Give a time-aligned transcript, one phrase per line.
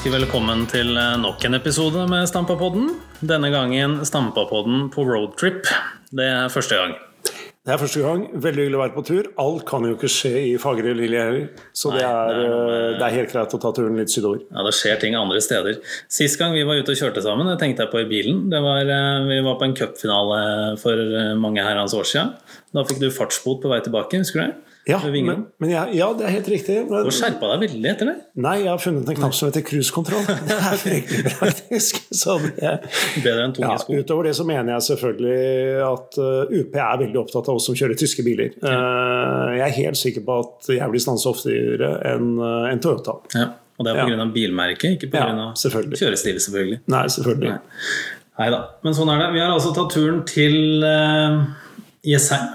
[0.00, 2.86] for meg å ønske velkommen til eh, nok en episode med Stampapodden.
[3.20, 5.66] Denne gangen Stampapodden på roadtrip.
[6.10, 6.94] Det er første gang.
[7.60, 8.22] Det er første gang.
[8.32, 9.28] Veldig hyggelig å være på tur.
[9.42, 11.50] Alt kan jo ikke skje i fagre Lilje heller.
[11.76, 14.14] Så det, Nei, er, det er eh, det er helt greit å ta turen litt
[14.14, 14.40] sydover.
[14.48, 15.76] Ja, Det skjer ting andre steder.
[16.08, 18.46] Sist gang vi var ute og kjørte sammen, det tenkte jeg på i bilen.
[18.52, 20.40] Det var, eh, vi var på en cupfinale
[20.80, 21.04] for
[21.44, 22.32] mange herrens år siden.
[22.72, 24.69] Da fikk du fartsbot på vei tilbake, husker du det?
[24.88, 26.76] Ja, men, men jeg, ja, det er helt riktig.
[26.88, 28.14] Men, Du skjerpa deg veldig etter det.
[28.40, 30.24] nei, jeg har funnet en knapp som heter cruisekontroll.
[30.48, 31.98] Det er fryktelig praktisk.
[33.20, 33.98] Bedre enn tunge ja, sko.
[34.00, 37.76] utover det så mener jeg selvfølgelig at uh, UP er veldig opptatt av oss som
[37.76, 38.54] kjører tyske biler.
[38.64, 43.18] Uh, jeg er helt sikker på at jeg blir stansa oftere enn uh, en Toyota.
[43.36, 43.50] Ja.
[43.80, 44.06] Og det er Ja.
[44.08, 44.16] pga.
[44.24, 45.28] av bilmerket, ikke pga.
[45.28, 46.80] Ja, kjørestil, selvfølgelig.
[46.92, 47.54] Nei, selvfølgelig.
[48.40, 48.64] Nei da.
[48.84, 49.28] Men sånn er det.
[49.36, 51.44] Vi har altså tatt turen til uh,
[52.04, 52.48] Jessheim.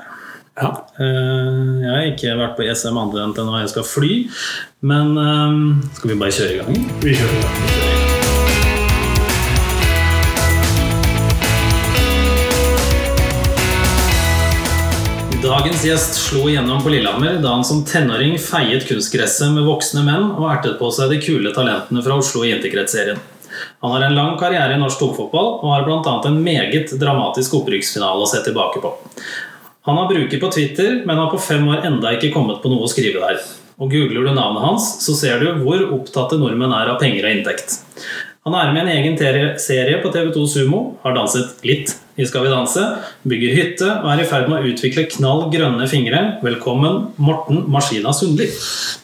[0.55, 0.69] Ja.
[0.99, 4.13] Eh, jeg har ikke vært på ESM annet enn til når jeg skal fly.
[4.87, 5.57] Men eh,
[5.97, 6.85] skal vi bare kjøre i gang?
[7.03, 7.83] Vi kjører.
[15.45, 20.31] Dagens gjest slo igjennom på Lillehammer da han som tenåring feiet kunstgresset med voksne menn
[20.31, 23.19] og ertet på seg de kule talentene fra Oslo i interkretsserien.
[23.83, 26.15] Han har en lang karriere i norsk toppfotball og har bl.a.
[26.25, 28.95] en meget dramatisk opprykksfinale å se tilbake på.
[29.85, 32.87] Han har bruker på Twitter, men har på fem år enda ikke kommet på noe
[32.87, 33.41] å skrive der.
[33.77, 37.35] Og Googler du navnet hans, så ser du hvor opptatte nordmenn er av penger og
[37.35, 37.75] inntekt.
[38.47, 42.45] Han er med i en egen serie på TV2 Sumo, har danset litt i Skal
[42.45, 42.81] vi danse,
[43.27, 46.21] bygger hytte og er i ferd med å utvikle knall grønne fingre.
[46.41, 48.47] Velkommen, Morten Maskina Sundli.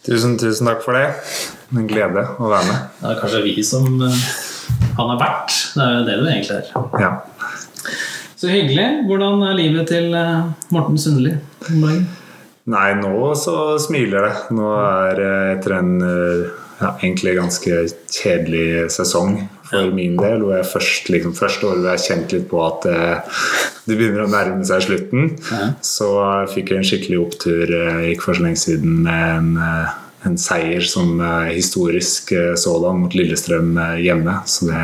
[0.07, 1.11] Tusen, tusen takk for det.
[1.75, 2.87] En glede å være med.
[3.03, 4.23] Det er kanskje vi som eh,
[4.97, 5.59] han er verdt.
[5.75, 6.73] Det er jo det du egentlig er.
[7.03, 7.11] Ja.
[8.41, 8.87] Så hyggelig.
[9.05, 11.35] Hvordan er livet til eh, Morten Sundli
[11.69, 12.07] om dagen?
[12.71, 14.33] Nei, nå så smiler det.
[14.57, 15.21] Nå er
[15.57, 16.47] etter en eh,
[16.81, 19.35] ja, egentlig ganske kjedelig sesong
[19.69, 20.41] for min del.
[20.41, 23.41] Hvor jeg først, liksom, første året hvor jeg kjente litt på at eh,
[23.85, 25.71] det begynner å nærme seg slutten, Ja.
[25.85, 26.09] så
[26.53, 29.97] fikk jeg en skikkelig opptur eh, ikke for så lenge siden med en, eh,
[30.29, 34.39] en seier som eh, historisk eh, sådan mot Lillestrøm eh, hjemme.
[34.49, 34.81] Så det,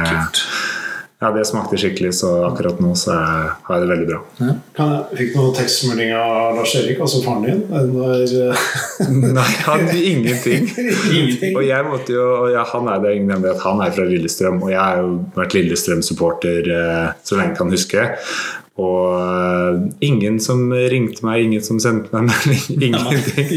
[1.18, 4.18] ja, det smakte skikkelig, så akkurat nå så har jeg det veldig bra.
[4.38, 4.52] Ja.
[4.78, 7.64] jeg fikk noen tekstmelding av Lars Erik, altså faren din.
[7.72, 8.68] Var, eh,
[9.40, 10.68] Nei, han ingenting.
[11.18, 11.58] Ingenting.
[11.58, 14.70] Og jeg måtte jo, ja, han er det ingen hemmelighet, han er fra Lillestrøm, og
[14.76, 18.08] jeg har jo vært Lillestrøm-supporter eh, så lenge jeg kan huske.
[18.78, 23.50] Og eh, ingen som ringte meg, ingen som sendte meg melding, ingenting.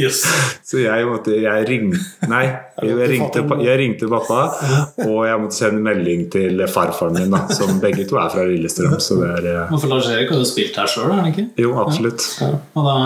[0.65, 2.01] Så jeg måtte jeg ringte,
[2.31, 2.47] Nei,
[2.81, 4.39] jeg ringte, jeg ringte pappa,
[5.09, 8.97] og jeg måtte sende melding til farfaren min, da, som begge to er fra Lillestrøm.
[9.03, 11.47] Så det er eh, For Lars Erik har jo spilt her sjøl, har han ikke?
[11.61, 12.25] Jo, absolutt.
[12.47, 12.97] Og da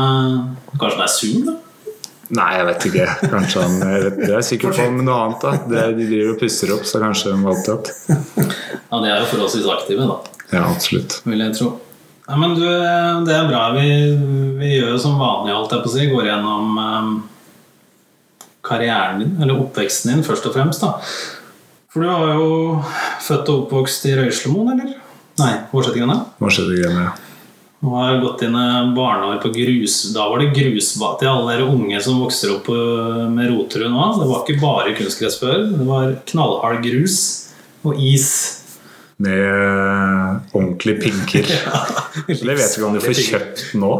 [0.74, 1.56] Kanskje han er sur, da?
[2.34, 3.06] Nei, jeg vet ikke.
[3.30, 5.42] Kanskje han vet, Det er sikkert med noe annet.
[5.44, 7.90] da det, De driver og pusser opp, så kanskje de var opptatt.
[8.38, 10.38] Ja, de er jo forholdsvis aktive, da.
[10.54, 11.18] Ja, absolutt.
[11.26, 11.74] Vil jeg tro.
[12.24, 13.66] Ja, men du, det er bra.
[13.76, 13.88] Vi,
[14.60, 16.06] vi gjør jo som vanlig, alt jeg på å si.
[16.08, 17.10] Går gjennom um,
[18.64, 20.84] karrieren din, eller oppveksten din, først og fremst.
[20.84, 20.96] da
[21.92, 22.48] For du var jo
[23.26, 24.96] født og oppvokst i Røyslemoen, eller?
[25.42, 26.16] Nei, Årsettingene?
[26.38, 27.12] Hva ja.
[27.84, 28.64] Og har gått dine
[28.96, 33.24] barneår på grus Da var det grusbad til alle dere unge som vokser opp eh,
[33.28, 34.06] med Roterud nå.
[34.20, 35.66] Det var ikke bare kunstgress før.
[35.68, 37.18] Det var knallhard grus
[37.84, 38.63] og is.
[39.24, 40.54] Med pinker.
[40.58, 41.50] ordentlige pigger.
[42.26, 43.92] Det vet ikke om du får kjøpt nå.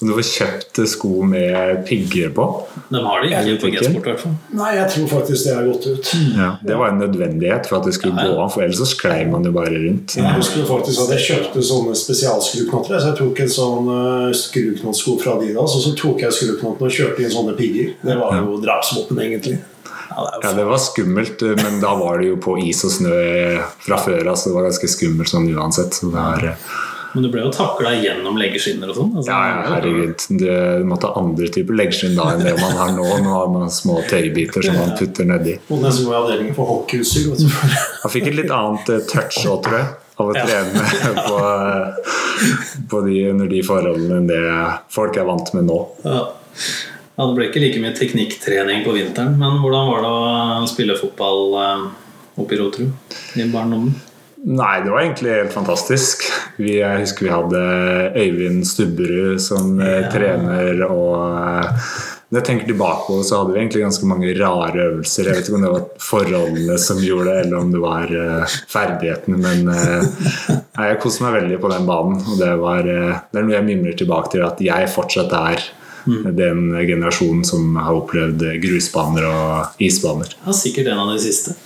[0.00, 2.46] Om du får kjøpt sko med pigger på.
[2.88, 3.72] De har det ikke på.
[3.76, 4.36] G-sport, i hvert fall.
[4.56, 6.12] Nei, jeg tror faktisk det har gått ut.
[6.38, 8.34] Ja, det var en nødvendighet for at det skulle Ja, ja.
[8.34, 10.16] gå an, for ellers så sklei man jo bare rundt.
[10.18, 12.96] Jeg husker faktisk at jeg kjøpte sånne spesialskruknotter.
[13.00, 13.92] Så jeg tok en sånn
[14.36, 17.92] skruknattsko skruknottsko fra Adidas, og så tok jeg skruknottene og kjørte inn sånne pigger.
[18.02, 19.58] Det var jo drapsvåpen, egentlig.
[20.10, 23.16] Ja, det var skummelt, men da var det jo på is og snø
[23.84, 25.94] fra før av, så det var ganske skummelt sånn uansett.
[25.94, 26.56] Så det er,
[27.12, 29.14] Men du ble jo takla gjennom leggeskinner og sånn.
[29.18, 30.26] Altså, ja, ja, herregud.
[30.42, 33.06] Du måtte ha andre typer leggskinn da enn det man har nå.
[33.24, 35.56] Nå har man små tøybiter som man putter nedi.
[35.70, 37.34] Og nesten var i avdelingen for hockeyutstyr.
[38.04, 39.90] Han fikk et litt annet eh, touch òg, tror jeg,
[40.22, 40.86] av å trene
[41.26, 42.14] på, eh,
[42.94, 44.44] på de, under de forholdene enn det
[44.94, 45.82] folk er vant med nå.
[46.06, 46.24] Ja.
[47.20, 49.34] Ja, Det ble ikke like mye teknikktrening på vinteren.
[49.40, 51.82] Men hvordan var det å spille fotball eh,
[52.40, 53.92] oppe i Roterud i barndommen?
[54.40, 56.24] Nei, det var egentlig helt fantastisk.
[56.56, 57.64] Vi, jeg husker vi hadde
[58.16, 60.06] Øyvind Stubberud som ja.
[60.08, 61.90] trener, og eh,
[62.30, 65.28] når jeg tenker tilbake på det, så hadde vi egentlig ganske mange rare øvelser.
[65.28, 68.54] Jeg vet ikke om det var forholdene som gjorde det, eller om det var uh,
[68.70, 72.20] ferdighetene, men uh, jeg koste meg veldig på den banen.
[72.22, 75.66] Og det, var, uh, det er noe jeg mimrer tilbake til, at jeg fortsatt er
[76.06, 80.34] Den generasjonen som har opplevd grusbaner og isbaner.
[80.46, 81.56] Ja, sikkert en av de siste.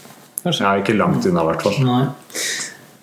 [0.45, 0.65] Kanskje.
[0.65, 1.77] Ja, ikke langt unna, i hvert fall.
[1.87, 2.05] Nei.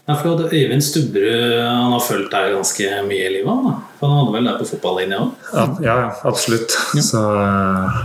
[0.10, 3.68] Ja, for Øyvind Stubberud han har fulgt deg ganske mye i livet.
[3.68, 3.76] da.
[4.00, 5.30] For Han hadde vel deg på fotballinja òg?
[5.54, 6.76] Ja, ja, ja, absolutt.
[7.12, 8.02] Så eh,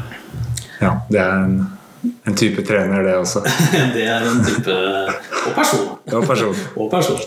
[0.85, 1.57] ja, det er en,
[2.27, 3.43] en type trener, det også.
[3.95, 4.77] Det er en type
[5.47, 5.85] Og person.
[6.17, 6.63] Og person.
[6.81, 7.21] Og person.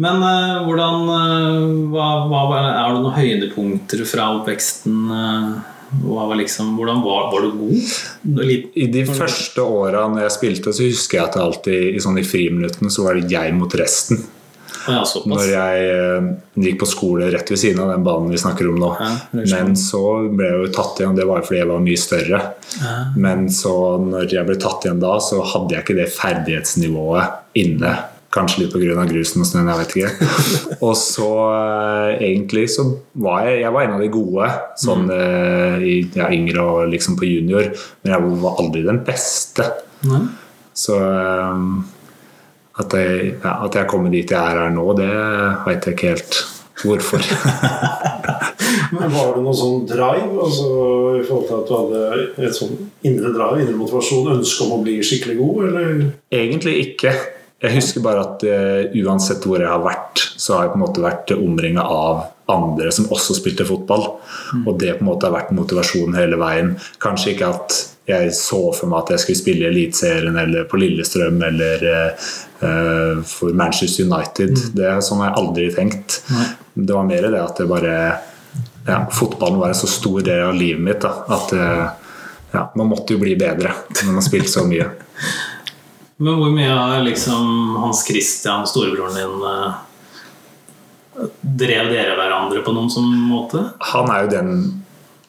[0.00, 5.04] Men uh, hvordan uh, hva, hva, Er det noen høydepunkter fra oppveksten?
[5.06, 7.94] Uh, var liksom, hvordan var, var du god?
[8.46, 12.20] Litt, I de første åra når jeg spilte, så husker jeg at alltid i, sånn
[12.20, 14.22] i friminuttene så var det jeg mot resten.
[14.88, 15.00] Ja.
[15.28, 16.28] Når jeg eh,
[16.64, 18.92] gikk på skole rett ved siden av den banen vi snakker om nå.
[19.00, 19.10] Ja.
[19.40, 22.40] Men så ble jeg jo tatt igjen, det var jo fordi jeg var mye større.
[23.20, 23.74] Men så
[24.04, 27.94] når jeg ble tatt igjen da, så hadde jeg ikke det ferdighetsnivået inne.
[28.30, 29.04] Kanskje litt pga.
[29.10, 30.28] grusen og snøen, jeg vet ikke.
[30.86, 32.84] Og så eh, egentlig så
[33.18, 37.18] var jeg, jeg var en av de gode sånn eh, i ja, yngre og liksom
[37.18, 37.72] på junior,
[38.04, 39.66] men jeg var aldri den beste.
[40.06, 40.28] Mm.
[40.78, 41.00] Så
[42.80, 45.10] at jeg, ja, at jeg kommer dit jeg er her nå, det
[45.66, 46.40] vet jeg ikke helt
[46.80, 47.24] hvorfor.
[48.96, 50.68] Men Var det noe sånn drive altså,
[51.20, 52.72] i forhold til at du hadde et sånn
[53.06, 56.00] indre drive, indre motivasjon, ønske om å bli skikkelig god, eller?
[56.34, 57.14] Egentlig ikke.
[57.60, 60.84] Jeg husker bare at uh, uansett hvor jeg har vært, så har jeg på en
[60.86, 64.06] måte vært omringa av andre som også spilte fotball.
[64.64, 66.74] Og det på en måte har vært motivasjonen hele veien.
[67.02, 67.76] Kanskje ikke at
[68.10, 72.30] jeg så for meg at jeg skulle spille i Eliteserien eller på Lillestrøm eller eh,
[72.60, 74.58] for Manchester United.
[74.76, 76.18] Det er Sånn har jeg aldri tenkt.
[76.74, 77.94] Det var mer det at det bare
[78.86, 81.86] ja, Fotballen var en så stor del av livet mitt da, at eh,
[82.52, 84.88] ja, man måtte jo bli bedre når man har spilt så mye.
[86.20, 92.92] Men hvor mye har liksom Hans Christian, storebroren din, eh, drev dere hverandre på noen
[92.92, 93.70] sånn måte?
[93.92, 94.52] han er jo den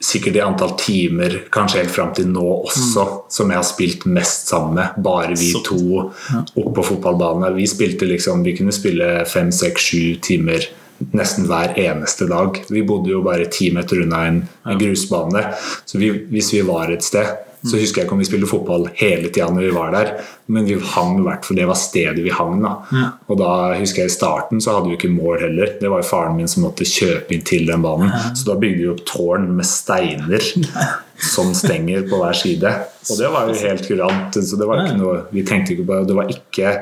[0.02, 4.48] sikkert i antall timer, kanskje helt fram til nå også, som jeg har spilt mest
[4.52, 4.96] sammen med.
[5.04, 6.12] Bare vi Så- to
[6.58, 7.56] oppe på fotballbanen.
[7.56, 10.66] Vi spilte liksom, vi kunne spille fem, seks, sju timer
[11.14, 12.60] nesten hver eneste dag.
[12.70, 15.54] Vi bodde jo bare ti meter unna en, en grusbane.
[15.86, 17.26] Så vi, hvis vi var et sted,
[17.62, 20.12] så husker jeg ikke om vi spilte fotball hele tida når vi var der,
[20.52, 22.58] men vi hang hvert for det var stedet vi hang.
[22.64, 22.72] da.
[22.90, 23.04] Ja.
[23.30, 25.76] Og da husker jeg I starten så hadde vi ikke mål heller.
[25.78, 28.10] Det var jo faren min som måtte kjøpe inn til den banen.
[28.34, 30.50] Så da bygde vi opp tårn med steiner
[31.36, 32.74] som stenger på hver side.
[33.12, 34.42] Og det var jo helt kurant.
[34.42, 36.10] så det var ikke noe, Vi tenkte ikke på det.
[36.10, 36.76] Det var ikke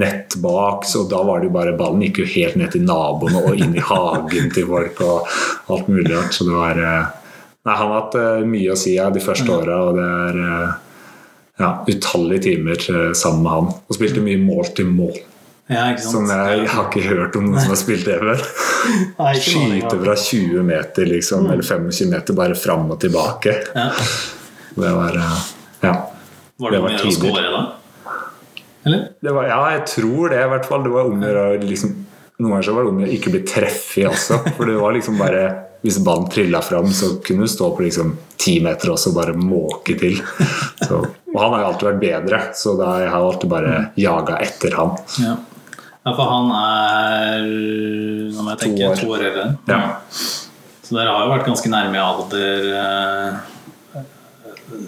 [0.00, 3.44] nett bak, så da var det jo bare ballen gikk jo helt ned til naboene
[3.44, 5.28] og inn i hagen til folk og
[5.68, 6.32] alt mulig rart.
[6.32, 7.18] Så det var eh,
[7.62, 10.38] Nei, han har hatt eh, mye å si ja, de første åra, og det er
[10.42, 10.72] eh,
[11.62, 13.68] ja, utallige timer eh, sammen med han.
[13.86, 15.14] Og spilte mye mål til mål.
[15.70, 15.84] Ja?
[16.02, 18.42] Som jeg, jeg har ikke hørt om noen som har spilt det før.
[19.46, 23.54] Skyte fra 20 meter liksom, eller 25 meter bare fram og tilbake.
[23.76, 23.88] Ja.
[24.74, 25.20] Det var
[25.82, 25.94] Ja.
[26.62, 27.14] Var det, Det var å tider.
[27.16, 27.62] score da?
[28.86, 29.06] Eller?
[29.22, 30.82] Det var, ja, jeg tror det i hvert fall.
[30.82, 31.94] Det var om å liksom,
[32.42, 34.40] Noen ganger så var det om å ikke bli treffig også.
[34.56, 35.42] For det var liksom bare
[35.82, 39.32] Hvis ballen trilla fram, så kunne du stå på liksom ti meter også og bare
[39.38, 40.20] måke til.
[40.82, 43.72] Så, og han har jo alltid vært bedre, så da har jeg har alltid bare
[43.98, 44.94] jaga etter han.
[45.22, 45.34] Ja.
[46.06, 47.48] ja, for han er
[48.32, 49.00] Nå må jeg tenke To år.
[49.02, 49.46] to år eldre.
[49.70, 49.80] Ja.
[50.82, 53.42] Så dere har jo vært ganske nærme i alder eh,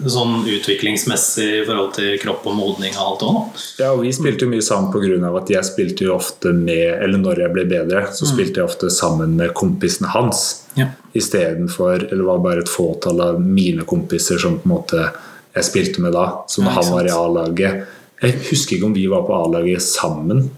[0.09, 3.63] sånn utviklingsmessig i forhold til kropp og modning og alt òg.
[3.81, 5.37] Ja, og Vi spilte jo mye sammen pga.
[5.37, 8.89] at jeg spilte jo ofte med Eller når jeg ble bedre, så spilte jeg ofte
[8.89, 10.63] sammen med kompisene hans.
[10.75, 10.87] Ja.
[11.13, 15.11] Istedenfor Eller det var bare et fåtall av mine kompiser som på en måte
[15.55, 16.43] jeg spilte med da.
[16.47, 17.09] Så når Ja, han var i.
[17.09, 17.85] A-laget
[18.21, 20.49] Jeg husker ikke om vi var på A-laget sammen.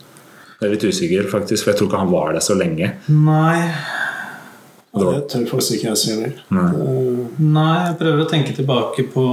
[0.60, 2.94] Jeg er litt usikker, faktisk, for jeg tror ikke han var der så lenge.
[3.10, 3.72] Nei.
[4.96, 6.38] Ja, det tør faktisk ikke jeg si heller.
[6.56, 6.68] Nei.
[6.74, 9.26] Eh, Nei, jeg prøver å tenke tilbake på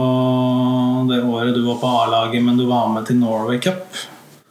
[1.08, 3.86] det året du var på A-laget, men du var med til Norway Cup.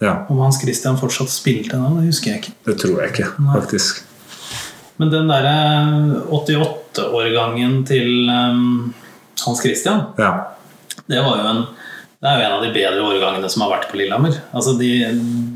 [0.03, 2.55] Ja, Om Hans Christian fortsatt spilte da, det husker jeg ikke.
[2.67, 3.53] Det tror jeg ikke, Nei.
[3.60, 4.01] faktisk.
[5.01, 5.53] Men den derre
[6.33, 8.93] 88-årgangen til um,
[9.45, 10.33] Hans Christian, Ja.
[11.07, 11.63] det var jo en
[12.24, 14.38] det er jo en av de bedre årgangene som har vært på Lillehammer.
[14.55, 14.91] Altså de,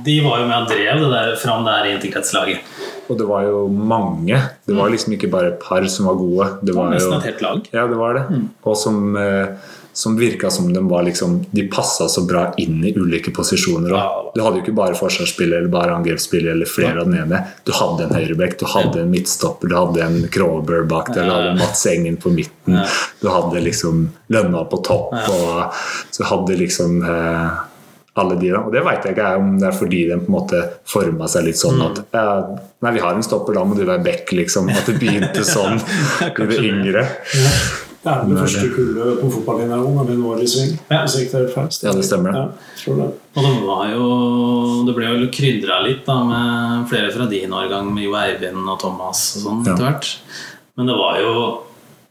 [0.04, 2.60] de var jo med og drev det der fram det her integrertslaget.
[3.08, 4.38] Og det var jo mange.
[4.68, 6.52] Det var liksom ikke bare et par som var gode.
[6.68, 7.68] Det var nesten et helt lag.
[7.74, 8.24] Ja, det var det.
[8.30, 8.48] Mm.
[8.68, 9.48] Og som, eh,
[9.98, 13.90] som virka som de var liksom De passa så bra inn i ulike posisjoner.
[13.98, 14.34] òg.
[14.36, 17.40] Du hadde jo ikke bare forsvarsspiller eller bare angrepsspiller eller flere av den ene.
[17.66, 21.32] Du hadde en høyrebekk, du hadde en midtstopper, du hadde en Crawber bak der, du
[21.32, 22.84] hadde Mats Engen på midten.
[23.22, 25.74] Du hadde liksom Lønna på topp, og
[26.12, 27.50] så hadde liksom eh,
[28.24, 28.60] alle de da.
[28.66, 31.46] Og det veit jeg ikke om det er fordi den på en måte forma seg
[31.50, 31.86] litt sånn Mm.
[31.92, 34.70] at ja, Nei, vi har en stopper, da må du være back, liksom.
[34.70, 37.02] At det begynte sånn i det yngre.
[37.34, 37.52] Ja.
[38.08, 40.76] Det er vel det første kullet på fotballinja nå, når det nå er i sving.
[40.94, 41.00] Ja.
[41.02, 42.44] Ja, det stemmer det.
[42.86, 43.08] Ja, det.
[43.36, 44.06] Og det var jo
[44.88, 48.80] Det ble jo krydra litt da med flere fra din årgang, med Jo Eivind og
[48.80, 49.74] Thomas og sånn Ja.
[49.74, 50.12] etter hvert.
[50.78, 51.34] Men det var jo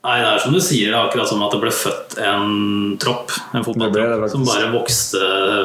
[0.07, 2.51] Nei, det er som du sier, det er akkurat som at det ble født en
[3.03, 5.23] tropp, en Det det fotballtropp, som bare vokste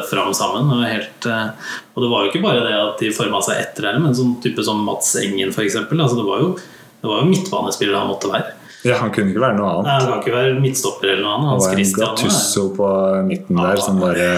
[0.10, 0.72] fram sammen.
[0.74, 3.90] Og, helt, eh, og det var jo ikke bare det at de forma seg etter
[3.90, 5.78] det, men sånn type som Mats Engen, f.eks.
[5.84, 6.56] Altså, det var jo
[7.02, 8.58] det var jo midtbanespiller han måtte være.
[8.86, 9.88] Ja, Han kunne ikke være noe annet.
[9.88, 11.50] Nei, Han kan ikke være midtstopper eller noe annet.
[11.50, 12.90] Han Hans var en Gattusso på
[13.28, 14.30] midten der som bare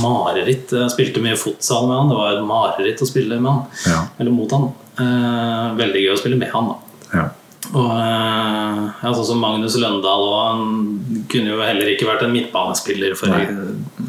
[0.00, 0.72] mareritt.
[0.72, 2.12] Jeg spilte mye fotsal med han.
[2.12, 3.64] Det var et mareritt å spille med han.
[3.88, 3.98] Ja.
[4.20, 4.70] Eller mot han.
[4.96, 7.02] Eh, veldig gøy å spille med han, da.
[7.12, 7.26] ja.
[7.72, 12.34] Og eh, ja, sånn som Magnus Løndal og Han kunne jo heller ikke vært en
[12.34, 13.46] midtbanespiller, for Nei.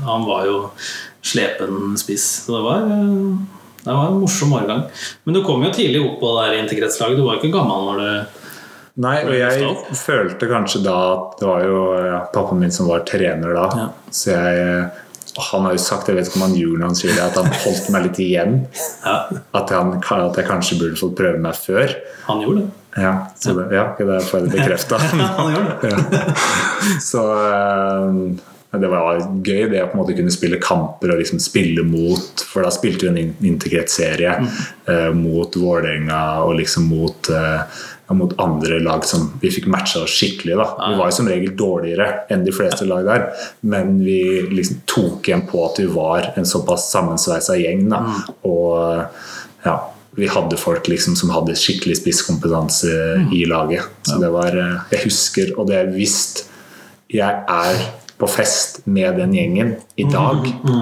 [0.05, 0.57] han var jo
[1.25, 2.27] slepen spiss.
[2.45, 4.85] Så det var, eh, det var en morsom årgang.
[5.25, 7.17] Men du kom jo tidlig opp på det her integretslaget.
[7.17, 8.43] Du var ikke gammel når du
[8.97, 13.03] Nei, og jeg følte kanskje da at det var jo ja, pappaen min som var
[13.05, 13.65] trener da.
[13.77, 13.83] Ja.
[14.09, 14.87] Så jeg
[15.51, 17.37] Han har jo sagt, jeg vet ikke om han gjorde når han sier det, at
[17.37, 18.57] han holdt meg litt igjen.
[19.05, 19.15] Ja,
[19.59, 21.93] At, han, at jeg kanskje burde fått prøve meg før.
[22.27, 22.73] han gjorde det.
[22.97, 24.97] Ja, så det, ja, det får jeg det bekrefta.
[25.37, 25.91] Han gjorde det.
[25.93, 26.31] ja.
[27.05, 31.39] Så eh, det var gøy det å på en måte kunne spille kamper og liksom
[31.41, 37.29] spille mot For da spilte vi en in- integrert-serie eh, mot Vålerenga og liksom mot
[37.29, 37.61] eh,
[38.15, 40.55] mot andre lag som vi fikk matcha oss skikkelig.
[40.59, 40.67] da.
[40.89, 43.27] Vi var jo som regel dårligere enn de fleste lag der,
[43.67, 47.87] men vi liksom tok igjen på at vi var en såpass sammensveisa gjeng.
[47.91, 48.03] da.
[48.47, 49.77] Og ja,
[50.17, 52.93] vi hadde folk liksom som hadde skikkelig spisskompetanse
[53.35, 53.85] i laget.
[54.07, 56.45] Så det var eh, Jeg husker, og det er visst
[57.13, 57.83] jeg er
[58.17, 60.79] på fest med den gjengen i dag så,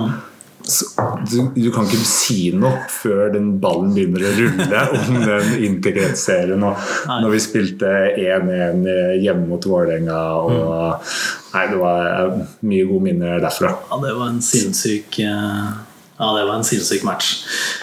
[0.65, 6.65] du, du kan ikke si noe før den ballen begynner å rulle om den integrert-serien.
[6.65, 8.85] Og når vi spilte 1-1
[9.23, 11.13] hjemme mot Vålerenga og
[11.55, 13.69] Nei, det var eh, mye gode minner derfra.
[13.87, 15.69] Ja, det var en sinnssyk eh,
[16.17, 17.29] Ja, det var en sinnssyk match.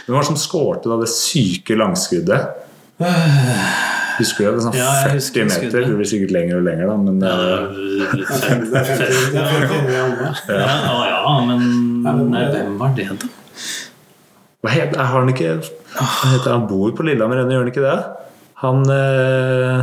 [0.04, 2.50] Hvem var det som skårte da det syke langskuddet?
[4.18, 4.62] Husker du det?
[4.64, 5.86] Sånn Ja, 40 husker meter.
[5.86, 7.62] Det blir sikkert lenger og lenger, da, men Ja, eh,
[8.12, 10.32] Det er 50 det 50 i andre.
[10.48, 11.60] Ja, ja, ja, men
[12.02, 13.30] nei, hvem var det, da?
[14.62, 15.56] hva heter, har han ikke
[15.92, 17.98] hva heter Han bor på Lillehammer ennå, gjør han ikke det?
[18.62, 19.82] Han eh,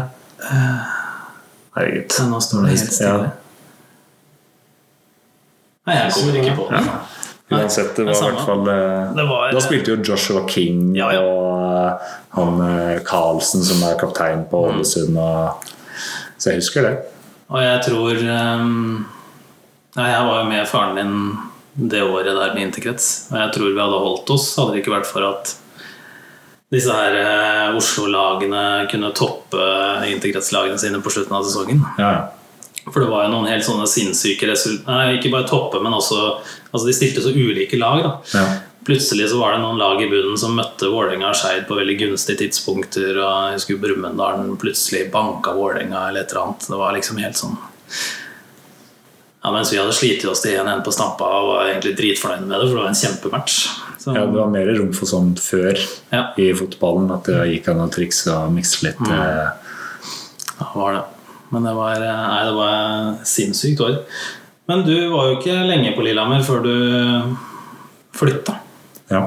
[1.75, 2.15] Herregud.
[2.31, 3.29] Nå står det helt stille.
[5.89, 6.81] Nei, jeg kommer ikke på det.
[6.86, 7.19] Ja.
[7.51, 11.22] Uansett, det var i hvert fall eh, var- Da spilte jo Joshua King Ja, ja.
[11.22, 14.79] og eh, han eh, Carlsen, som er kaptein på Mm.
[14.79, 15.18] Ålesund.
[16.38, 16.91] Så jeg husker det.
[17.50, 18.20] Og jeg tror
[18.62, 19.06] um,
[19.98, 23.29] ja, jeg var jo med faren min det året der med interkrets.
[23.32, 25.56] Og jeg tror vi hadde holdt oss, hadde det ikke vært for at
[26.72, 29.58] disse her Oslo-lagene kunne toppe
[30.12, 31.82] interkretslagene sine på slutten av sesongen.
[31.98, 32.12] Ja.
[32.88, 36.86] For det var jo noen helt sånne sinnssyke resultater ikke bare toppe, men også Altså,
[36.86, 38.12] de stilte så ulike lag, da.
[38.38, 38.43] Ja.
[38.86, 41.95] Plutselig så var det noen lag i bunnen som møtte Vålerenga og Skeid på veldig
[41.98, 43.17] gunstige tidspunkter.
[43.17, 46.67] Og jeg husker Brumunddal plutselig banka Vålerenga eller et eller annet.
[46.69, 47.57] Det var liksom helt sånn
[49.43, 52.57] Ja, Mens vi hadde slitt oss til 1-1 på Stampa og var egentlig dritfornøyd med
[52.59, 53.59] det, for det var en kjempematch.
[54.00, 55.79] Så, ja, det var mer rom for sånn før
[56.13, 56.25] Ja.
[56.38, 57.09] i fotballen.
[57.15, 59.00] At det gikk an å trikse og mikse litt.
[59.00, 59.13] Mm.
[59.15, 59.50] eh,
[60.59, 61.03] Ja, var det.
[61.50, 64.00] Men det var, nei, det var sinnssykt år.
[64.70, 66.74] Men du var jo ikke lenge på Lillehammer før du
[68.20, 68.58] flytta.
[69.10, 69.22] Ja.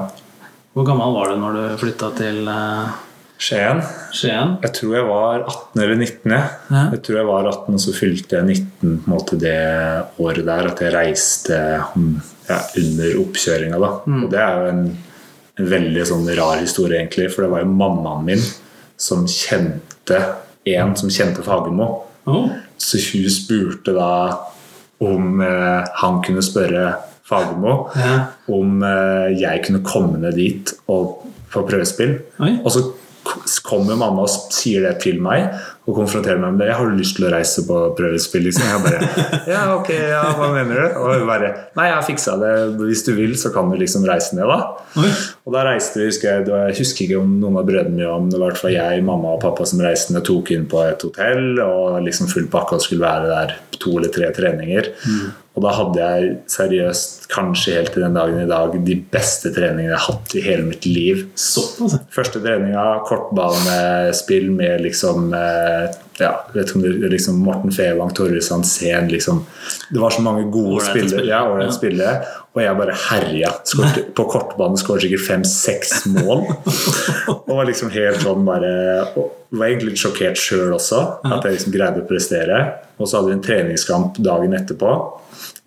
[0.73, 2.93] Hvor gammel var du når du flytta til eh,
[3.43, 3.81] Skien.
[4.15, 4.53] Skien?
[4.63, 6.31] Jeg tror jeg var 18 eller 19.
[6.31, 6.83] Jeg, Ja.
[6.93, 9.57] jeg tror jeg var 18, og så fylte jeg 19 på en måte det
[10.23, 10.69] året der.
[10.71, 11.59] At jeg reiste
[11.97, 12.13] mm,
[12.47, 13.81] ja, under oppkjøringa.
[14.07, 14.21] Mm.
[14.23, 14.81] Og det er jo en,
[15.59, 17.27] en veldig sånn rar historie, egentlig.
[17.33, 18.47] For det var jo mammaen min
[18.95, 20.21] som kjente
[20.71, 21.89] en som kjente Fagermo.
[22.29, 22.49] Oh.
[22.79, 24.11] Så hun spurte da
[25.03, 26.93] om eh, han kunne spørre
[27.27, 28.13] Fagermo Ja.
[28.51, 32.17] om eh, jeg kunne komme ned dit og få prøvespill.
[32.43, 32.57] Oi.
[32.63, 32.83] Og så
[33.63, 35.53] kommer mamma og sier det til meg
[35.83, 36.67] og konfrontere meg med det.
[36.69, 38.67] 'Jeg 'Har lyst til å reise på prøvespill?' Liksom.
[38.69, 38.99] Jeg bare
[39.51, 42.53] 'Ja, ok, ja, hva mener du?' Og bare 'Nei, jeg har fiksa det.
[42.79, 44.61] Hvis du vil, så kan du liksom reise ned, da'.
[45.01, 45.11] Oi.
[45.45, 48.29] Og da reiste vi, husker jeg, jeg husker ikke om noen av brødrene mine om
[48.29, 51.59] det var i jeg, mamma og pappa som reiste ned, tok inn på et hotell
[51.63, 54.91] og liksom full pakke og skulle være der to eller tre treninger.
[55.53, 59.91] Og da hadde jeg seriøst, kanskje helt til den dagen i dag, de beste treningene
[59.91, 61.27] jeg har hatt i hele mitt liv.
[61.37, 61.61] Så.
[62.13, 65.72] Første treninga, kortbanespill med liksom eh,
[66.21, 69.39] ja, vet ikke om det liksom Morten Fevang, Torjus Hansen liksom,
[69.91, 71.09] Det var så mange gode Ålreite spillere.
[71.09, 71.27] spillere.
[71.29, 71.71] Ja, Ja.
[71.71, 72.13] spillere
[72.53, 73.49] og jeg bare herja.
[73.65, 76.43] Skort, På kortbanen skåret sikkert fem-seks mål.
[77.47, 78.69] Og var liksom helt sånn bare
[79.15, 82.59] Var egentlig litt sjokkert sjøl også, at jeg liksom greide å prestere.
[82.99, 84.93] Og så hadde vi en treningskamp dagen etterpå.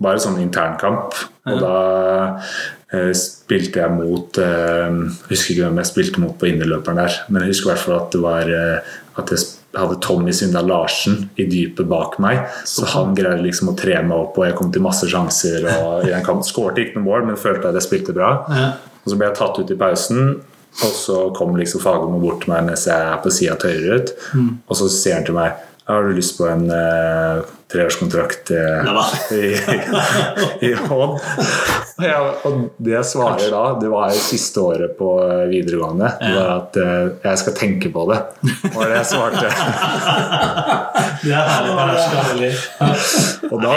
[0.03, 1.15] Bare sånn internkamp.
[1.51, 1.75] Og da
[2.95, 7.19] eh, spilte jeg mot eh, Jeg husker ikke hvem jeg spilte mot på innerløperen der,
[7.31, 9.43] men jeg husker i hvert fall at det var eh, at jeg
[9.75, 12.45] hadde Tommy Svindal Larsen i dypet bak meg.
[12.69, 15.67] Så han greide liksom å tre meg opp, og jeg kom til masse sjanser.
[15.75, 16.15] Og i
[16.47, 18.33] skårte ikke noe mål, men følte at jeg spilte bra.
[18.51, 18.69] Ja.
[19.03, 20.33] Og så ble jeg tatt ut i pausen,
[20.77, 24.01] og så kom liksom Fagermo bort til meg mens jeg er på sida av høyre
[24.01, 24.13] ut.
[24.67, 29.05] Og så sier han til meg har du lyst på en eh, treårskontrakt eh, Ja,
[29.31, 29.57] i,
[30.67, 31.21] i Odd?
[31.97, 36.33] Og, og det jeg svarer da, det var jo siste året på eh, videregående, det
[36.35, 38.19] var at eh, jeg skal tenke på det.
[38.75, 39.53] var det jeg svarte.
[41.27, 42.51] Det er herlig.
[43.49, 43.73] Og da.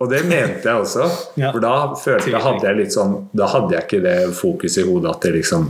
[0.00, 1.04] Og det mente jeg også.
[1.36, 4.86] For da følte jeg hadde jeg litt sånn Da hadde jeg ikke det fokuset i
[4.88, 5.68] hodet at det liksom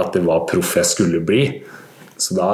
[0.00, 1.42] At det var proff jeg skulle bli.
[2.16, 2.50] Så da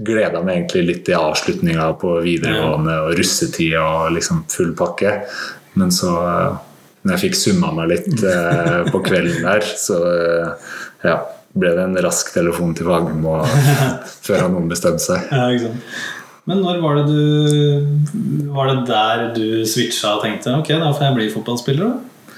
[0.00, 5.18] gleda jeg meg egentlig litt til avslutninga på videregående og russetid og liksom full pakke.
[5.76, 6.12] Men så,
[7.04, 10.68] når jeg fikk summa meg litt eh, på kvelden der, så eh,
[11.04, 11.18] ja,
[11.56, 13.38] ble det en rask telefon til Fagermo
[14.26, 15.28] før han ombestemte seg.
[15.28, 15.72] Ja.
[16.46, 21.08] Men når var det du Var det der du switcha og tenkte ok, da får
[21.08, 21.88] jeg bli fotballspiller?
[21.90, 22.36] da?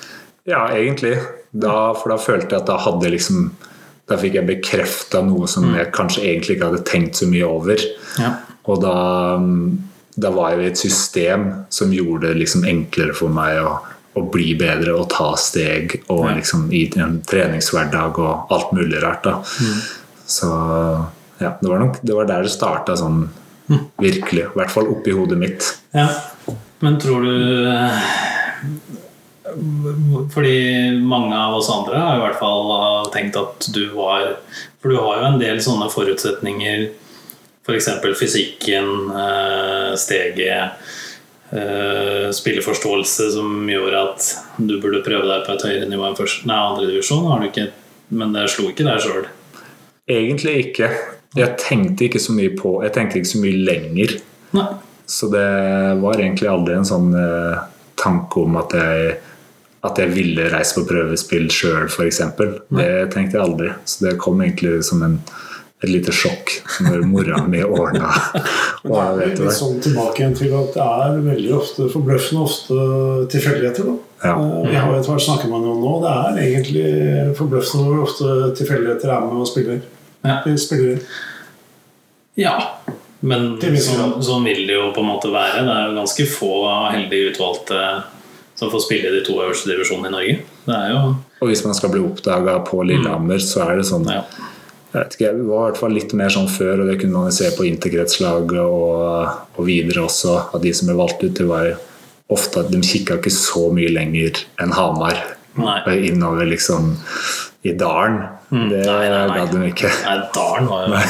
[0.48, 1.18] Ja, egentlig.
[1.52, 3.50] Da, for da følte jeg at da hadde liksom
[4.08, 7.82] Da fikk jeg bekrefta noe som jeg kanskje egentlig ikke hadde tenkt så mye over.
[8.18, 8.30] Ja.
[8.68, 8.94] Og da,
[10.16, 13.74] da var jeg i et system som gjorde det liksom enklere for meg å,
[14.16, 16.34] å bli bedre og ta steg og Ja.
[16.40, 19.24] liksom i en treningshverdag og alt mulig rart.
[19.28, 19.42] da.
[20.28, 20.48] Så
[21.40, 23.26] ja, det var nok det var der det starta sånn
[24.00, 24.46] virkelig.
[24.48, 25.68] I hvert fall oppi hodet mitt.
[25.92, 26.08] ja.
[26.80, 28.04] Men tror du eh,
[30.34, 34.34] Fordi mange av oss andre har i hvert fall eh, tenkt at du var
[34.80, 36.88] For du har jo en del sånne forutsetninger.
[37.68, 37.88] F.eks.
[38.16, 40.78] fysikken, eh, steget,
[41.52, 46.48] eh, spilleforståelse som gjorde at du burde prøve deg på et høyere nivå enn første,
[46.48, 47.70] nei, du ikke,
[48.08, 49.26] Men det slo ikke deg sjøl.
[50.08, 50.88] Egentlig ikke.
[51.36, 54.14] Jeg tenkte ikke så mye på Jeg tenkte ikke så mye lenger.
[54.56, 54.68] Nei.
[55.04, 55.48] Så det
[56.00, 57.12] var egentlig aldri en sånn
[57.98, 59.18] tanke om at jeg,
[59.86, 62.18] at jeg ville reise på prøvespill sjøl, f.eks.
[62.38, 63.68] Det tenkte jeg aldri.
[63.86, 65.18] Så det kom egentlig som en,
[65.78, 68.10] et lite sjokk når mora mi ordna
[68.82, 69.52] det er litt det.
[69.54, 72.78] sånn tilbake igjen til at det er veldig ofte forbløffende ofte
[73.34, 73.86] tilfeldigheter.
[73.86, 73.96] da.
[74.26, 74.34] Ja.
[74.34, 75.94] Eh, Vi har jo etter hvert snakket med noen nå.
[76.02, 79.80] Det er egentlig forbløffende hvor ofte tilfeldigheter er med og spiller.
[80.26, 80.40] Ja.
[80.58, 80.98] Spiller.
[82.38, 82.54] Ja,
[83.26, 85.62] men sånn, sånn vil det jo på en måte være.
[85.66, 86.52] Det er jo ganske få
[86.94, 87.80] heldig utvalgte
[88.58, 90.36] som får spille i de to øverste divisjonene i Norge.
[90.66, 91.02] Det er jo
[91.38, 94.24] Og hvis man skal bli oppdaga på Lillehammer, så er det sånn ja.
[94.92, 97.24] jeg vet ikke, Det var i hvert fall litt mer sånn før, og det kunne
[97.24, 101.46] man se på interkretslaget og, og videre også, at de som ble valgt ut, det
[101.46, 101.76] var
[102.28, 105.22] ofte at de kikka ikke så mye lenger enn Hamar.
[105.58, 105.78] Nei.
[106.10, 106.92] Innover liksom
[107.66, 108.20] i dalen.
[108.50, 109.46] Det Nei, nei, nei.
[109.50, 109.90] de ikke.
[110.06, 111.00] Nei, Dalen var jo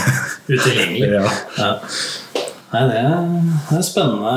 [0.56, 1.10] utilgjengelig.
[1.18, 1.26] Ja.
[1.58, 1.72] Ja.
[2.68, 3.12] Nei, det er,
[3.70, 4.32] det er spennende,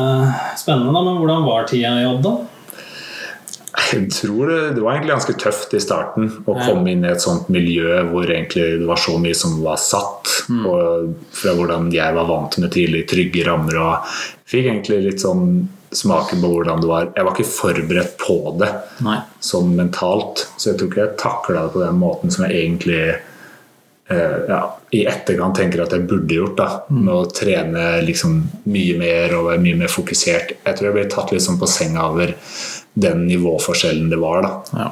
[0.60, 1.02] spennende, da.
[1.04, 2.36] Men hvordan var tida i Odd, da?
[3.92, 7.24] Jeg tror det, det var egentlig ganske tøft i starten å komme inn i et
[7.24, 10.32] sånt miljø hvor egentlig det var så mye som var satt.
[10.52, 10.64] Mm.
[10.70, 13.82] Og fra hvordan jeg var vant med tidlig, trygge rammer.
[13.82, 14.16] Og
[14.52, 17.10] fikk egentlig litt sånn smaken på hvordan det var.
[17.16, 18.70] Jeg var ikke forberedt på det
[19.04, 19.18] Nei.
[19.44, 23.02] sånn mentalt, så jeg tror ikke jeg takla det på den måten som jeg egentlig
[23.12, 24.62] eh, ja,
[24.96, 26.56] i etterkant tenker at jeg burde gjort.
[26.60, 28.40] da, Med å trene liksom
[28.72, 30.56] mye mer og være mye mer fokusert.
[30.64, 32.36] Jeg tror jeg ble tatt litt sånn på senga over
[32.94, 34.42] den nivåforskjellen det var.
[34.46, 34.82] da.
[34.84, 34.90] Ja.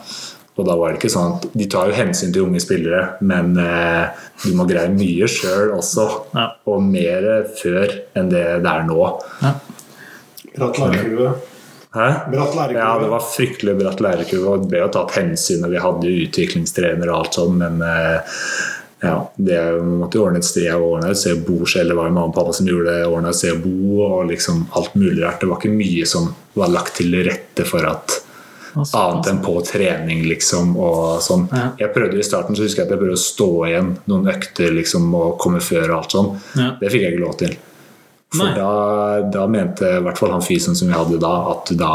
[0.60, 3.54] Og da var det ikke sånn at De tar jo hensyn til unge spillere, men
[3.64, 6.08] eh, du må greie mye sjøl også.
[6.36, 6.50] Ja.
[6.72, 9.06] Og mer før enn det det er nå.
[9.44, 9.54] Ja.
[10.58, 11.30] Bratt lærekurve.
[11.96, 12.10] Hæ?
[12.34, 12.82] Bratt lærekurve.
[12.82, 16.12] Ja, det var fryktelig bratt lærekurve, og det ble jo tatt hensyn, og vi hadde
[16.12, 18.36] jo utviklingstrener og alt sånn, men eh,
[19.00, 21.94] ja, det måtte jo ordne et sted og ordne et sted å bo selv.
[21.94, 24.28] Det var jo mamma og pappa som gjorde det, ordna et sted å bo og
[24.34, 25.40] liksom alt mulig rart.
[25.40, 26.28] Det var ikke mye som
[26.60, 28.20] var lagt til rette for at
[28.78, 30.76] Annet enn på trening, liksom.
[30.78, 31.48] Og sånn.
[31.52, 31.72] Ja.
[31.82, 34.76] Jeg prøvde I starten så husker jeg at jeg prøvde å stå igjen noen økter
[34.78, 35.88] liksom, og komme før.
[35.90, 36.30] og alt sånn.
[36.60, 36.68] Ja.
[36.80, 37.56] Det fikk jeg ikke lov til.
[38.30, 38.70] For da,
[39.34, 41.94] da mente i hvert fall han fysen som vi hadde da, at da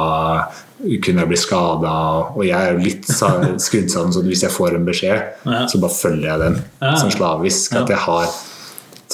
[1.07, 1.92] kunne jeg bli skada.
[2.35, 3.07] Og jeg er jo litt
[3.68, 5.61] skrudd sammen sånn at hvis jeg får en beskjed, Ja.
[5.70, 6.59] så bare følger jeg den
[6.98, 7.77] som slavisk.
[7.85, 8.27] At jeg har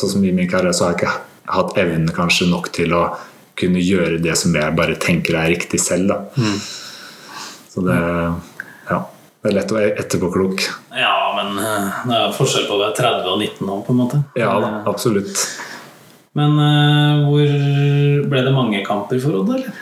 [0.00, 1.14] Sånn som i min karriere så har jeg ikke
[1.52, 3.02] hatt evnen kanskje nok til å
[3.58, 6.12] kunne gjøre det som jeg bare tenker er riktig selv.
[6.12, 6.44] Da.
[7.72, 7.98] Så det
[8.90, 9.00] Ja.
[9.40, 10.62] Det er lett å være etterpåklok.
[11.00, 14.00] Ja, men eh, det er forskjell på å være 30 og 19 nå, på en
[14.02, 14.18] måte.
[14.36, 15.32] Ja da, absolutt.
[16.36, 17.54] Men uh, hvor
[18.30, 19.72] ble det mange kamper for Odd, eller?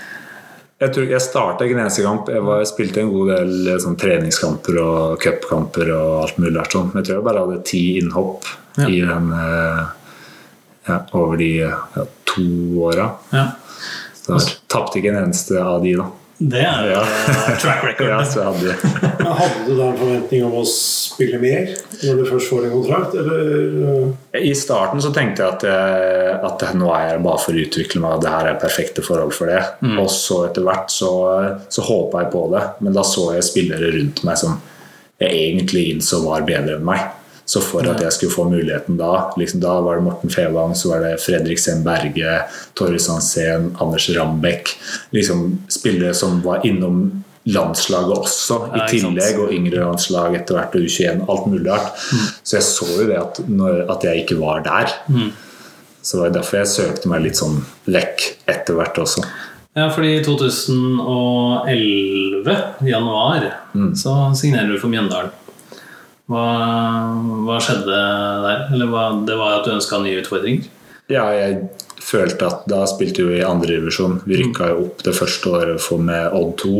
[0.78, 2.30] Jeg tror jeg starta ikke en eneste kamp.
[2.30, 6.76] Jeg var, spilte en god del eh, sånn, treningskamper og cupkamper og alt mulig rart
[6.76, 6.92] sånn.
[6.92, 8.46] Men jeg tror jeg bare hadde ti innhopp
[8.78, 8.86] Ja.
[8.86, 9.88] i den uh,
[10.86, 12.04] ja, over de ja,
[12.38, 13.10] to åra.
[13.34, 13.44] Ja.
[14.22, 14.38] Så
[14.70, 16.08] tapte ikke en eneste av de, da.
[16.38, 17.00] Det er jo Ja.
[17.02, 18.08] eh, track record.
[18.12, 18.74] Ja, så hadde
[19.38, 21.72] Hadde du da en forventning om å spille mer
[22.04, 23.48] når du først får en kontrakt, eller
[23.82, 27.64] uh, I starten så tenkte jeg at, jeg, at nå er jeg bare for å
[27.64, 29.64] utvikle meg, og det her er perfekte forhold for det.
[29.98, 31.10] Og så etter hvert så,
[31.74, 34.60] så håpa jeg på det, men da så jeg spillere rundt meg som
[35.18, 37.02] jeg egentlig innså var bedre enn meg.
[37.48, 40.90] Så for at jeg skulle få muligheten da liksom Da var det Morten Fevang, så
[40.92, 42.42] var det Fredrik Sem Berge,
[42.76, 44.74] Torre Sansen, Anders Rambekk.
[45.16, 47.06] Liksom spillere som var innom
[47.48, 49.38] landslaget også, i tillegg.
[49.40, 51.24] Og yngre landslag etter hvert, og U21.
[51.24, 51.88] Alt mulig rart.
[52.42, 54.86] Så jeg så jo det at, når, at jeg ikke var der.
[56.02, 57.56] Så det var derfor jeg søkte meg litt sånn
[57.88, 58.16] vekk
[58.48, 59.20] etter hvert også.
[59.78, 62.54] Ja, fordi i 2011,
[62.88, 63.40] januar, januar,
[63.96, 65.30] så signerer du for Mjøndalen.
[66.28, 66.46] Hva,
[67.46, 67.98] hva skjedde
[68.44, 68.64] der?
[68.74, 70.66] Eller hva, det var at du ønska nye utfordringer?
[71.08, 71.70] Ja, jeg
[72.04, 74.20] følte at da spilte vi i andredivisjon.
[74.28, 76.74] Vi rykka jo opp det første året for med Odd 2.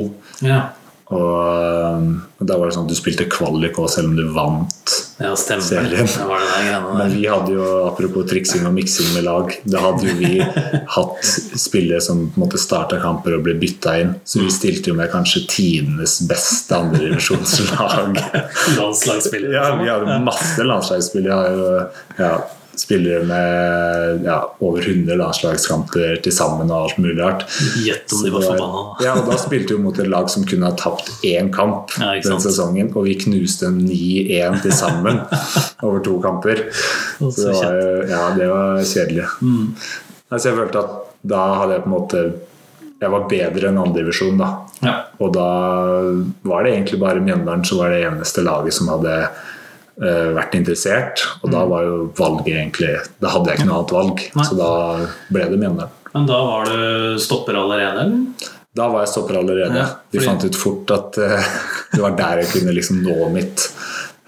[0.48, 0.60] Ja,
[1.08, 4.92] Og og da var det sånn at du spilte kvalik òg, selv om du vant.
[5.18, 5.62] Ja stemmer.
[5.62, 5.90] Serien.
[5.90, 10.16] Det det Men vi hadde jo, apropos triksing og miksing med lag, da hadde jo
[10.18, 10.42] vi
[10.96, 14.14] hatt spillere som på en måte starta kamper og ble bytta inn.
[14.24, 18.20] Så vi stilte jo med kanskje tidenes beste andredivisjonslag.
[18.78, 19.56] Landslagsspillere.
[19.58, 21.88] Ja, vi hadde masse landslagsspillere.
[22.18, 22.36] Ja,
[22.78, 27.44] spillere med ja, over 100 landslagskamper til sammen og alt mulig rart.
[27.82, 28.84] Gjett om de var forbanna.
[29.06, 32.14] Ja, og da spilte vi mot et lag som kunne ha tapt én kamp Ja,
[32.24, 35.22] den sesongen, og vi knuste 9-1 til sammen
[35.86, 36.68] over to kamper.
[37.18, 39.26] Så Så det var, ja, det var kjedelig.
[39.42, 39.74] Mm.
[40.28, 40.96] Altså, jeg følte at
[41.28, 42.20] da hadde jeg på en måte
[42.98, 44.46] Jeg var bedre enn andredivisjon, da.
[44.82, 44.94] Ja.
[45.22, 45.50] Og da
[46.50, 49.12] var det egentlig bare Mjøndalen som var det eneste laget som hadde
[50.02, 51.24] eh, vært interessert.
[51.42, 54.46] Og da var jo valget egentlig Da hadde jeg ikke noe annet valg, Nei.
[54.48, 54.70] så da
[55.32, 55.94] ble det Mjøndalen.
[56.14, 58.54] Men da var du stopper allerede, eller?
[58.78, 59.76] Da var jeg stopper allerede.
[59.76, 61.48] Ja, Vi fordi- fant ut fort at uh,
[61.94, 63.68] det var der jeg kunne liksom nå mitt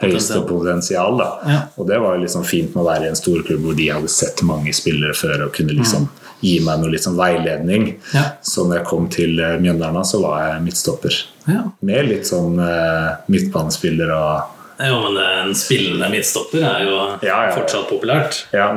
[0.00, 1.18] høyeste potensial.
[1.20, 1.28] Da.
[1.46, 1.60] Ja.
[1.76, 4.08] Og det var jo liksom fint med å være i en storklubb hvor de hadde
[4.12, 6.08] sett mange spillere før og kunne liksom
[6.40, 7.90] gi meg noe sånn veiledning.
[8.16, 8.22] Ja.
[8.40, 11.18] Så når jeg kom til eh, Mjøndalen, så var jeg midtstopper.
[11.52, 11.66] Ja.
[11.84, 17.52] Med litt sånn uh, midtbanespiller og Jo, men en spillende midtstopper er jo Ja, ja.
[17.56, 18.38] fortsatt populært.
[18.56, 18.70] Ja,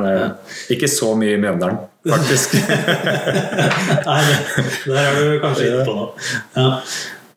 [0.70, 2.54] ikke så mye i Mjøndalen, faktisk.
[4.08, 6.10] Nei, det- der er du kanskje inne på noe.
[6.56, 6.68] Ja.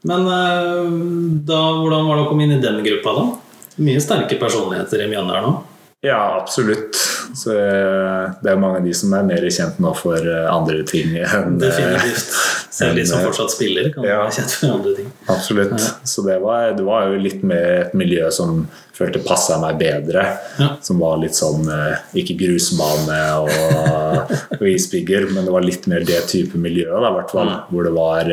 [0.07, 0.91] Men eh,
[1.47, 3.25] da, hvordan var det å komme inn i den gruppa, da?
[3.83, 5.63] Mye sterke personligheter i Mjøndalen òg?
[6.05, 6.95] ja, absolutt.
[7.37, 10.81] Så eh, det er mange av de som er mer kjent nå for eh, andre
[10.89, 12.33] ting enn eh, Definitivt.
[12.77, 14.17] Selv de som fortsatt spiller, kan ja.
[14.23, 15.07] være kjent for andre ting.
[15.33, 15.85] Absolutt.
[16.05, 18.65] Så det var, det var jo litt mer et miljø som
[18.97, 20.25] følte passa meg bedre.
[20.57, 20.71] Ja.
[20.85, 21.65] Som var litt sånn
[22.17, 23.49] Ikke grusbane og,
[24.59, 27.53] og isbygger, men det var litt mer det type miljø, da, hvert fall.
[27.71, 28.31] Hvor det var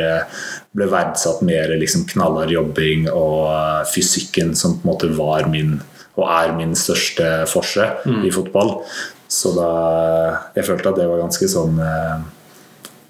[0.74, 5.78] ble verdsatt mer liksom knallhard jobbing og fysikken som på en måte var min
[6.16, 8.24] og er min største forse Mm.
[8.26, 8.82] i fotball.
[9.28, 9.70] Så da
[10.54, 12.20] Jeg følte at det var ganske sånn eh,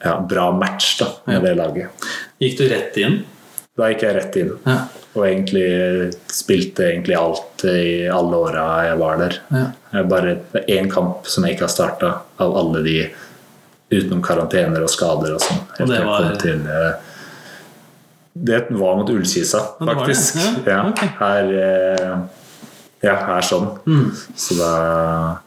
[0.05, 1.41] ja, bra match da, med Ja.
[1.41, 1.89] det laget.
[2.41, 3.25] Gikk du rett inn?
[3.77, 4.53] Da gikk jeg rett inn.
[4.67, 4.79] Ja.
[5.17, 9.39] Og egentlig spilte egentlig alt i alle åra jeg var der.
[9.51, 9.67] Ja.
[9.93, 10.37] Jeg bare,
[10.69, 13.11] én kamp som jeg ikke har starta, av alle de
[13.93, 15.61] utenom karantener og skader og sånn.
[15.81, 16.93] Og det var- til eh,
[18.37, 20.35] Det var mot Ullkisa, faktisk.
[20.35, 20.67] det var det.
[20.67, 20.99] Ja, Ja, ok.
[21.21, 22.17] her, eh,
[23.05, 23.71] ja, er sånn.
[23.87, 24.11] Mm.
[24.37, 24.73] Så da,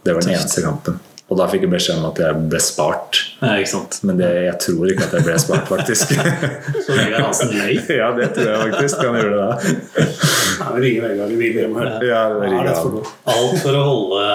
[0.05, 1.01] det var den eneste kampen.
[1.27, 3.17] Og da fikk jeg beskjed om at jeg ble spart.
[3.41, 3.97] ja, ikke sant.
[4.07, 6.13] Men det, jeg tror ikke at jeg ble spart, faktisk.
[6.85, 7.81] Så Vegard Hansen løy.
[7.99, 9.01] ja, det tror jeg faktisk.
[9.03, 9.73] Han gjorde det.
[10.61, 11.97] Nei, vi ringer Vegard i bilen hjemme her.
[12.07, 13.11] Ja, det er for?
[13.33, 14.29] Alt for å holde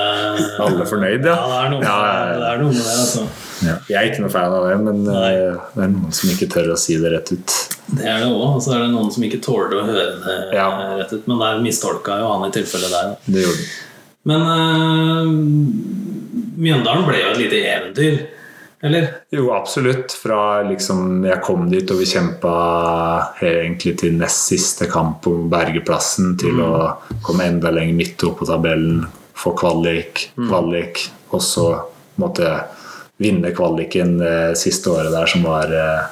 [0.66, 1.48] Alle fornøyd, Ja, ja.
[1.48, 3.24] det er noe med det, er noe med det altså.
[3.62, 3.76] Ja.
[3.88, 5.30] Jeg er ikke noe fan av det, men Nei.
[5.38, 7.56] eh, det er noen som ikke tør å si det rett ut.
[7.92, 8.42] Det er det òg.
[8.56, 10.68] Og så er det noen som ikke tåler å høre det Ja.
[10.98, 11.26] rett ut.
[11.30, 13.16] Men der mistolka jo han i tilfellet der.
[13.26, 13.72] Det gjorde det.
[14.24, 15.26] Men uh,
[16.62, 18.20] Mjøndalen ble jo et lite eventyr.
[18.82, 19.08] Eller?
[19.34, 20.10] Jo, absolutt.
[20.18, 22.52] Fra liksom jeg kom dit og vi kjempa
[23.42, 26.72] egentlig til nest siste kamp om bergeplassen til å
[27.22, 29.04] komme enda lenger midt opp på tabellen,
[29.38, 31.66] få kvalik, kvalik, og så
[32.20, 32.50] måtte
[33.22, 36.10] vinne kvaliken eh, siste året der, som var eh,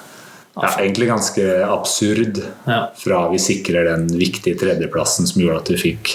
[0.56, 2.42] ja, egentlig ganske absurd.
[2.66, 2.82] Ja.
[2.98, 6.14] Fra vi sikrer den viktige tredjeplassen som gjorde at vi fikk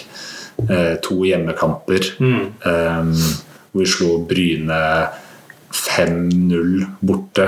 [0.70, 2.12] eh, to hjemmekamper.
[2.22, 3.30] Eh,
[3.76, 4.82] hvor vi slo Bryne
[5.76, 7.46] 5-0 borte.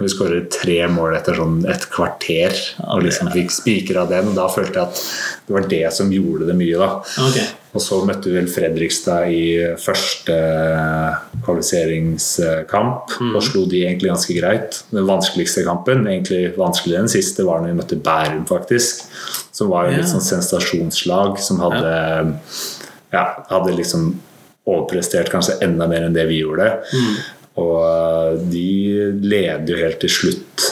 [0.00, 2.54] Vi skåret tre mål etter sånn et kvarter.
[2.90, 4.32] Og liksom fikk spikra den.
[4.36, 5.02] Da følte jeg at
[5.46, 6.78] det var det som gjorde det mye.
[6.80, 6.90] da
[7.24, 7.46] Okay.
[7.74, 9.44] og så møtte vi vel Fredrikstad i
[9.82, 10.34] første
[11.44, 14.82] kvalifiseringskamp og slo de egentlig ganske greit.
[14.94, 19.04] Den vanskeligste kampen, egentlig vanskeligere enn siste, var når vi møtte Bærum, faktisk.
[19.54, 20.12] Som var jo litt Ja.
[20.14, 22.34] sånn sensasjonslag som hadde
[23.12, 24.14] ja, hadde liksom
[24.66, 26.82] overprestert kanskje enda mer enn det vi gjorde.
[27.60, 28.64] Og de
[29.22, 30.70] leder jo helt til slutt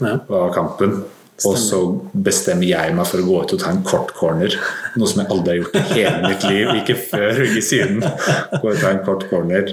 [0.00, 0.18] Ja.
[0.30, 1.02] av kampen.
[1.48, 1.78] Og så
[2.12, 4.52] bestemmer jeg meg for å gå ut og ta en kort corner.
[5.00, 6.72] Noe som jeg aldri har gjort i hele mitt liv.
[6.82, 8.00] Ikke før, ikke siden.
[8.04, 9.72] Gå ut og ta en kort corner,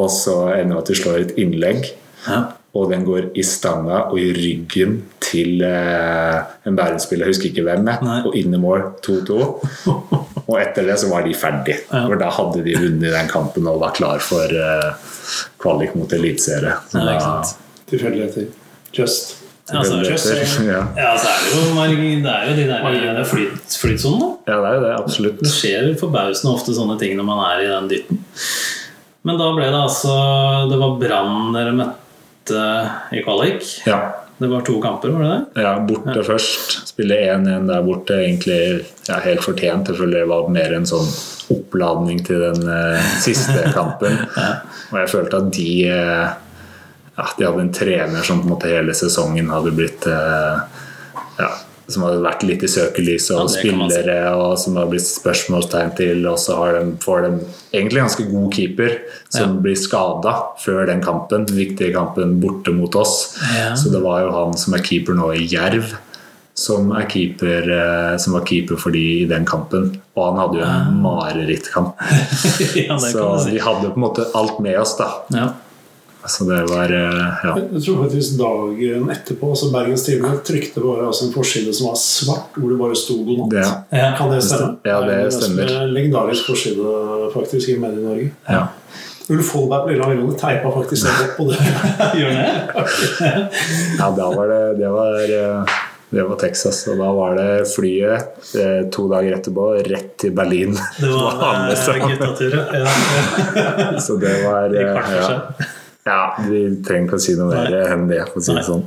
[0.00, 1.90] og så ender det at de slår et innlegg.
[2.26, 2.38] Ja.
[2.74, 7.86] Og den går i stanga og i ryggen til eh, en Bærum-spiller, husker ikke hvem,
[7.86, 9.38] jeg, og inn i mål 2-2.
[10.44, 11.78] Og etter det så var de ferdig.
[11.86, 12.02] Ja.
[12.08, 15.14] For da hadde de vunnet den kampen og var klar for eh,
[15.62, 16.74] kvalik mot eliteserie.
[16.92, 17.38] Ja.
[17.88, 18.50] Tilfeldigheter.
[18.94, 19.38] Just.
[19.72, 20.18] Ja, så er det,
[20.66, 20.80] ja.
[20.92, 24.52] ja, så er det jo, det er jo de der er flyt, flytsonen, da.
[24.52, 24.90] ja, det er jo det.
[24.98, 25.38] Absolutt.
[25.40, 28.20] Det skjer forbausende ofte sånne ting når man er i den dytten.
[29.24, 30.14] Men da ble det altså
[30.68, 32.03] Det var Brann dere møtte
[32.50, 33.64] i kvalik.
[33.86, 34.24] Ja.
[34.38, 35.62] Det var to kamper, var det det?
[35.62, 36.88] Ja, borte først.
[36.88, 38.16] Spille 1-1 der borte.
[38.18, 39.86] Egentlig ja, helt fortjent.
[39.86, 41.06] Selvfølgelig var det mer en sånn
[41.54, 44.18] oppladning til den eh, siste kampen.
[44.90, 46.32] Og jeg følte at de eh,
[47.14, 50.82] ja, De hadde en trener som på en måte hele sesongen hadde blitt eh,
[51.38, 51.50] ja,
[51.86, 54.34] Som har vært litt i søkelyset, og Ja, spillere si.
[54.40, 56.26] og som har blitt spørsmålstegn til.
[56.30, 57.32] Og så har de, får de
[57.74, 59.60] egentlig ganske god keeper som Ja.
[59.60, 60.32] blir skada
[60.64, 63.36] før den kampen, den viktige kampen borte mot oss.
[63.54, 63.74] Ja.
[63.74, 65.92] Så det var jo han som er keeper nå i Jerv,
[66.54, 70.00] som, er keeper, eh, som var keeper for de i den kampen.
[70.16, 71.96] Og han hadde jo en marerittkamp.
[72.88, 73.50] ja, Så si.
[73.50, 75.10] vi hadde på en måte alt med oss, da.
[76.26, 77.54] Så det var eh, Ja.
[77.74, 81.98] Jeg tror faktisk dagen etterpå så Bergens Tidende trykte bare altså en forside som var
[82.00, 83.50] svart, hvor det bare sto 'god natt'.
[83.56, 84.14] Det, Ja.
[84.16, 84.76] Kan det stemme?
[84.84, 85.68] Ja, det er stemmer.
[85.82, 86.86] En legendarisk forside
[87.34, 88.30] faktisk i Medie-Norge.
[88.48, 88.66] ja.
[89.30, 91.58] Ulf Holberg på Lilla Villene teipa faktisk det opp på det.
[92.20, 92.48] Gjør det?
[94.00, 95.64] ja, da var det Det var eh,
[96.14, 100.76] det var Texas, og da var det flyet eh, to dager etterpå rett til Berlin.
[101.00, 102.12] Det var På alle eh, sammen.
[102.12, 103.98] guttatur, ja.
[103.98, 105.40] Så det var eh, kvart for ja.
[106.04, 108.84] Ja, vi trenger ikke å si noe mer enn det, for å si det sånn.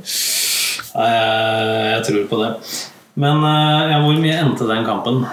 [0.98, 2.50] Nei, jeg, tror på det.
[3.18, 5.24] Men eh, ja, hvor mye endte den kampen?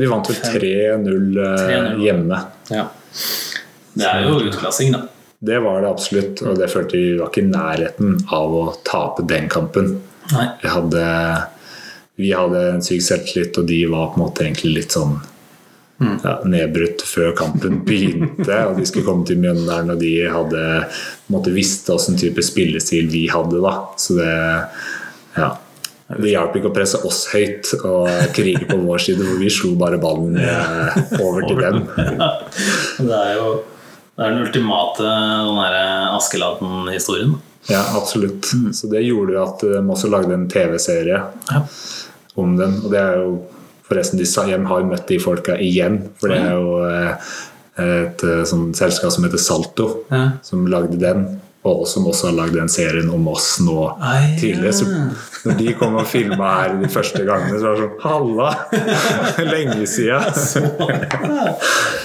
[0.00, 2.02] Vi vant vel 3-0 eh, 3-0.
[2.06, 2.40] hjemme.
[2.72, 2.86] Ja.
[3.92, 5.04] Det er jo utklassing, da.
[5.40, 9.24] Det var det absolutt, og det følte vi var ikke i nærheten av å tape
[9.28, 9.94] den kampen.
[10.34, 10.46] Nei.
[10.60, 11.04] Vi hadde,
[12.20, 15.18] vi hadde en syk selvtillit, og de var på en måte egentlig litt sånn
[16.00, 18.56] ja, nedbrutt før kampen begynte.
[18.70, 20.62] Og de skulle komme til Mjøndalen, og de hadde
[21.32, 23.60] måtte visste åssen type spillestil vi hadde.
[23.64, 24.30] da Så det
[25.36, 25.50] ja.
[26.10, 29.76] Det hjalp ikke å presse oss høyt og krige på vår side, for vi slo
[29.78, 31.84] bare ballen eh, over til dem.
[32.98, 33.52] Det er jo
[34.16, 37.36] det er den ultimate den Askeladden-historien.
[37.70, 38.50] Ja, absolutt.
[38.76, 41.62] Så det gjorde jo at de også lagde en TV-serie Ja.
[42.34, 42.74] om den.
[42.84, 43.30] Og det er jo
[43.90, 47.36] forresten de sa, har møtt de folka igjen, for det er jo eh,
[47.80, 50.24] et eh, sånn selskap som heter Salto, Ja.
[50.46, 51.28] som lagde den.
[51.60, 54.36] Og som også har lagd den serien om oss nå Ai, ja.
[54.40, 54.72] tidligere.
[54.72, 54.86] Så
[55.44, 58.48] når de kom og filma her de første gangene, så var det sånn Halla!
[59.52, 60.22] Lenge sia!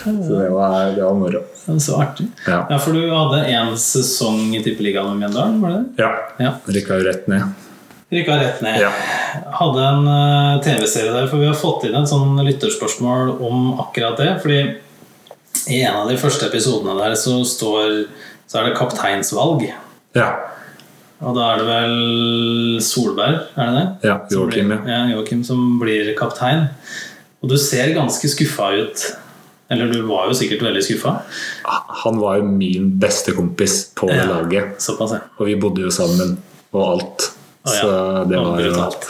[0.05, 1.39] Så det var, det var moro.
[1.79, 2.27] Så artig.
[2.47, 2.65] Ja.
[2.69, 6.03] Ja, For du hadde én sesong i Tippeligaen med Mjøndalen, var det det?
[6.03, 6.11] ja.
[6.43, 6.51] Ja.
[6.75, 7.47] Rykka jo rett ned.
[8.13, 8.79] Rykka rett ned.
[8.83, 8.91] Ja.
[9.57, 14.19] Hadde en eh, TV-serie der, for vi har fått inn et sånn lytterspørsmål om akkurat
[14.21, 14.29] det.
[14.43, 14.59] Fordi
[15.73, 18.05] i en av de første episodene der så står
[18.45, 19.63] Så er det kapteinsvalg.
[20.15, 20.33] ja.
[21.25, 23.85] Og da er det vel Solberg, er det det?
[24.09, 24.97] Ja, Som Joakim, blir- ja.
[25.15, 26.65] Joakim som blir kaptein.
[27.41, 29.05] Og du ser ganske skuffa ut.
[29.71, 31.21] Eller du var jo sikkert veldig skuffa.
[32.03, 34.25] Han var jo min beste kompis på Ja.
[34.27, 34.75] laget.
[34.77, 35.19] Såpass, ja.
[35.39, 36.37] Og vi bodde jo sammen
[36.73, 37.31] og alt.
[37.65, 37.81] Å, ja.
[37.81, 37.91] Så
[38.29, 39.05] det var brutalt.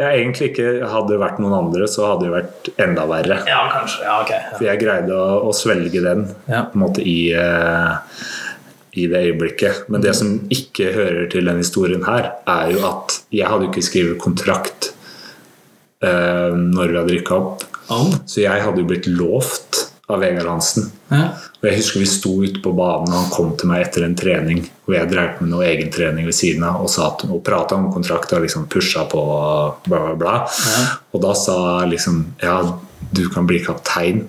[0.00, 3.36] ja, Egentlig ikke Hadde det vært noen andre, så hadde det vært enda verre.
[3.46, 4.02] Ja, kanskje.
[4.06, 4.32] Ja, ok.
[4.56, 6.64] For jeg greide å, å svelge den Ja.
[6.72, 8.00] på en måte i, uh,
[8.98, 9.84] i det øyeblikket.
[9.92, 13.84] Men det som ikke hører til denne historien her, er jo at jeg hadde ikke
[13.86, 14.90] skrevet kontrakt
[16.02, 17.64] uh, når vi hadde rykka opp.
[17.92, 18.10] Oh.
[18.26, 20.88] Så jeg hadde jo blitt lovt av Vegard Hansen.
[21.12, 21.28] Ja.
[21.62, 24.16] Og jeg husker vi sto ute på banen, og han kom til meg etter en
[24.18, 27.92] trening hvor jeg drev med noe egentrening ved siden av og, at- og prata om
[27.94, 30.34] kontrakt og liksom pusha på og bla, bla,
[30.66, 30.84] Ja.
[31.14, 32.56] Og da sa jeg liksom Ja,
[33.12, 34.24] du kan bli kaptein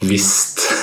[0.00, 0.30] hvis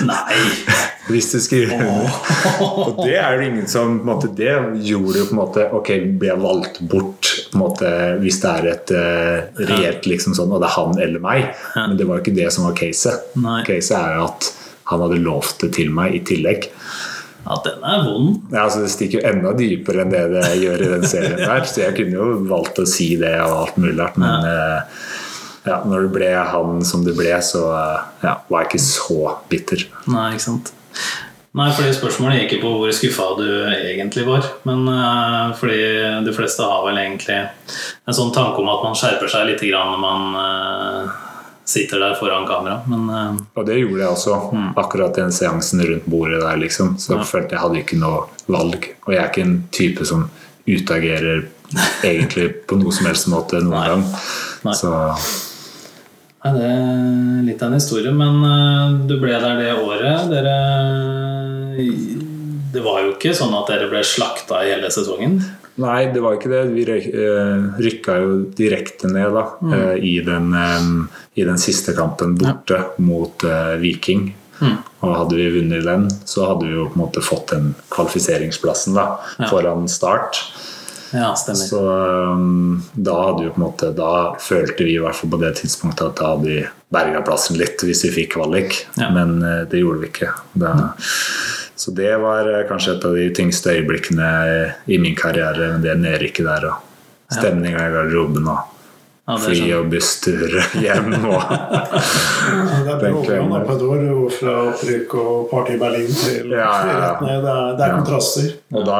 [0.05, 0.36] Nei!
[1.10, 2.20] hvis du skriver under.
[2.65, 4.52] Og det er det ingen som på en måte, Det
[4.88, 7.89] gjorde jo på en måte Ok, ble jeg valgt bort på en måte,
[8.22, 11.50] hvis det er et uh, reelt liksom sånn, og det er han eller meg?
[11.76, 13.34] Men det var jo ikke det som var caset.
[13.68, 14.50] Caset er jo at
[14.91, 16.70] han hadde lovt det til meg i tillegg.
[17.46, 18.38] Ja, den er vond.
[18.52, 21.68] Ja, altså Det stikker jo enda dypere enn det det gjør i den serien der.
[21.70, 25.04] Så jeg kunne jo valgt å si det og alt mulig rart, men eh,
[25.65, 29.20] ja, når det ble han som det ble, så eh, ja, var jeg ikke så
[29.52, 29.86] bitter.
[30.10, 30.74] Nei, ikke sant.
[31.55, 34.43] Nei, fordi Spørsmålet gikk på hvor skuffa du egentlig var.
[34.67, 35.77] Men uh, fordi
[36.25, 39.93] de fleste har vel egentlig en sånn tanke om at man skjerper seg litt grann
[39.93, 41.13] når man uh,
[41.65, 42.81] sitter der foran kamera.
[42.91, 44.41] Men uh, Og det gjorde jeg også,
[44.84, 46.97] akkurat den seansen rundt bordet der, liksom.
[46.99, 48.91] Så jeg følte jeg hadde ikke noe valg.
[49.05, 50.27] Og jeg er ikke en type som
[50.67, 51.45] utagerer
[52.03, 53.89] egentlig på noe som helst måte noen Nei.
[53.93, 54.08] gang.
[54.67, 54.75] Nei.
[54.75, 54.91] Så
[56.45, 56.71] Nei, det
[57.56, 60.28] litt av en historie, men eh, du ble der det året.
[60.32, 60.56] Dere
[62.76, 65.39] Det var jo ikke sånn at dere ble slakta i hele sesongen.
[65.80, 66.62] Nei, det var ikke det.
[66.72, 69.76] Vi eh, rykka jo direkte ned da, mm.
[70.00, 70.89] i, den, eh,
[71.39, 73.44] i den siste kampen borte mot
[73.80, 74.34] Viking.
[74.60, 74.76] Viking.
[75.04, 78.96] Og hadde vi vunnet den, så hadde vi jo på en måte fått den kvalifiseringsplassen
[78.96, 79.50] da, Ja.
[79.52, 80.39] foran start.
[81.15, 81.67] Ja, stemmer.
[81.69, 81.82] Så
[82.36, 84.10] um, da hadde vi på en måte Da
[84.43, 86.60] følte vi i hvert fall på det tidspunktet at da hadde vi
[86.95, 89.10] berga plassen litt hvis vi fikk kvalik, Ja.
[89.15, 90.34] men uh, det gjorde vi ikke.
[90.54, 90.75] Da,
[91.75, 94.30] så det var uh, kanskje et av de tyngste øyeblikkene
[94.91, 96.82] i min karriere, men det nedrykket der og
[97.34, 98.74] stemninga i garderoben og
[99.25, 99.55] Ja, sånn.
[99.55, 104.03] fly og busstur hjem og Ja, Det er år.
[104.05, 106.99] Gå fra opprykk og party i Berlin til Ja, ja, ja.
[107.01, 107.39] rett ned.
[107.41, 107.95] Det er, det er Ja.
[107.97, 108.51] kontraster.
[108.75, 108.99] Og da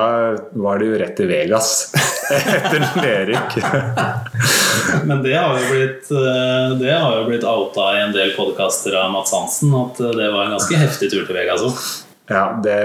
[0.66, 1.70] var det jo rett til Vegas
[2.40, 3.60] etter nedrykk.
[5.10, 8.98] Men det har jo blitt eh, Det har jo blitt outa i en del podkaster
[8.98, 11.86] av Mats Hansen at eh, det var en ganske heftig tur til Vegas òg.
[12.34, 12.82] Ja, det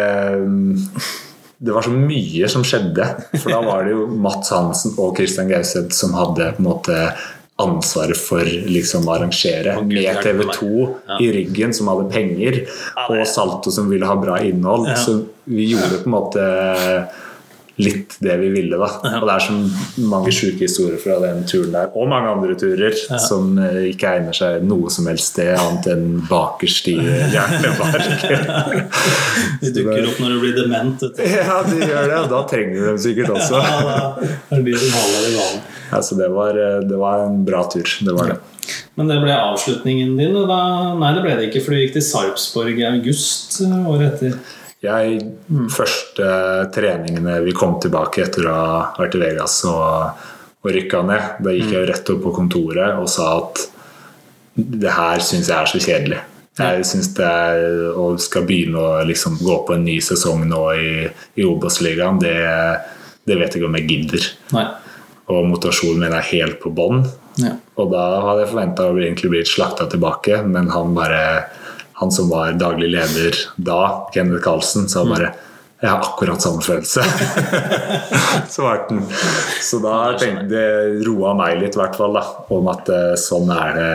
[1.60, 3.04] Det var så mye som skjedde.
[3.36, 6.96] For da var det jo Mats Hansen og Christian Gauseth som hadde på en måte
[7.60, 9.74] ansvaret for liksom å arrangere.
[9.84, 10.70] Med TV 2
[11.10, 11.18] Ja.
[11.20, 12.62] i ryggen, som hadde penger,
[13.10, 14.88] og Salto som ville ha bra innhold.
[14.88, 14.96] Ja.
[14.96, 16.46] Så vi gjorde på en måte
[17.80, 18.88] litt det vi ville, da.
[19.20, 19.56] Og det er så
[20.10, 24.36] mange sjuke historier fra den turen der, og mange andre turer, som eh, ikke egner
[24.36, 28.26] seg noe som helst sted annet enn bakerst i hjernebark.
[29.62, 31.08] De dukker opp når du blir dement.
[31.20, 33.60] Ja, de gjør det, og da trenger du dem sikkert også.
[33.60, 34.06] Ja,
[34.50, 35.76] det de som holder i vannet.
[35.90, 36.56] Altså, det, var,
[36.86, 37.86] det var en bra tur.
[38.06, 38.38] Det var det.
[38.98, 40.36] Men det ble avslutningen din.
[40.36, 40.60] og Da,
[41.00, 44.38] nei, det ble det ikke, for du gikk til Sarpsborg i august eh, året etter.
[44.80, 45.18] Jeg,
[45.74, 46.26] Første
[46.72, 50.24] treningene vi kom tilbake etter å ha vært i Vegas og,
[50.64, 53.66] og rykka ned, da gikk jeg jo rett opp på kontoret og sa at
[54.56, 56.22] det her syns jeg er så kjedelig.
[56.60, 60.64] Jeg syns det er å skal begynne å liksom gå på en ny sesong nå
[60.76, 60.90] i,
[61.40, 62.36] i Obos-ligaen, det,
[63.28, 64.28] det vet jeg ikke om jeg gidder.
[64.56, 64.66] Nei.
[65.30, 67.04] Og motivasjonen min er helt på bånn.
[67.40, 67.54] Ja.
[67.78, 71.22] Og da hadde jeg forventa å egentlig bli slakta tilbake, men han bare
[72.00, 75.34] Han som var daglig leder da, Kenneth Carlsen, sa bare
[75.80, 77.00] jeg har akkurat samme følelse.
[78.52, 78.98] Svarten.
[79.64, 83.48] Så da tenkte det roa meg litt, i hvert fall, da, om at eh, sånn
[83.54, 83.94] er det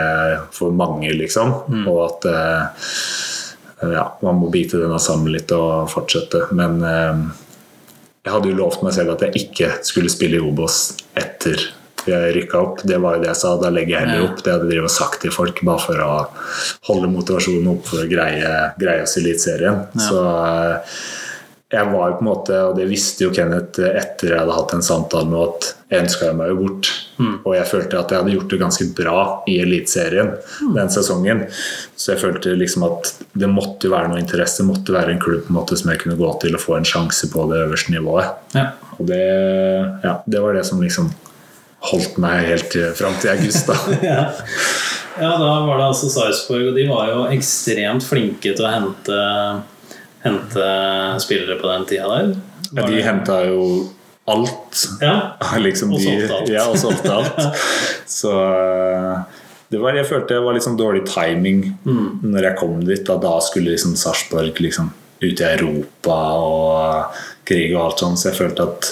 [0.55, 1.53] for mange, liksom.
[1.85, 2.89] Og at eh,
[3.93, 6.47] ja, man må bite denne sammen litt og fortsette.
[6.57, 7.21] Men eh,
[8.25, 11.67] jeg hadde jo lovt meg selv at jeg ikke skulle spille i Obos etter
[12.11, 12.81] jeg rykka opp.
[12.87, 13.53] Det var jo det jeg sa.
[13.61, 14.41] Da legger jeg heller opp.
[14.45, 16.13] Det hadde jeg hadde sagt til folk, bare for å
[16.89, 19.85] holde motivasjonen opp for å greie, greie oss i Eliteserien.
[19.95, 20.09] Ja.
[20.09, 20.97] Så eh,
[21.75, 24.75] jeg var jo på en måte, og det visste jo Kenneth etter jeg hadde hatt
[24.75, 26.91] en samtale med at jeg ønska meg jo bort.
[27.17, 29.19] Og jeg følte at jeg hadde gjort det ganske bra
[29.49, 30.31] i Eliteserien
[30.75, 31.45] den sesongen.
[31.95, 35.21] Så jeg følte liksom at det måtte jo være noe interesse, det måtte være en
[35.23, 37.61] klubb på en måte som jeg kunne gå til og få en sjanse på det
[37.65, 38.35] øverste nivået.
[38.55, 38.67] Ja.
[38.99, 39.21] Og det,
[40.05, 41.09] ja, det var det som liksom
[41.91, 43.67] holdt meg helt fram til august.
[43.69, 43.75] da.
[44.11, 44.21] ja.
[45.21, 49.19] ja, da var det altså Sarpsborg, og de var jo ekstremt flinke til å hente,
[50.25, 50.65] hente
[51.23, 52.33] spillere på den tida der.
[52.71, 53.61] Ja, de det- henta jo
[54.27, 54.83] alt.
[55.05, 55.15] Ja.
[55.67, 56.49] liksom Og solgte alt.
[56.49, 57.63] Ja, og solgte alt.
[58.19, 58.31] Så
[59.69, 62.21] det var, jeg følte det var sånn dårlig timing Mm.
[62.31, 63.03] når jeg kom dit.
[63.05, 68.17] Da, da skulle liksom Sarpsborg liksom ut i Europa og krig og alt sånn.
[68.17, 68.89] Så jeg følte at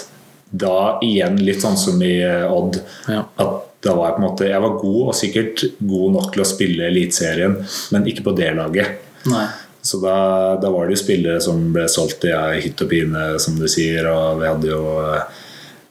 [0.53, 2.77] da igjen, litt sånn som i eh, Odd,
[3.09, 3.23] Ja.
[3.41, 6.43] at da var jeg på en måte Jeg var god og sikkert god nok til
[6.43, 7.57] å spille Eliteserien,
[7.91, 9.01] men ikke på det laget.
[9.27, 9.47] Nei.
[9.83, 10.13] Så da,
[10.61, 13.65] da var det jo spillere som ble solgt i ja, hytt og pine, som du
[13.67, 14.83] sier, og vi hadde jo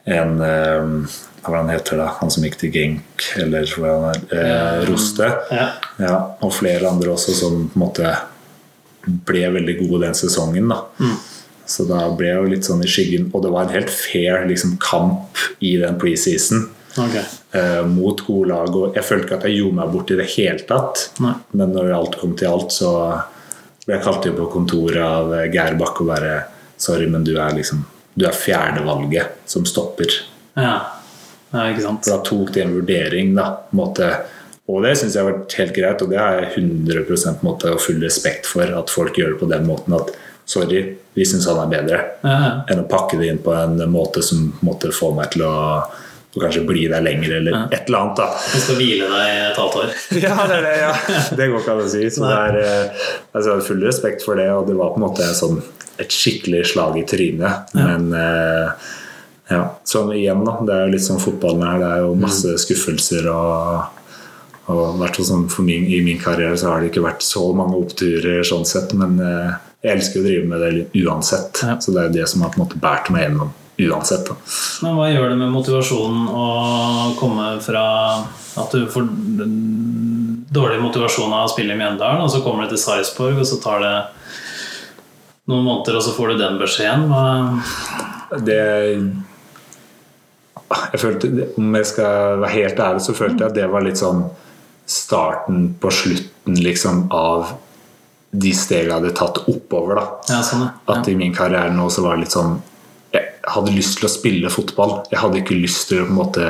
[0.08, 2.06] en eh, Hva han heter da?
[2.20, 5.26] Han som gikk til Genk, eller hva han er, eh, Roste.
[5.50, 5.68] Ja.
[5.98, 8.14] Ja, og flere andre også som på en måte
[9.26, 10.70] ble veldig gode den sesongen.
[10.70, 10.84] da
[11.68, 13.30] Så da ble jeg jo litt sånn i skyggen.
[13.32, 17.24] Og det var en helt fair liksom, kamp i den preseason Okay.
[17.56, 18.74] Uh, mot gode lag.
[18.76, 21.04] Og jeg følte ikke at jeg gjorde meg bort i det hele tatt.
[21.24, 21.34] Nei.
[21.56, 22.90] Men når alt kom til alt, så
[23.86, 26.34] ble jeg kalt inn på kontoret av eh, Geir Bakke og bare
[26.82, 27.80] Sorry, men du er liksom
[28.14, 30.12] Du er fjerdevalget som stopper.
[30.58, 30.76] Ja.
[31.50, 32.04] ja, ikke sant.
[32.04, 33.48] Så da tok de en vurdering, da.
[33.70, 34.08] på en Måte,
[34.70, 37.72] og det syns jeg har vært helt greit, og det har jeg 100 på måte,
[37.72, 38.68] og full respekt for.
[38.76, 40.12] At folk gjør det på den måten at
[40.52, 40.82] sorry,
[41.16, 41.98] vi syns han er bedre.
[42.22, 42.52] Ja, ja.
[42.72, 45.52] Enn å pakke det inn på en måte som måtte få meg til å,
[46.32, 47.62] og kanskje bli der lenger, eller Ja.
[47.76, 48.16] et eller annet.
[48.16, 49.92] da Du skal hvile deg et halvt år.
[50.24, 50.74] ja, det er det.
[50.80, 50.94] ja
[51.36, 52.02] Det går ikke an å si.
[52.14, 55.00] Så det er, eh, altså, jeg har full respekt for det, og det var på
[55.00, 55.62] en måte sånn,
[56.00, 57.74] et skikkelig slag i trynet.
[57.76, 57.84] Ja.
[57.84, 58.72] Men uh,
[59.52, 60.56] ja, så igjen, da.
[60.64, 61.82] Det er jo litt sånn fotballen er.
[61.82, 63.98] Det er jo masse skuffelser og
[64.70, 67.80] og i sånn for min, I min karriere så har det ikke vært så mange
[67.80, 71.58] oppturer, sånn sett, men eh, jeg elsker å drive med det uansett.
[71.64, 71.76] Ja.
[71.82, 73.50] Så det er det som har på en måte båret meg gjennom
[73.82, 74.28] uansett.
[74.28, 74.36] Da.
[74.84, 76.46] Men hva gjør det med motivasjonen å
[77.18, 77.86] komme fra
[78.62, 79.08] at du får
[80.52, 83.58] dårlig motivasjon av å spille i Mjøndalen, og så kommer du til Sarpsborg, og så
[83.62, 83.94] tar det
[85.50, 87.08] noen måneder, og så får du den beskjeden?
[87.10, 88.38] Hva...
[88.44, 88.60] det
[90.92, 91.28] jeg følte,
[91.60, 94.22] Om jeg skal være helt ærlig, så følte jeg at det var litt sånn
[94.88, 97.56] starten på slutten liksom, av
[98.32, 99.94] de stegene jeg hadde tatt oppover.
[100.00, 100.04] da
[100.36, 100.70] Ja, sånn, ja.
[100.94, 102.54] At i min karriere nå så var det litt sånn
[103.12, 105.02] Jeg hadde lyst til å spille fotball.
[105.10, 106.46] Jeg hadde ikke lyst til å på en måte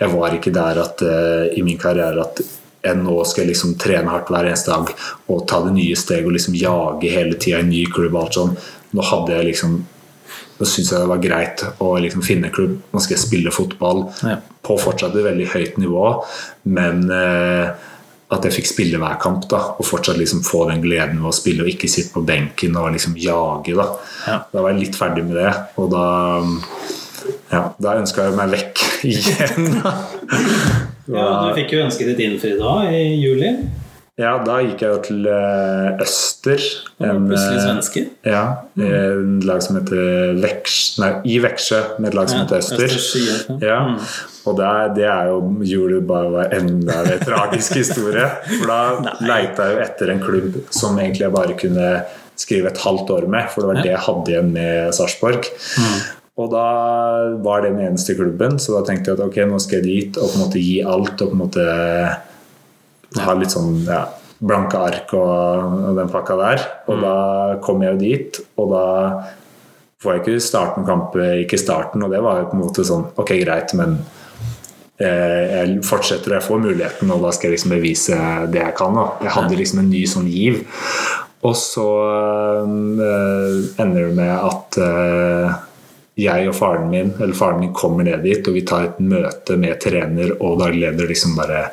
[0.00, 2.40] Jeg var ikke der at uh, i min karriere at
[2.82, 4.88] jeg nå skal liksom trene hardt hver eneste dag
[5.30, 8.16] og ta det nye steg og liksom jage hele tida i en ny klubb.
[8.18, 8.56] alt sånn.
[8.92, 9.76] Nå hadde jeg liksom
[10.58, 12.74] Nå syntes jeg det var greit å liksom finne klubb.
[12.92, 14.36] Nå skal jeg spille fotball Ja.
[14.62, 16.24] på fortsatt et veldig høyt nivå,
[16.70, 17.70] men eh,
[18.32, 21.36] at jeg fikk spille hver kamp da, og fortsatt liksom få den gleden ved å
[21.36, 23.74] spille og ikke sitte på benken og liksom jage.
[23.76, 23.88] Da
[24.26, 24.36] Ja.
[24.52, 26.04] Da var jeg litt ferdig med det, og da
[27.52, 29.68] ja, da ønska jeg meg vekk igjen.
[29.82, 29.92] da.
[31.12, 33.52] ja, Du fikk jo ønsket ditt innfridd da, i juli.
[34.20, 36.60] Ja, da gikk jeg jo til eh, Øster.
[37.00, 38.02] En, plutselig svenske?
[38.28, 38.42] Ja,
[38.76, 42.82] en lag som heter Veks, nei, i Veksjø, med et lag som Ja, heter Øster.
[42.84, 43.78] Østers ja.
[43.88, 43.94] Mm.
[44.44, 48.26] og det er, det er jo bare var enda en tragisk historie.
[48.50, 48.80] For da
[49.30, 51.92] leita jeg jo etter en klubb som egentlig jeg bare kunne
[52.42, 55.48] skrive et halvt år med, for det var det jeg hadde igjen med Sarpsborg.
[56.40, 56.66] Og da
[57.44, 60.20] var det den eneste klubben, så da tenkte jeg at ok, nå skal jeg dit
[60.20, 61.66] og på en måte gi alt og på en måte
[63.20, 64.06] ha litt sånn ja,
[64.42, 66.66] blanke ark og, og den pakka der.
[66.90, 67.16] Og da
[67.64, 68.86] kom jeg jo dit, og da
[70.02, 72.86] får jeg ikke starte noen kamp ikke starten, og det var jo på en måte
[72.86, 74.00] sånn ok, greit, men
[74.98, 78.98] eh, jeg fortsetter, jeg får muligheten, og da skal jeg liksom bevise det jeg kan.
[78.98, 79.08] Da.
[79.26, 80.62] Jeg hadde liksom en ny sånn giv.
[81.42, 81.86] Og så
[83.02, 85.54] eh, ender det med at eh,
[86.22, 89.56] jeg og faren min eller faren min kommer ned dit, og vi tar et møte
[89.58, 91.10] med trener og dagleder leder.
[91.10, 91.64] liksom bare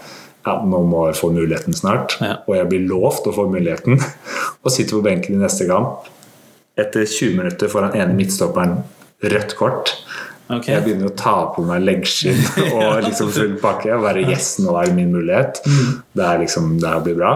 [0.46, 2.16] ja, nå må jeg få muligheten snart.
[2.24, 2.40] Ja.
[2.48, 4.00] Og jeg blir lovt å få muligheten.
[4.64, 6.08] Og sitter på benken i neste kamp.
[6.80, 8.80] Etter 20 minutter får han ene midtstopperen
[9.34, 9.98] rødt kort.
[10.50, 10.74] Okay.
[10.74, 12.40] Jeg begynner å ta på meg leggskinn
[12.80, 13.92] og liksom full pakke.
[13.94, 15.62] og Være yes, nå er det min mulighet.
[16.18, 17.36] Det er liksom, det her blir bra.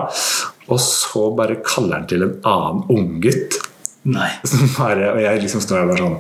[0.72, 3.60] Og så bare kaller han til en annen unggutt.
[4.04, 4.30] Nei.
[4.78, 6.16] Bare, og jeg liksom står der bare sånn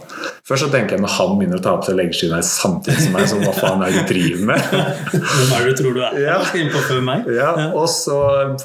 [0.47, 3.27] Først så tenker jeg når han begynner å ta på seg leggskinnet samtidig som meg,
[3.27, 4.69] så hva faen er det du driver med?
[5.11, 6.17] Hvem er det du tror du er?
[6.23, 6.37] Ja.
[6.59, 7.29] Innpå før meg?
[7.35, 8.17] Ja, og så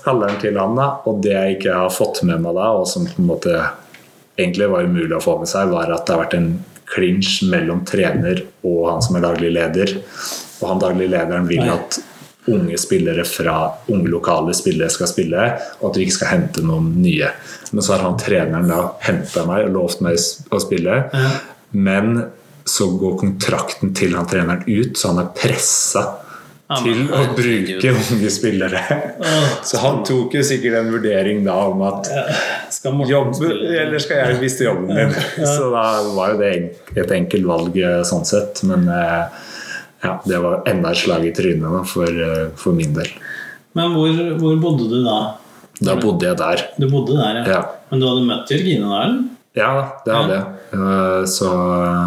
[0.04, 2.86] kaller han til han da, og det jeg ikke har fått med meg da, og
[2.90, 3.54] som på en måte
[4.38, 6.50] egentlig var umulig å få med seg, var at det har vært en
[6.88, 9.96] clinch mellom trener og han som er daglig leder.
[10.58, 11.98] Og han daglig lederen vil at
[12.48, 13.56] unge spillere fra
[13.92, 15.50] unge lokale spillere skal spille,
[15.80, 17.30] og at vi ikke skal hente noen nye.
[17.72, 20.16] Men så har han treneren da henta meg og lovt meg
[20.50, 21.30] å spille, Ja.
[21.72, 22.24] men
[22.68, 26.02] så går kontrakten til han treneren ut, så han er pressa
[26.82, 28.80] til å bruke unge spillere.
[29.64, 32.10] Så han tok jo sikkert en vurdering da om at
[33.08, 35.14] jobb, eller skal jeg miste jobben min?
[35.56, 36.52] Så da var jo det
[37.00, 38.60] et enkelt valg eh, sånn sett.
[38.68, 39.40] Men eh,
[40.04, 43.08] ja, det var enda et slag i trynet for, eh, for min del.
[43.78, 45.18] Men hvor, hvor bodde du da?
[45.80, 46.62] Da bodde jeg der.
[46.78, 47.44] Du bodde der, ja.
[47.54, 47.60] Ja,
[47.90, 49.18] Men du hadde møtt Jørgine der?
[49.58, 49.70] ja
[50.04, 50.46] det hadde jeg.
[50.74, 51.48] Eh, Så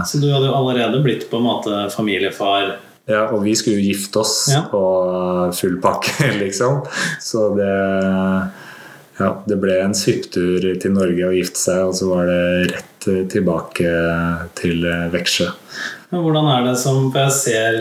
[0.07, 2.75] Så du hadde jo allerede blitt på en måte familiefar?
[3.09, 4.61] ja, og vi skulle jo gifte oss Ja.
[4.77, 6.81] og full pakke, liksom.
[7.19, 8.51] Så det
[9.19, 13.07] ja, det ble en svipptur til Norge og gifte seg, og så var det rett
[13.29, 13.91] tilbake
[14.57, 15.49] til eh, Veksjø.
[16.11, 17.75] Men hvordan er det som For jeg ser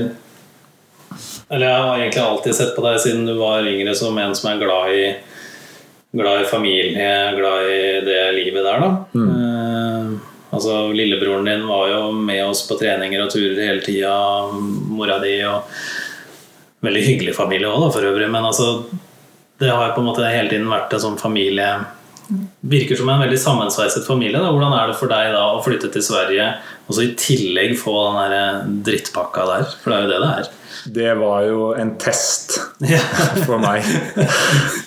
[1.50, 4.50] Eller jeg har egentlig alltid sett på deg siden du var yngre som en som
[4.52, 5.04] er glad i
[6.12, 8.88] Glad i familie, glad i det livet der, da.
[9.14, 10.06] Eh,
[10.50, 14.14] altså Lillebroren din var jo med oss på treninger og turer hele tida.
[14.90, 15.70] Mora di og
[16.80, 18.30] Veldig hyggelig familie òg, for øvrig.
[18.32, 18.86] Men altså
[19.60, 21.68] det har på en måte hele tiden vært en sånn familie
[22.70, 24.38] Virker som en veldig sammensveiset familie.
[24.38, 24.52] Da.
[24.54, 26.46] Hvordan er det for deg da å flytte til Sverige
[26.86, 29.64] og så i tillegg få den der drittpakka der?
[29.82, 30.50] For det er jo det det er.
[30.84, 32.56] Det var jo en test
[33.46, 33.86] for meg.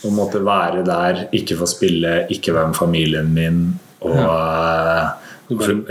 [0.03, 3.65] Å måtte være der, ikke få spille, ikke være med familien min
[4.03, 5.23] og eh,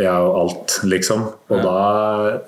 [0.03, 1.25] ja, og alt, liksom.
[1.53, 1.77] Og da,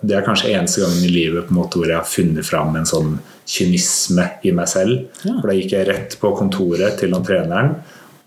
[0.01, 2.77] Det er kanskje eneste gangen i livet på en måte hvor jeg har funnet fram
[2.79, 5.05] en sånn kynisme i meg selv.
[5.23, 5.37] Ja.
[5.39, 7.77] For da gikk jeg rett på kontoret til han treneren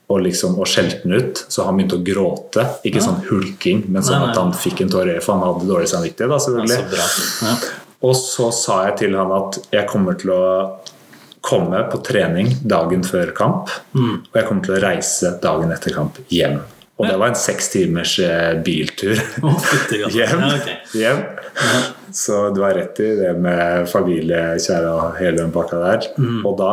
[0.08, 2.64] og liksom, og skjelte han ut, så han begynte å gråte.
[2.88, 6.32] Ikke sånn hulking, men sånn at han fikk en tåre, for han hadde dårlig samvittighet.
[6.32, 7.02] da, selvfølgelig.
[7.44, 7.58] Ja.
[8.06, 10.46] Og så sa jeg til han at jeg kommer til å
[11.48, 16.20] komme på trening dagen før kamp, og jeg kommer til å reise dagen etter kamp
[16.34, 16.60] hjem.
[16.98, 19.20] Og det var en seks timers eh, biltur
[20.18, 20.46] hjem.
[20.98, 21.20] Hjem.
[22.18, 26.08] Så du har rett i det med familie, kjære og hele den pakka der.
[26.42, 26.72] Og da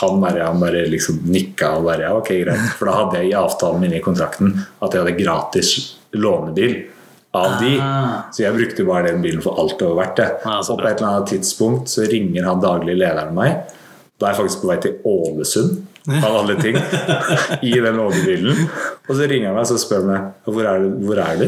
[0.00, 2.72] han bare, han bare liksom nikka og bare ok, greit.
[2.78, 5.74] For da hadde jeg i avtalen min i kontrakten at jeg hadde gratis
[6.16, 6.74] lånebil
[7.32, 7.76] av de.
[7.80, 8.08] Ah.
[8.32, 10.28] Så jeg brukte bare den bilen for alt det var verdt det.
[10.44, 13.72] Ja, så på et eller annet tidspunkt så ringer han daglig lederen meg.
[14.20, 15.80] Da er jeg faktisk på vei til Ålesund,
[16.12, 16.76] av alle ting,
[17.70, 18.66] i den lånebilen.
[19.08, 21.00] Og så ringer han meg og spør meg hvor er du.
[21.08, 21.46] Hvor er du?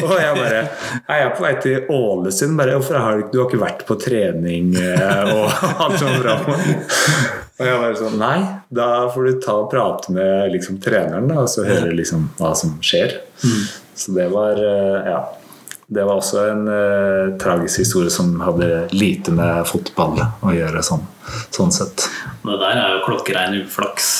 [0.00, 2.54] Og jeg bare jeg er på vei til Ålesund.
[2.60, 6.38] Bare, Hvorfor har du, du har ikke vært på trening eh, og alt sånt bra?
[7.58, 8.36] Og jeg bare sånn Nei,
[8.70, 12.52] da får du ta og prate med liksom, treneren da, og så høre liksom, hva
[12.54, 13.16] som skjer.
[13.98, 15.20] Så det var eh, Ja.
[15.90, 21.06] Det var også en eh, tragisk historie som hadde lite med fotball å gjøre, sånn,
[21.48, 22.04] sånn sett.
[22.42, 24.10] Det der er jo klokkerein uflaks.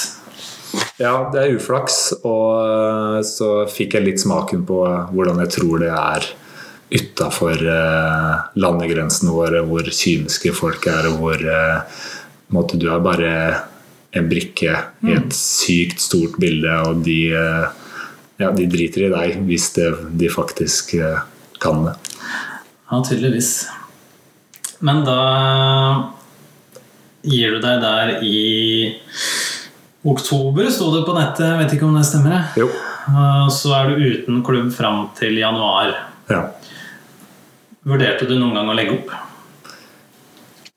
[0.97, 4.81] Ja, det er uflaks, og eh, så fikk jeg litt smaken på
[5.13, 6.31] hvordan jeg tror det er
[6.89, 7.61] utafor
[8.57, 11.99] landegrensene våre, hvor kyniske folk er, og hvor eh,
[12.49, 13.33] på måte, du er bare
[14.17, 14.73] en brikke
[15.05, 17.78] i et sykt stort bilde, og de, eh,
[18.39, 19.89] ja, de driter i deg hvis det,
[20.21, 21.25] de faktisk eh,
[21.63, 21.97] kan det.
[22.89, 23.53] Ja, tydeligvis.
[24.79, 25.19] Men da
[27.27, 28.39] gir du deg der i
[30.07, 31.45] oktober, sto det på nettet.
[31.51, 32.39] Jeg vet ikke om det stemmer.
[32.39, 32.65] jeg.
[32.65, 32.69] Jo.
[33.53, 35.95] Så er du uten klubb fram til januar.
[36.31, 36.45] Ja.
[37.89, 39.17] Vurderte du noen gang å legge opp?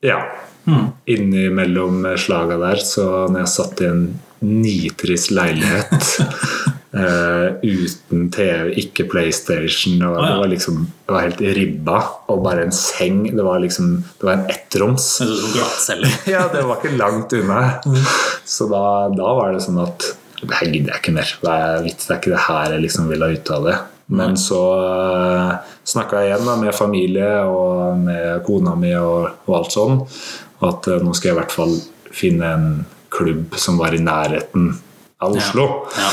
[0.01, 0.21] ja.
[0.65, 0.91] Mm.
[1.09, 3.03] Innimellom slaga der, så
[3.33, 4.03] når jeg satt i en
[4.45, 6.09] nitrist leilighet
[6.93, 10.31] eh, uten TV, ikke PlayStation og ah, ja.
[10.31, 11.99] Det var liksom Det var helt ribba.
[12.31, 13.23] Og bare en seng.
[13.35, 15.11] Det var liksom Det var en ettroms.
[15.53, 16.11] Glattcelle.
[16.33, 17.61] Ja, det var ikke langt unna.
[18.45, 18.83] Så da,
[19.13, 20.11] da var det sånn at
[20.41, 21.31] det her gidder jeg ikke mer.
[21.41, 23.79] Det er, vits, det er ikke det her jeg liksom vil ha ut av det.
[24.11, 25.51] Men så uh,
[25.87, 30.01] snakka jeg igjen da, med familie og med kona mi og, og alt sånn.
[30.65, 31.77] At uh, nå skal jeg i hvert fall
[32.11, 32.65] finne en
[33.13, 34.73] klubb som var i nærheten
[35.21, 35.67] av Oslo.
[35.95, 36.09] Ja.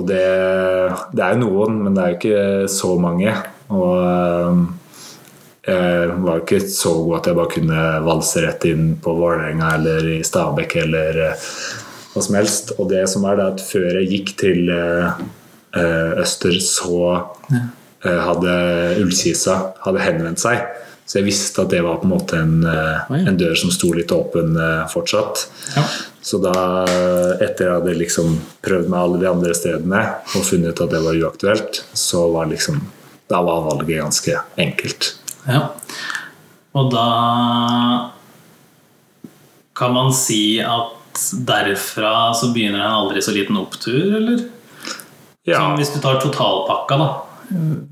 [0.00, 0.22] Og det,
[1.12, 3.34] det er jo noen, men det er jo ikke så mange.
[3.72, 3.98] Og
[5.68, 9.74] eh, jeg var ikke så god at jeg bare kunne valse rett inn på Vålerenga
[9.76, 11.50] eller i Stabekk eller eh,
[12.12, 12.74] hva som helst.
[12.78, 15.12] Og det som er det at før jeg gikk til eh,
[16.20, 17.22] Øster, så
[18.02, 18.54] hadde
[19.00, 19.54] Ullkisa
[19.86, 20.58] hadde henvendt seg.
[21.08, 22.58] Så jeg visste at det var på en måte en,
[23.16, 24.52] en dør som sto litt åpen
[24.92, 25.46] fortsatt.
[25.76, 25.84] Ja.
[26.22, 26.52] Så da,
[27.42, 30.02] etter jeg hadde liksom prøvd med alle de andre stedene
[30.36, 32.80] og funnet ut at det var uaktuelt, så var liksom
[33.30, 35.14] Da var valget ganske enkelt.
[35.48, 35.70] Ja.
[36.76, 37.06] Og da
[39.78, 44.44] kan man si at derfra så begynner en aldri så liten opptur, eller?
[45.48, 47.08] Ja, Som hvis du tar totalpakka, da.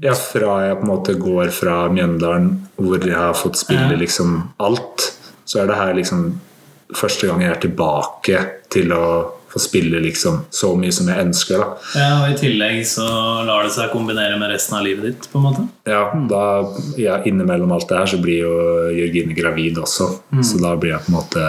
[0.04, 4.36] ja, fra jeg på en måte går fra Mjøndalen, hvor jeg har fått spille liksom
[4.62, 5.08] alt,
[5.44, 6.28] så er det her liksom
[6.96, 8.40] første gang jeg er tilbake
[8.72, 9.04] til å
[9.50, 11.58] få spille liksom så mye som jeg ønsker.
[11.58, 11.66] da.
[11.98, 13.06] Ja, og I tillegg så
[13.48, 15.26] lar det seg kombinere med resten av livet ditt.
[15.32, 15.64] på en måte.
[15.90, 16.42] Ja, da,
[17.00, 18.54] ja, Innimellom alt det her så blir jo
[18.94, 20.06] Jørgine gravid også,
[20.46, 21.48] så da blir jeg på en måte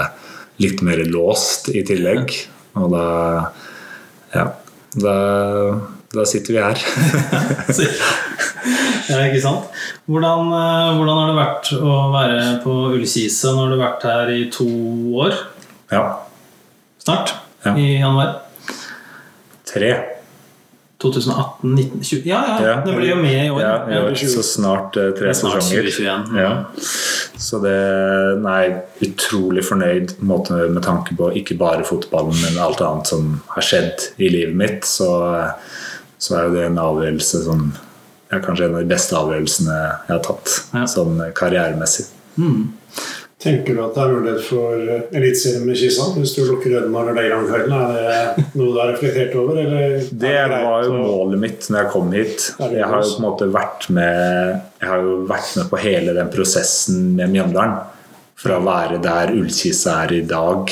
[0.62, 2.34] litt mer låst i tillegg.
[2.82, 3.06] Og da
[4.34, 4.48] Ja.
[4.92, 5.14] Da,
[6.12, 6.82] da sitter vi her.
[9.12, 9.82] Ja, ikke sant?
[10.10, 13.54] Hvordan, eh, hvordan har det vært å være på Ullkisa?
[13.56, 14.68] Nå har du vært her i to
[15.26, 15.36] år
[15.92, 16.06] ja.
[17.04, 17.36] snart.
[17.66, 17.76] Ja.
[17.76, 18.40] I januar.
[19.72, 19.92] tre.
[21.02, 22.82] 2018, 19, 20 Ja, ja, Ja.
[22.86, 23.62] det blir jo med i år.
[23.62, 25.62] Ja, i år, så snart eh, tre er sesonger.
[25.90, 26.38] 2021.
[26.38, 26.66] Ja.
[27.42, 33.42] Så det Nei, utrolig fornøyd med tanke på ikke bare fotballen, men alt annet som
[33.56, 34.86] har skjedd i livet mitt.
[34.86, 35.10] Så,
[36.20, 37.72] så er jo det en avgjørelse som
[38.38, 40.86] er kanskje en av de beste avgjørelsene jeg har tatt Ja.
[40.90, 42.06] sånn karrieremessig.
[43.42, 46.04] Tenker du at det er mulighet for eh, Eliteserien med Kisa?
[46.14, 49.34] Hvis du lukker øynene når det er om kvelden, er det noe du har reflektert
[49.42, 49.58] over?
[49.64, 52.46] Eller Det var jo målet mitt når jeg kom hit.
[52.62, 56.14] Jeg har jo på en måte vært med Jeg har jo vært med på hele
[56.20, 57.80] den prosessen med Mjøndalen.
[58.42, 60.70] Fra å være der Ullkisa er i dag,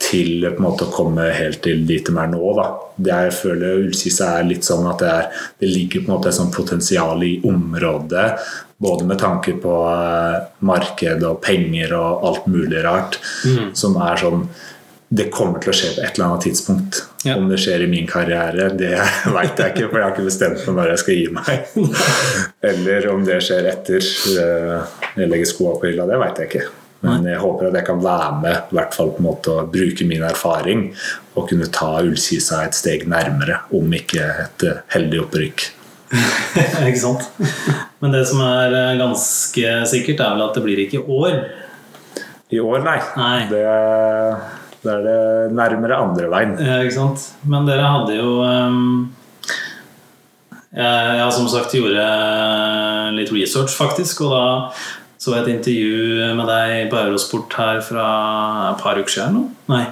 [0.00, 2.40] til måte å komme helt til dit de er nå.
[2.56, 2.66] Da.
[2.96, 6.32] Det jeg føler Ullkisa er litt sånn at det, er, det ligger på en måte
[6.32, 8.26] et sånt potensial i området.
[8.80, 13.20] Både med tanke på eh, marked og penger og alt mulig rart.
[13.76, 14.46] Som er sånn
[15.10, 17.00] det kommer til å skje på et eller annet tidspunkt.
[17.26, 17.34] Ja.
[17.34, 18.92] Om det skjer i min karriere, det
[19.36, 21.72] veit jeg ikke, for jeg har ikke bestemt meg når jeg skal gi meg.
[22.70, 23.98] Eller om det skjer etter
[24.44, 26.68] eh, jeg legger skoa på hylla, det veit jeg ikke.
[27.06, 29.66] Men jeg håper at jeg kan være med i hvert fall på en måte å
[29.72, 30.90] bruke min erfaring
[31.32, 35.64] og kunne ta Ullkisa et steg nærmere, om ikke et eh, heldig opprykk.
[36.90, 37.28] ikke sant?
[38.02, 41.38] Men det som er eh, ganske sikkert, er vel at det blir ikke i år.
[42.50, 42.98] I år, nei.
[43.16, 43.38] Nei.
[43.48, 43.64] Det,
[44.82, 45.18] det er det
[45.56, 46.56] nærmere andre veien.
[46.60, 47.30] Ja, ikke sant?
[47.48, 48.84] Men dere hadde jo um
[50.70, 52.02] Jeg, jeg som sagt gjorde
[53.16, 54.44] litt research, faktisk, og da
[55.20, 58.04] så jeg et intervju med deg på Eurosport her fra
[58.70, 59.50] et par uker siden.
[59.68, 59.84] Nei,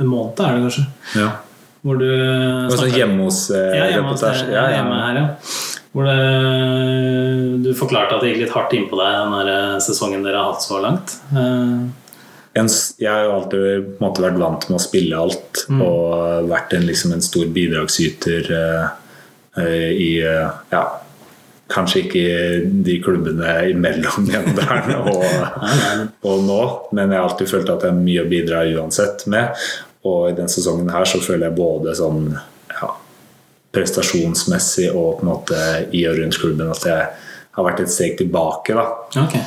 [0.00, 0.84] en måned er det kanskje.
[1.20, 1.28] Ja.
[1.84, 5.52] Hvor du snakker, sånn hjemme hos eh, ja, hjemme, hos deg, ja, hjemme her, ja.
[5.90, 6.16] Hvor det,
[7.64, 10.52] du forklarte at det gikk litt hardt innpå deg den der eh, sesongen dere har
[10.54, 11.16] hatt så langt.
[11.32, 11.88] Eh,
[12.60, 16.74] jeg har jo alltid på en måte vært vant med å spille alt og vært
[16.76, 18.88] en, liksom en stor bidragsyter eh,
[19.60, 20.82] eh, i ja,
[21.70, 25.22] Kanskje ikke i de klubbene imellom Mjøndalen og,
[26.26, 26.60] og nå,
[26.96, 29.54] men jeg har alltid følt at det er mye å bidra uansett med.
[30.08, 32.30] Og i denne sesongen her så føler jeg både sånn
[32.72, 32.88] ja,
[33.74, 35.58] prestasjonsmessig og på en måte
[35.96, 37.04] i og rundt klubben at jeg
[37.56, 38.74] har vært et steg tilbake.
[38.74, 38.88] da
[39.20, 39.42] Okay.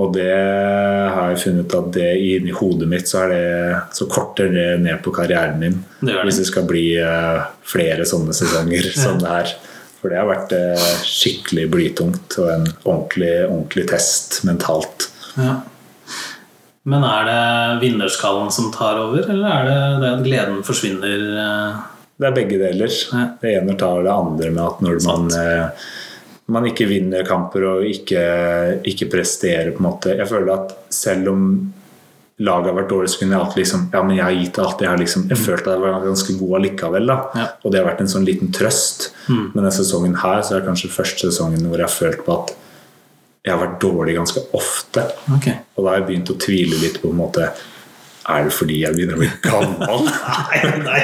[0.00, 4.48] og det har jeg funnet at det inni hodet mitt så, er det, så korter
[4.54, 5.80] det ned på karrieren min.
[6.00, 6.22] Det det.
[6.24, 9.52] Hvis det skal bli eh, flere sånne sesonger som det er.
[10.00, 15.10] For det har vært eh, skikkelig blytungt og en ordentlig, ordentlig test mentalt.
[15.36, 15.58] Ja.
[16.88, 17.40] Men er det
[17.82, 21.26] vinnerskallen som tar over, eller er det det at gleden forsvinner?
[21.44, 21.82] eh?
[22.20, 22.94] Det er begge deler.
[23.12, 23.26] Ja.
[23.40, 25.84] Det ene tar det andre med at når man, eh,
[26.56, 28.24] man ikke vinner kamper og ikke,
[28.88, 31.44] ikke presterer på en måte Jeg føler at selv om
[32.40, 34.80] laget har vært dårlig, så kunne jeg alltid liksom Ja, men jeg har gitt alt.
[34.84, 37.16] Jeg har liksom Jeg følte at jeg var ganske god allikevel, da.
[37.36, 37.46] Ja.
[37.64, 39.10] Og det har vært en sånn liten trøst.
[39.28, 42.38] Men denne sesongen her så er det kanskje første sesongen hvor jeg har følt på
[42.38, 42.54] at
[43.44, 45.04] jeg har vært dårlig ganske ofte.
[45.38, 45.58] Okay.
[45.76, 47.46] Og da har jeg begynt å tvile litt på på en måte
[48.30, 50.10] Er det fordi jeg begynner å bli gammel?
[50.50, 51.00] Nei, nei,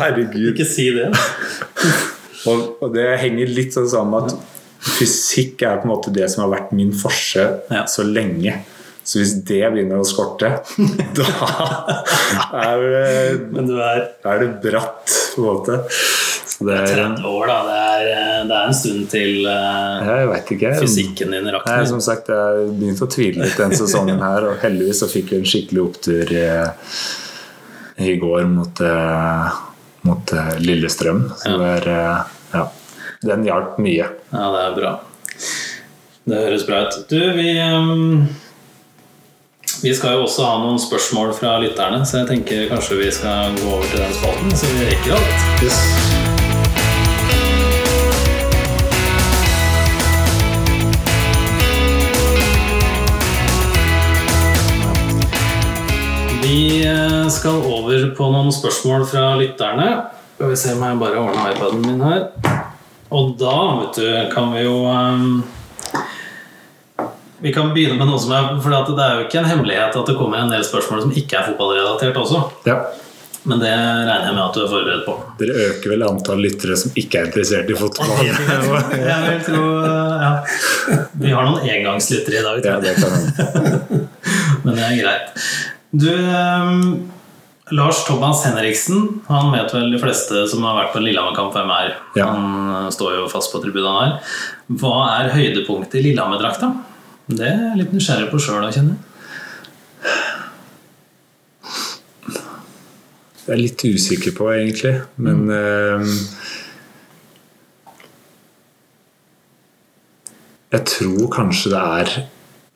[0.00, 0.52] Herregud.
[0.54, 1.10] ikke si det.
[2.50, 6.26] Og, og det henger litt sånn sammen med at fysikk er på en måte det
[6.28, 7.40] som har vært min forse
[7.72, 7.86] Ja.
[7.88, 8.58] så lenge.
[9.04, 10.50] Så hvis det begynner å skorte,
[11.18, 11.26] da
[12.64, 13.08] er det,
[13.52, 14.06] Men du er
[14.40, 15.80] det bratt, på en måte.
[16.54, 17.56] Så det er 30 år, da.
[17.66, 20.72] Det er, eh, det er en stund til uh, Jeg veit ikke.
[20.78, 21.84] fysikken din Nei, rakner.
[21.90, 25.40] som sagt, jeg begynte å tvile litt den sesongen her, og heldigvis så fikk vi
[25.40, 26.46] en skikkelig opptur i,
[28.06, 29.58] i går mot, eh,
[30.06, 31.26] mot eh, Lillestrøm.
[31.42, 32.64] Så det er, eh, ja,
[33.32, 34.08] den hjalp mye.
[34.30, 34.94] Ja, det er bra.
[36.24, 37.02] Det høres bra ut.
[37.10, 38.28] Du, vi ehm,
[39.82, 43.56] Vi skal jo også ha noen spørsmål fra lytterne, så jeg tenker kanskje vi skal
[43.58, 45.40] gå over til den spalten, så vi rekker alt.
[56.44, 59.88] Vi eh, skal over på noen spørsmål fra lytterne.
[60.36, 62.28] Skal vi se om jeg bare ordner iPaden min her.
[63.14, 65.44] Og da, vet du, kan vi jo ehm,
[67.42, 70.10] Vi kan begynne med noe som er For det er jo ikke en hemmelighet at
[70.10, 72.44] det kommer en del spørsmål som ikke er fotballrelatert også.
[72.68, 72.78] Ja.
[73.44, 75.14] Men det regner jeg med at du er forberedt på.
[75.40, 78.22] Dere øker vel antall lyttere som ikke er interessert i fotball?
[78.24, 79.64] Jeg vil tro
[80.24, 80.30] ja.
[81.20, 83.12] Vi har noen engangslyttere i dag, ja, det kan
[84.64, 85.44] men det er greit.
[85.92, 86.80] Du, ehm,
[87.76, 91.92] Lars Thomas Henriksen, han vet vel de fleste som har vært på Lillehammer-kamp, hvem er.
[92.16, 92.30] Ja.
[92.32, 94.34] Han eh, står jo fast på tribunen her.
[94.80, 96.72] Hva er høydepunktet i Lillehammer-drakta?
[97.24, 98.96] Det er jeg litt nysgjerrig på sjøl kjenner kjenne.
[103.44, 104.94] Jeg er litt usikker på, egentlig.
[105.20, 106.12] Men eh,
[110.74, 112.12] Jeg tror kanskje det er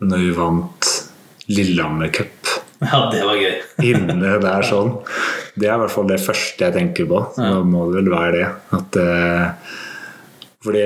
[0.08, 0.90] når vi vant
[1.50, 2.52] Lillehammer Cup
[2.84, 3.56] Ja, det var gøy.
[3.90, 4.92] inne der sånn.
[5.58, 7.22] Det er i hvert fall det første jeg tenker på.
[7.34, 8.50] Så Da må det vel være det.
[8.78, 9.72] At, eh,
[10.62, 10.84] fordi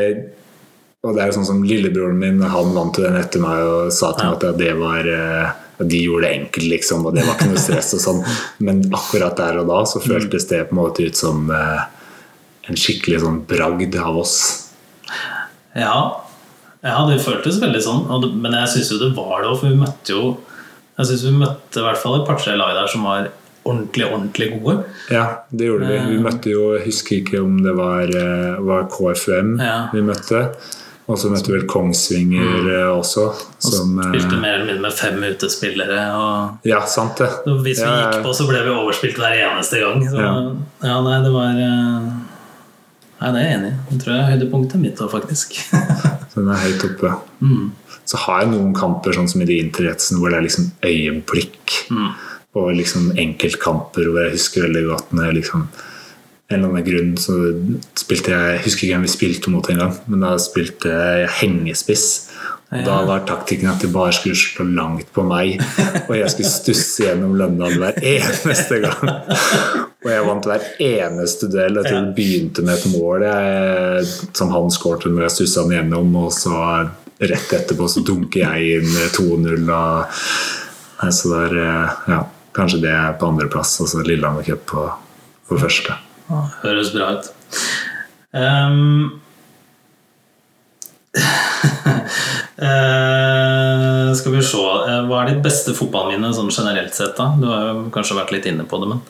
[1.03, 3.89] Og det er jo sånn som lillebroren min, han vant til den etter meg og
[3.95, 5.49] sa til meg at det var eh,
[5.83, 8.21] de gjorde det enkelt, liksom, og det var ikke noe stress og sånn.
[8.67, 11.81] Men akkurat der og da så føltes det på en måte ut som eh,
[12.71, 14.37] en skikkelig sånn bragd av oss.
[15.75, 15.97] Ja,
[16.87, 18.07] ja det føltes veldig sånn.
[18.39, 20.25] Men jeg syns jo det var det òg, for vi møtte jo
[20.99, 23.31] Jeg synes vi møtte i hvert fall et par-tre lag der som var
[23.65, 24.85] ordentlig, ordentlig gode.
[25.11, 25.99] Ja, det gjorde vi.
[26.13, 29.89] Vi møtte jo Jeg husker ikke om det var, eh, var KFUM Ja.
[29.95, 30.45] vi møtte.
[31.11, 32.69] Og så møtte vi vel Kongsvinger mm.
[32.95, 33.25] også.
[33.63, 36.03] Som, og Spilte mer eller mindre med fem utespillere.
[36.15, 37.31] Og ja, sant det.
[37.65, 40.05] hvis vi Ja, gikk på, så ble vi overspilt hver eneste gang.
[40.07, 40.35] Så, Ja.
[40.87, 42.13] ja, nei, det var eh,
[43.23, 43.75] Nei, det er jeg enig i.
[43.91, 45.53] Det tror jeg er høydepunktet mitt òg, faktisk.
[45.63, 47.13] Så den er høyt oppe.
[47.39, 47.69] Mm.
[48.09, 51.77] Så har jeg noen kamper sånn som i de interessen hvor det er liksom øyeblikk.
[51.95, 52.09] Mm.
[52.59, 55.69] Og liksom enkeltkamper hvor jeg husker veldig godt når jeg liksom
[56.53, 57.37] en eller annen grunn så
[57.99, 62.07] spilte jeg Jeg husker ikke hvem vi spilte mot engang, men da spilte jeg hengespiss.
[62.73, 62.83] Ja.
[62.87, 65.61] Da var taktikken at de bare skulle slå langt på meg,
[66.09, 69.11] og jeg skulle stusse gjennom Løndal hver eneste gang.
[70.03, 71.77] Og jeg vant hver eneste duell.
[71.79, 75.77] Jeg tror det begynte med et mål jeg, som han skåret når jeg stussa den
[75.77, 76.57] gjennom, og så
[77.23, 79.69] rett etterpå så dunker jeg inn 2-0.
[79.69, 82.23] og Så det er eh, ja,
[82.57, 84.89] kanskje det er på andreplass, og så Lillehammer Cup på,
[85.49, 86.01] på første.
[86.63, 87.31] Høres bra ut.
[88.33, 89.21] Um,
[92.63, 97.15] uh, skal vi se Eh, Hva er ditt beste fotballminne sånn generelt sett?
[97.19, 97.33] da?
[97.39, 99.03] Du har jo kanskje vært litt inne på det, men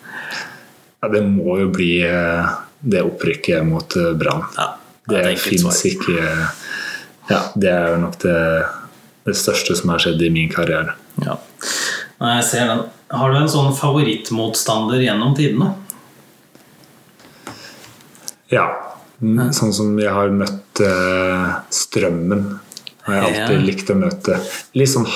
[1.03, 2.53] Ja, det må jo bli eh,
[2.83, 4.45] det opprykket mot Brann.
[4.57, 4.69] ja,
[5.09, 6.19] Det er fins ikke
[7.31, 8.67] Ja, det er jo nok det,
[9.27, 10.95] det største som har skjedd i min karriere.
[11.23, 11.39] Ja.
[12.23, 12.85] Jeg ser den.
[13.11, 15.73] Har du en sånn favorittmotstander gjennom tidene?
[18.53, 18.67] Ja.
[19.23, 22.59] Mm, Sånn som jeg har møtt eh, Strømmen.
[23.07, 23.63] Har jeg alltid Ja.
[23.67, 24.37] likt å møte.
[24.79, 25.07] Litt sånn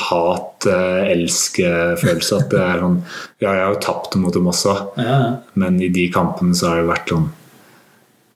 [1.07, 2.39] hat-elsk-følelse.
[2.41, 2.97] At det er sånn
[3.43, 5.37] Ja, jeg har jo tapt mot dem også, Ja, ja.
[5.55, 7.29] men i de kampene så har det vært sånn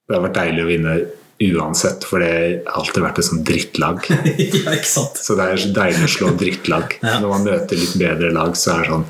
[0.09, 0.95] Det har vært deilig å vinne
[1.41, 2.31] uansett, for det
[2.67, 3.97] har alltid vært et sånn drittlag.
[4.11, 5.17] ja, ikke sant?
[5.17, 6.99] Så det er deilig å slå drittlag.
[7.01, 7.15] Ja.
[7.23, 9.07] Når man møter litt bedre lag, så er det sånn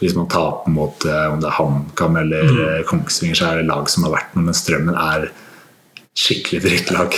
[0.00, 2.60] Hvis man taper mot eh, om det er HamKam eller Mm.
[2.68, 5.28] eh, Kongsvinger, så er det lag som har vært noe, men Strømmen er
[6.14, 7.14] skikkelig drittlag.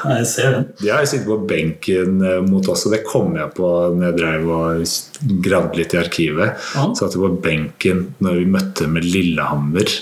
[0.00, 0.64] Ja, jeg ser den.
[0.80, 4.16] De har sittet på benken eh, mot oss, og det kom jeg på når jeg
[4.18, 6.56] drev og gravde litt i arkivet.
[6.74, 6.86] Ja.
[6.98, 9.92] Satt på benken når vi møtte med Lillehammer,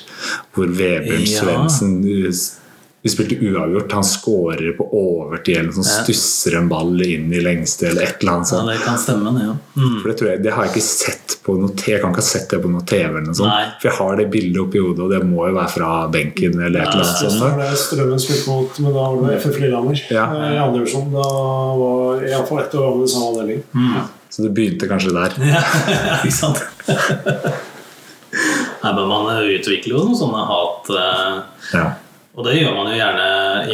[0.57, 1.43] hvor Vebjørn Ja.
[1.43, 1.99] Svendsen
[3.09, 3.93] Vi spilte uavgjort.
[3.97, 8.35] Han skårer på overtid eller sånn, stusser en ball inn i lengste eller et eller
[8.37, 8.69] annet Ja, sånt.
[8.75, 9.47] det kan stemme, det.
[9.49, 9.55] Ja.
[9.81, 9.95] Mm.
[10.03, 12.27] For det, tror jeg, det har jeg ikke sett på noe Jeg kan ikke ha
[12.29, 13.49] sett det på noe TV, eller noe sånt.
[13.49, 13.71] Nei.
[13.81, 16.83] For jeg har det bildet oppi hodet, og det må jo være fra benken eller
[16.83, 17.57] et eller annet Så sånt.
[17.57, 20.27] Ja, det Strømmen spilte mot, men da var det FF Lillehammer Ja.
[20.35, 21.09] eh, i andre divisjon.
[21.17, 21.27] Da
[21.81, 23.65] var iallfall ett år gammel i samme avdeling.
[24.29, 25.39] Så det begynte kanskje der.
[25.55, 25.63] Ja,
[26.21, 26.61] ikke sant?
[28.83, 31.39] Nei, men Man utvikler jo noen sånne hat eh,
[31.75, 31.87] Ja.
[32.39, 33.25] Og det gjør man jo gjerne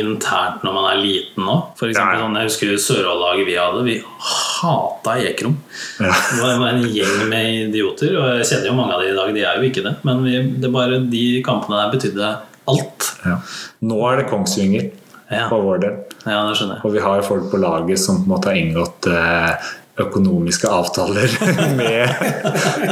[0.00, 1.82] internt når man er liten òg.
[1.84, 2.20] Ja, ja.
[2.22, 3.82] sånn, jeg husker Sørholdlaget vi hadde.
[3.84, 5.58] Vi hata Ekrom.
[6.00, 6.14] Ja.
[6.32, 8.16] Det var var en gjeng med idioter.
[8.16, 9.34] Og jeg kjenner jo mange av de i dag.
[9.36, 9.94] De er jo ikke det.
[10.08, 12.32] Men vi, det bare, de kampene der betydde
[12.72, 13.10] alt.
[13.26, 13.36] Ja.
[13.84, 14.88] Nå er det Kongsvinger
[15.28, 16.00] Ja, på vår del.
[16.24, 16.40] ja.
[16.80, 21.30] Og vi har folk på laget som på en måte har inngått eh, økonomiske avtaler
[21.78, 22.09] med,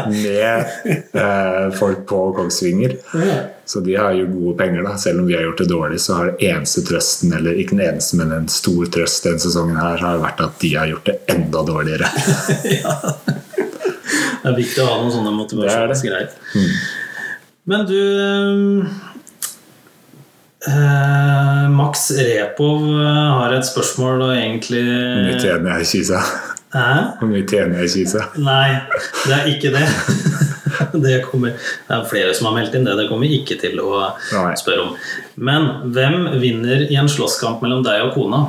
[0.07, 0.66] med
[1.18, 2.96] eh, folk på Kongsvinger.
[3.64, 4.96] Så de har jo gode penger, da.
[4.98, 8.18] Selv om vi har gjort det dårlig, så har eneste trøsten, eller ikke den eneste,
[8.20, 11.64] men en stor trøst denne sesongen her, har vært at de har gjort det enda
[11.66, 12.11] dårligere.
[12.82, 12.96] ja.
[14.42, 16.34] Det er viktig å ha noen sånne motivasjonsgreier.
[17.70, 18.00] Men du
[20.66, 26.24] eh, Max Repov eh, har et spørsmål og egentlig Nytt igjen, jeg i Kisa?
[26.72, 28.30] Hvor mye tjener Kisa?
[28.40, 28.80] Nei,
[29.26, 29.86] det er ikke det.
[30.92, 31.52] Det, kommer,
[31.86, 32.94] det er flere som har meldt inn det.
[32.98, 34.00] Det kommer vi ikke til å
[34.58, 34.90] spørre om.
[35.36, 38.40] Men hvem vinner i en slåsskamp mellom deg og kona?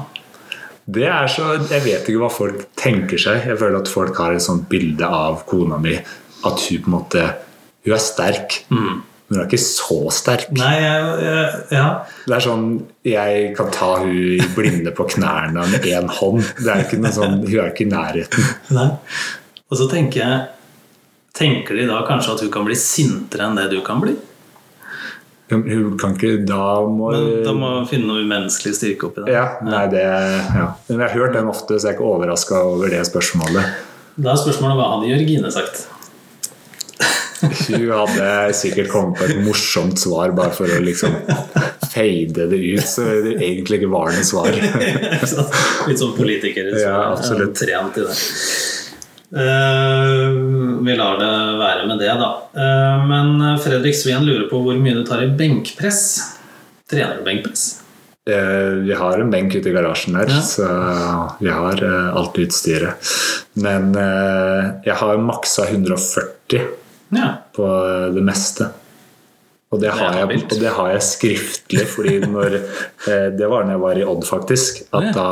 [0.84, 3.45] Det er så, Jeg vet ikke hva folk tenker seg.
[3.47, 5.95] Jeg føler at folk har et sånt bilde av kona mi.
[6.43, 7.24] At hun på en måte
[7.84, 8.61] Hun er sterk,
[9.34, 10.52] men hun er ikke så sterk.
[10.54, 11.86] Nei, jeg, jeg, ja.
[12.28, 12.66] Det er sånn
[13.08, 16.44] Jeg kan ta hun i blinde på knærne med én hånd.
[16.60, 18.52] Det er ikke noe sånn, Hun er ikke i nærheten.
[18.78, 18.92] Nei.
[19.72, 20.44] Og så tenker jeg
[21.34, 24.14] tenker de da kanskje at hun kan bli sintere enn det du kan bli?
[25.50, 29.34] Hun kan ikke Da må Men da må hun finne noe umenneskelig styrke oppi det.
[29.34, 30.68] Ja, nei, det ja.
[30.88, 33.82] Men jeg har hørt den ofte, så jeg er ikke overraska over det spørsmålet.
[34.14, 35.88] Da er spørsmålet hva hadde Jørgine sagt?
[37.44, 41.16] Hun hadde sikkert kommet på et morsomt svar bare for å liksom
[41.94, 44.50] fade det ut, så det egentlig ikke var noe svar.
[45.89, 47.56] Litt sånn politiker som Ja, er absolutt.
[47.60, 48.16] trent i det.
[49.34, 51.30] Uh, vi lar det
[51.60, 52.32] være med det, da.
[52.54, 53.32] Uh, men
[53.64, 56.04] Fredrik Sveen lurer på hvor mye du tar i benkpress.
[56.91, 57.64] Trener du benkpress?
[58.30, 60.39] Eh, Vi har en benk ute i garasjen her, Ja.
[60.48, 60.68] så
[61.41, 61.82] vi har
[62.16, 63.10] alt utstyret.
[63.60, 63.89] Men
[64.86, 66.62] jeg har maksa 140
[67.16, 67.30] Ja.
[67.55, 67.68] på
[68.16, 68.72] det meste.
[69.74, 72.59] Og det, har jeg, og det har jeg skriftlig, fordi når
[73.09, 74.84] eh, Det var da jeg var i Odd, faktisk.
[74.93, 75.30] At da,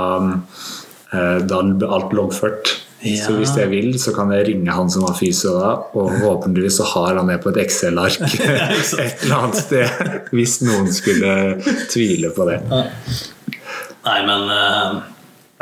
[1.13, 2.73] eh, da ble alt loggført.
[3.01, 3.17] Ja.
[3.23, 6.75] Så hvis jeg vil, så kan jeg ringe han som var fysio da, og forhåpentligvis
[6.77, 10.03] så har han det på et Excel-ark et eller annet sted.
[10.33, 11.31] Hvis noen skulle
[11.89, 12.59] tvile på det.
[14.05, 15.01] Nei, men eh,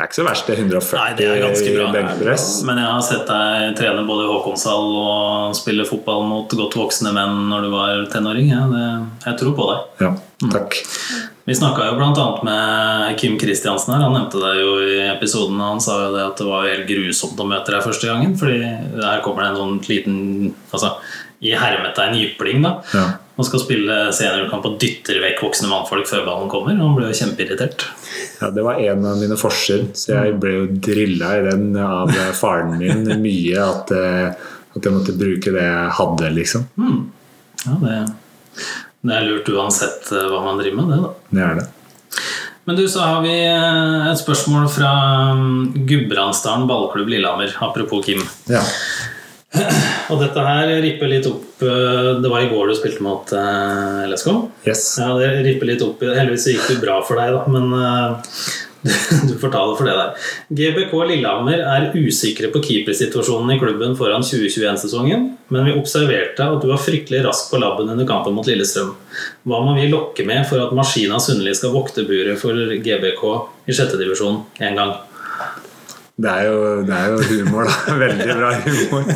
[0.00, 0.54] Det er ikke så verst, det.
[0.56, 1.88] 140 Nei, det er ganske bra.
[1.92, 2.44] benkpress.
[2.64, 7.12] Men jeg har sett deg trene både i Håkonshall og spille fotball mot godt voksne
[7.12, 8.48] menn når du var tenåring.
[8.48, 8.86] Ja, det,
[9.26, 10.06] jeg tror på deg.
[10.06, 10.14] Ja,
[10.54, 10.78] takk.
[11.44, 12.26] Vi snakka jo bl.a.
[12.48, 14.06] med Kim Kristiansen her.
[14.06, 15.60] Han nevnte deg jo i episoden.
[15.60, 18.38] Han sa jo det at det var helt grusomt å møte deg første gangen.
[18.40, 18.56] Fordi
[19.04, 20.20] her kommer det en sånn liten
[20.72, 20.94] Altså
[21.44, 22.78] i hermetegn jypling, da.
[22.96, 23.04] Ja.
[23.40, 26.76] Og skal spille seniorkamp og dytter vekk voksne mannfolk før ballen kommer.
[26.76, 27.86] Og han ble jo kjempeirritert.
[28.42, 32.12] Ja, det var en av mine forser, så jeg ble jo drilla i den av
[32.36, 33.64] faren min mye.
[33.64, 36.68] At, eh, at jeg måtte bruke det jeg hadde, liksom.
[37.64, 37.96] Ja, det,
[39.08, 41.12] det er lurt uansett eh, hva man driver med, det, da.
[41.32, 41.68] Det er det.
[42.68, 44.90] Men du, så har vi eh, et spørsmål fra
[45.34, 47.56] mm, Gudbrandsdalen ballklubb Lillehammer.
[47.64, 48.20] Apropos Kim.
[48.52, 48.60] Ja.
[50.10, 54.06] Og dette her ripper litt opp eh, Det var i går du spilte mot eh,
[54.06, 54.30] LSK.
[54.68, 54.84] Yes.
[55.02, 58.36] Ja, det ripper litt opp Heldigvis gikk det bra for deg, da, men eh,
[59.28, 60.28] du får ta det for det der.
[60.56, 66.70] GBK Lillehammer er usikre på keepersituasjonen i klubben foran 2021-sesongen, men vi observerte at du
[66.70, 68.94] var fryktelig rask på labben under kampen mot Lillestrøm.
[69.44, 73.24] Hva må vi lokke med for at Maskina Sundli skal vokte buret for GBK
[73.68, 74.96] i sjette divisjon en gang?
[76.20, 77.94] Det er jo, det er jo humor, da.
[78.04, 79.10] Veldig bra humor.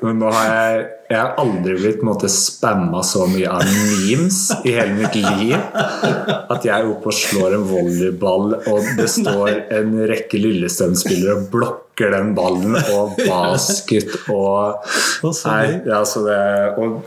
[0.00, 4.94] Men nå har jeg Jeg har aldri blitt spamma så mye av memes i hele
[4.94, 5.56] mitt liv.
[5.58, 11.48] At jeg er oppe og slår en volleyball, og det står en rekke Lillestrøm-spillere og
[11.50, 14.86] blokker den ballen, og basket og
[15.26, 16.38] Nei, ja, så det,
[16.78, 17.02] og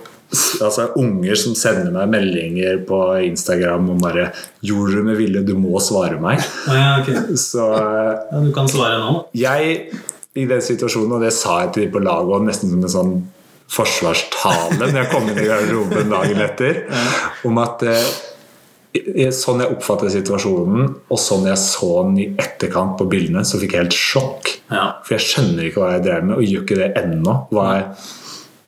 [0.62, 4.32] altså, unger som sender meg meldinger på Instagram og bare
[4.64, 5.46] 'Gjorde du med vilje?
[5.46, 6.42] Du må svare meg'.
[6.68, 7.38] Ja, okay.
[7.38, 9.28] Så ja, du kan svare nå.
[9.36, 9.90] jeg
[10.34, 13.16] i den situasjonen, og det sa jeg til de på laget nesten som en sånn
[13.74, 16.86] forsvarstale når jeg kom inn i garderoben dagen etter,
[17.48, 18.14] om at eh,
[19.34, 23.74] Sånn jeg oppfattet situasjonen, og sånn jeg så den i etterkant på bildene, så fikk
[23.74, 24.52] jeg helt sjokk.
[24.70, 24.84] Ja.
[25.02, 27.34] For jeg skjønner ikke hva jeg drev med, og gjør ikke det ennå.
[27.50, 27.88] Hva jeg,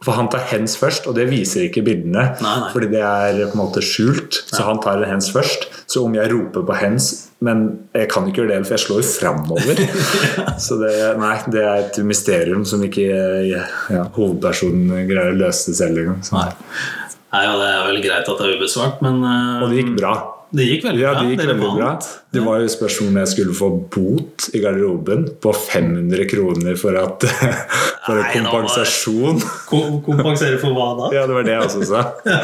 [0.03, 2.25] for han tar hands først, og det viser ikke bildene.
[2.43, 2.71] Nei, nei.
[2.73, 4.41] Fordi det er på en måte skjult.
[4.51, 5.69] Så han tar en hands først.
[5.89, 7.59] Så om jeg roper på hands Men
[7.93, 9.81] jeg kan ikke gjøre det, for jeg slår framover.
[10.65, 13.05] Så det, nei, det er et mysterium som ikke
[13.45, 13.65] ja,
[14.15, 16.23] hovedpersonen greier å løse selv engang.
[16.33, 16.47] Nei.
[17.35, 19.93] Nei, ja, det er vel greit at det er ubesvart, men uh, Og det gikk
[19.99, 20.15] bra.
[20.55, 21.89] Det gikk veldig Ja, det gikk veldig bra.
[22.35, 26.97] Det var jo spørsmål om jeg skulle få bot i garderoben på 500 kroner for,
[26.99, 27.23] at,
[28.05, 29.39] for Nei, kompensasjon.
[29.69, 31.11] Ko- Kompensere for hva da?
[31.15, 32.03] Ja, det var det jeg også sa.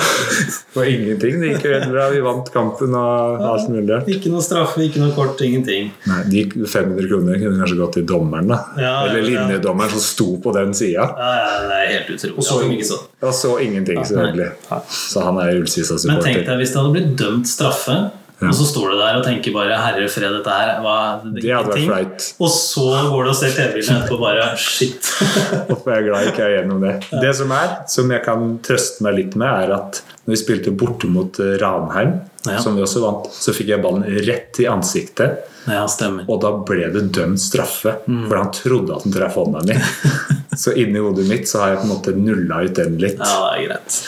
[0.71, 1.41] Det var ingenting.
[1.41, 2.05] Det gikk jo helt bra.
[2.13, 3.97] Vi vant kampen og alt mulig.
[4.15, 5.89] Ikke noe straffe, ikke noe kort, ingenting.
[6.07, 8.61] Nei, de 500 kroner kunne kanskje gått til dommeren, da.
[8.79, 11.09] Ja, Eller linjedommeren som sto på den sida.
[11.19, 12.85] Ja, ja, det er helt utrolig.
[12.87, 13.01] så.
[13.21, 14.49] Og så ingenting, selvfølgelig.
[14.95, 17.97] Så han er Men tenk deg hvis det hadde blitt dømt straffe,
[18.41, 21.51] og så står du der og tenker bare 'herre fred, dette her hva, det, Det
[21.53, 21.89] hadde vært ingenting».
[21.91, 22.29] flaut.
[22.41, 25.11] Og så går du og ser TV-bildet etterpå og bare Shit.
[25.69, 26.95] Hvorfor er jeg glad jeg ikke er gjennom det.
[27.21, 30.71] Det som er, som jeg kan trøste meg litt med, er at når vi spilte
[30.77, 32.57] borte mot eh, Ranheim, Ja.
[32.57, 35.43] som vi også vant, så fikk jeg ballen rett i ansiktet.
[35.69, 36.25] Ja, stemmer.
[36.27, 39.75] Og da ble det dømt straffe, for han trodde at han traff hånda mi.
[40.57, 43.21] Så inni hodet mitt så har jeg på en måte nulla ut den litt.
[43.21, 43.99] Ja, det er greit.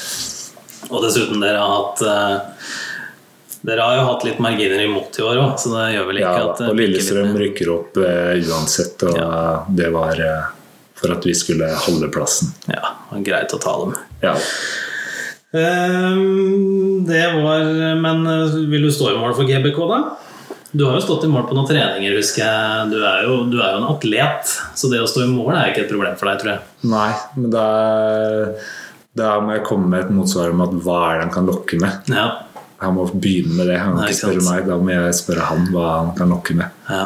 [0.89, 2.65] Og dessuten, dere har hatt eh,
[3.63, 6.31] Dere har jo hatt litt marginer imot i år òg, så det gjør vel ikke
[6.35, 9.29] Ja, at Ja, og Lillestrøm rykker opp uh, uansett, og Ja.
[9.71, 10.49] det var uh,
[10.99, 12.51] for at vi skulle holde plassen.
[12.67, 13.95] Ja, det var greit å ta dem.
[14.23, 14.35] Ja.
[15.53, 17.63] Ehm, det var
[18.01, 19.99] Men eh, vil du stå i mål for GBK, da?
[20.73, 22.87] Du har jo stått i mål på noen treninger, husker jeg.
[22.89, 25.69] Du er, jo, du er jo en atlet, så det å stå i mål er
[25.69, 26.63] ikke et problem for deg, tror jeg.
[26.89, 27.65] Nei, men da,
[29.13, 31.77] da må jeg komme med et motsvar om at hva er det han kan lokke
[31.83, 32.09] med.
[32.09, 32.25] Ja,
[32.83, 33.77] Han må begynne med det.
[33.79, 36.33] Han kan Nei, ikke ikke spørre meg, da må jeg spørre han hva han kan
[36.35, 36.79] lokke med.
[36.89, 37.03] ja.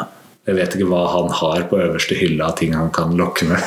[0.48, 3.60] Jeg vet ikke hva han har på øverste hylle av ting han kan lokke med.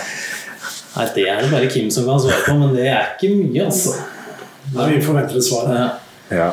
[0.96, 3.68] Nei, det er det bare Kim som kan svare på, men det er ikke mye,
[3.68, 3.94] altså.
[4.74, 5.70] Nei, vi forventer et svar.
[5.78, 5.84] Ja.
[6.32, 6.48] Ja,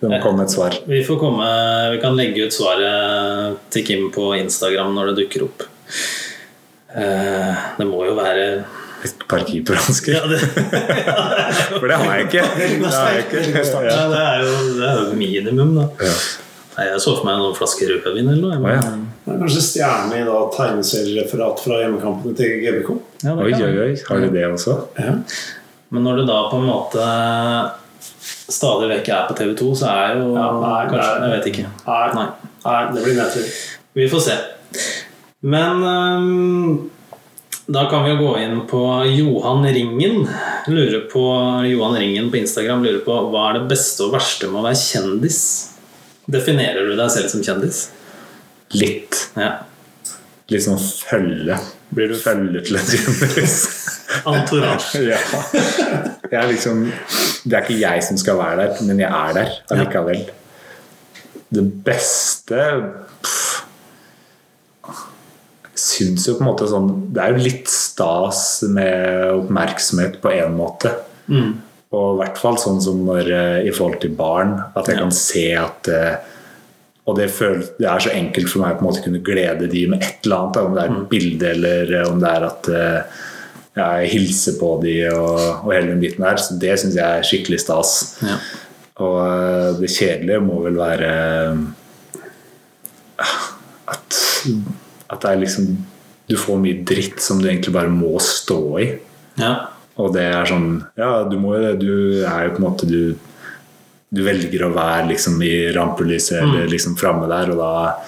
[0.00, 0.72] Det må komme et svar.
[0.88, 1.46] Vi får komme,
[1.92, 5.66] vi kan legge ut svaret til Kim på Instagram når det dukker opp.
[6.96, 8.64] Eh, Det må jo være
[9.04, 10.14] Et par keeperhansker.
[10.16, 10.38] ja, det,
[11.80, 12.44] For det har jeg ikke.
[12.56, 13.42] Det har jeg ikke.
[13.44, 13.82] Ja.
[13.90, 15.84] ja, det, er jo, det er jo minimum, da.
[16.08, 16.14] Ja.
[16.74, 18.56] Nei, jeg så for meg noen flasker rødvin eller noe.
[18.64, 18.94] Men, ja.
[19.24, 22.90] Det er kanskje stjerne i da tegneseriereferat fra hjemmekampene til GBK.
[23.26, 23.92] ja, Oi, oi, oi.
[24.08, 24.74] Har du det også?
[24.98, 25.14] Ja.
[25.94, 27.04] Men når det da på en måte
[28.50, 31.28] stadig vekk er på TV2, så er jo Ja, nei, kanskje nei.
[31.28, 31.68] Jeg vet ikke.
[31.86, 32.08] Nei.
[32.18, 32.26] Nei.
[32.64, 33.54] Nei, det blir nedtur.
[33.94, 34.36] Vi får se.
[35.44, 36.68] Men øhm,
[37.66, 40.26] da kan vi jo gå inn på Johan Ringen.
[40.66, 41.22] Lurer på,
[41.66, 44.80] Johan Ringen på Instagram lurer på hva er det beste og verste med å være
[44.80, 45.38] kjendis?
[46.28, 47.86] Definerer du deg selv som kjendis?
[48.76, 49.16] Litt.
[49.40, 49.54] Ja.
[50.52, 51.56] Litt sånn følge.
[51.94, 53.58] Blir du Følge til en kjendis.
[54.30, 55.00] Entourage.
[55.08, 55.18] Ja.
[56.30, 56.84] Jeg er liksom,
[57.44, 60.24] det er ikke jeg som skal være der, men jeg er der allikevel.
[61.54, 62.60] Det beste
[63.22, 63.53] pff,
[65.78, 70.54] syns jo på en måte sånn Det er jo litt stas med oppmerksomhet på en
[70.58, 70.92] måte.
[71.28, 71.52] Mm.
[71.94, 75.02] Og i hvert fall sånn som når, eh, i forhold til barn, at jeg Ja.
[75.02, 76.16] kan se at eh,
[77.06, 79.66] Og det, føles, det er så enkelt for meg på en måte å kunne glede
[79.70, 80.56] de med et eller annet.
[80.56, 81.00] Om det er Mm.
[81.02, 82.68] et bilde eller eh, om det er at
[83.76, 86.36] jeg hilser på de og, og hele den biten der.
[86.36, 88.18] Så det syns jeg er skikkelig stas.
[88.22, 88.38] Ja.
[89.04, 91.10] Og det kjedelige må vel være
[93.88, 94.18] at,
[95.10, 95.66] at det er liksom
[96.28, 98.86] Du får mye dritt som du egentlig bare må stå i.
[99.40, 99.54] ja.
[99.96, 101.74] Og det er sånn Ja, du må jo det.
[101.84, 103.14] Du er jo på en måte Du,
[104.10, 108.00] du velger å være liksom i rampelyset eller liksom framme der, og da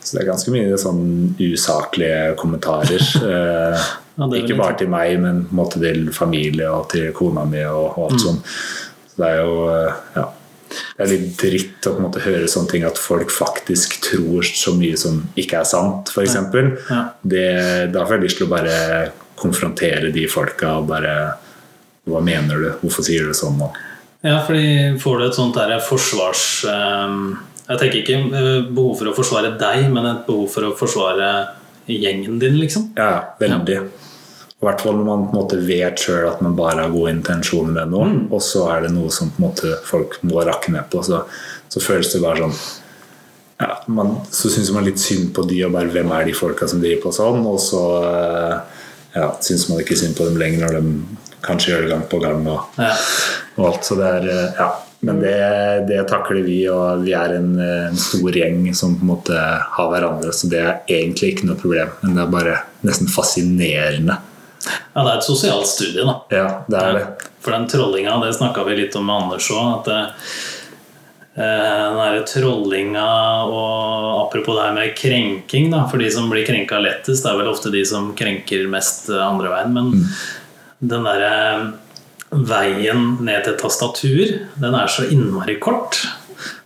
[0.00, 1.04] Så det er ganske mye sånn
[1.40, 3.04] usaklige kommentarer.
[3.34, 3.84] Eh,
[4.14, 7.64] Ja, ikke bare til meg, men på en måte til familie og til kona mi
[7.66, 8.36] og, og alt sånn.
[9.10, 10.26] Så det er jo eh, Ja.
[10.96, 14.42] Det er litt dritt å på en måte høre sånne ting at folk faktisk tror
[14.46, 16.34] så mye som ikke er sant, f.eks.
[16.90, 17.02] Ja.
[17.22, 21.34] Det- Da får jeg lyst til å bare konfrontere de folka og bare
[22.06, 22.70] Hva mener du?
[22.82, 23.70] Hvorfor sier du det sånn nå?
[24.24, 26.64] Ja, fordi får du et sånt der forsvars...
[26.68, 27.36] ehm,
[27.68, 31.30] Jeg tenker ikke eh, behov for å forsvare deg, men et behov for å forsvare
[31.88, 32.90] gjengen din, liksom.
[32.96, 33.78] Ja, veldig.
[34.64, 37.12] I hvert fall når man på en måte vet sjøl at man bare har gode
[37.12, 40.72] intensjoner med noe, og så er det noe som på en måte folk må rakke
[40.72, 41.20] ned på, så,
[41.68, 42.56] så føles det bare sånn
[43.60, 46.68] ja, man, Så syns man litt synd på de, og bare hvem er de folka
[46.70, 48.80] som driver på sånn, og så eh,
[49.18, 50.96] ja, syns man ikke synd på dem lenger når de
[51.44, 52.48] kanskje gjør det gang på gang.
[52.48, 52.90] og Ja.
[53.58, 53.84] og alt.
[53.84, 54.70] Så det er, eh, ja.
[55.04, 55.36] Men det,
[55.90, 59.36] det takler vi, og vi er en, eh, en stor gjeng som på en måte
[59.76, 61.92] har hverandre, så det er egentlig ikke noe problem.
[62.00, 62.54] Men det er bare
[62.88, 64.16] nesten fascinerende.
[64.64, 66.18] Ja, det er et sosialt studie, da.
[66.32, 67.30] Ja, det er det.
[67.44, 69.80] For den trollinga, det snakka vi litt om med Anders òg.
[69.80, 70.00] At det,
[71.34, 73.06] den derre trollinga
[73.50, 77.40] og apropos det her med krenking, da, for de som blir krenka lettest, det er
[77.42, 79.74] vel ofte de som krenker mest eh, andre veien.
[79.74, 79.90] Men
[80.94, 81.32] den derre
[82.34, 86.00] veien ned til tastatur, den er så innmari kort.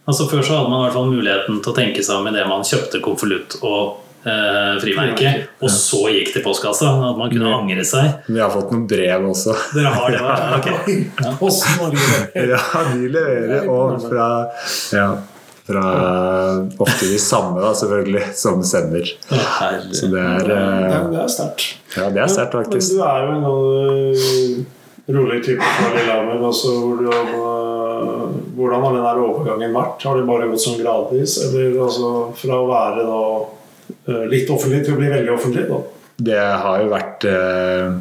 [0.08, 2.46] Altså Før så hadde man i hvert fall muligheten til å tenke seg om idet
[2.48, 5.32] man kjøpte konvolutt og eh, frimerke,
[5.64, 6.90] og så gikk til postkassa.
[7.10, 8.20] At man kunne angre seg.
[8.28, 9.56] Vi har fått noen brev også.
[9.74, 10.20] Dere har det?
[10.22, 10.36] hva?
[10.58, 10.68] Ok.
[11.24, 11.32] Ja.
[11.40, 12.22] Post Norge.
[12.52, 12.62] Ja,
[12.92, 13.68] de leverer.
[13.72, 14.28] Og fra,
[14.94, 15.08] ja,
[15.68, 15.84] fra
[16.80, 19.10] ofte de samme, da, selvfølgelig, som sender.
[19.28, 21.68] Så det er Ja, eh, det er sterkt.
[21.96, 22.96] Ja, det er sterkt, Men faktisk.
[22.96, 24.66] du er jo en sånn
[25.18, 26.42] rolig type fra Lillehammer.
[26.48, 27.08] Altså, hvor du,
[28.58, 30.02] hvordan har den der overgangen vært?
[30.04, 31.38] Har det bare gått sånn gradvis?
[31.46, 33.20] Eller altså, fra å være da,
[34.30, 35.64] litt offentlig til å bli veldig offentlig?
[35.68, 35.80] Da?
[36.18, 37.98] Det har jo vært eh,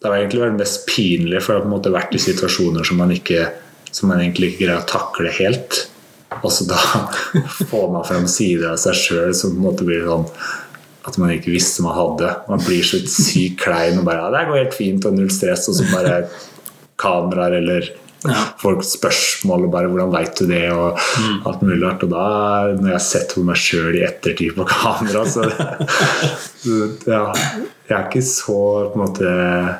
[0.00, 2.86] Det har egentlig vært mest pinlig, for det har på en måte vært i situasjoner
[2.88, 3.46] som man, ikke,
[3.92, 5.84] som man egentlig ikke greier å takle helt.
[6.40, 6.78] Og så da
[7.70, 10.26] får man frem sider av seg sjøl som på en måte blir sånn
[11.08, 12.30] at man ikke visste man hadde.
[12.48, 15.68] Man blir så sykt klein og bare ja, 'Det går helt fint', og null stress,
[15.68, 16.16] og så bare
[17.00, 17.88] kameraer eller
[18.20, 18.40] Ja.
[18.60, 20.98] folk spørsmål og bare 'hvordan veit du det?' og
[21.46, 22.02] alt mulig rart.
[22.04, 22.24] Og da,
[22.76, 25.44] når jeg har sett på meg sjøl i ettertid på kamera, så
[26.60, 27.32] så, ja,
[27.88, 29.78] Jeg er ikke så på en måte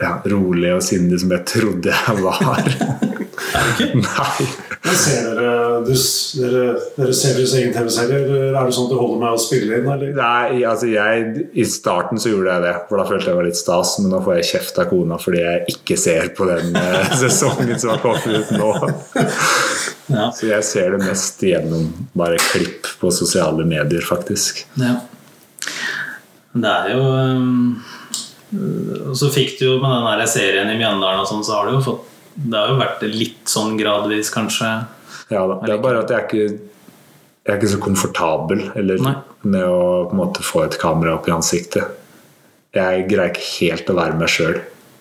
[0.00, 3.16] ja, rolig og sindig som jeg trodde jeg var.
[3.50, 4.00] Er det ikke?
[4.04, 4.46] Nei.
[4.80, 5.52] Men ser dere,
[5.84, 5.92] du,
[6.40, 6.62] dere,
[6.96, 9.80] dere ser deres egen TV-serie, eller er det sånn at du holder med å spille
[9.80, 9.90] inn?
[9.94, 10.14] Eller?
[10.16, 13.48] Nei, altså jeg, I starten så gjorde jeg det, for da følte jeg det var
[13.50, 13.94] litt stas.
[14.00, 17.80] Men nå får jeg kjeft av kona fordi jeg ikke ser på den eh, sesongen
[17.82, 18.72] som har kommet ut nå.
[20.10, 20.26] Ja.
[20.34, 24.64] Så jeg ser det mest gjennom bare klipp på sosiale medier, faktisk.
[24.80, 24.98] ja.
[26.50, 27.76] Det er jo um,
[29.14, 31.76] så fikk du jo med den der serien i Mjøndalen og sånn, så har du
[31.76, 34.70] jo fått Det har jo vært litt sånn gradvis, kanskje.
[35.30, 36.58] Ja da, Det er bare at jeg er ikke,
[37.46, 39.02] jeg er ikke så komfortabel eller,
[39.42, 41.96] med å på en måte få et kamera opp i ansiktet.
[42.74, 44.60] Jeg greier ikke helt å være meg sjøl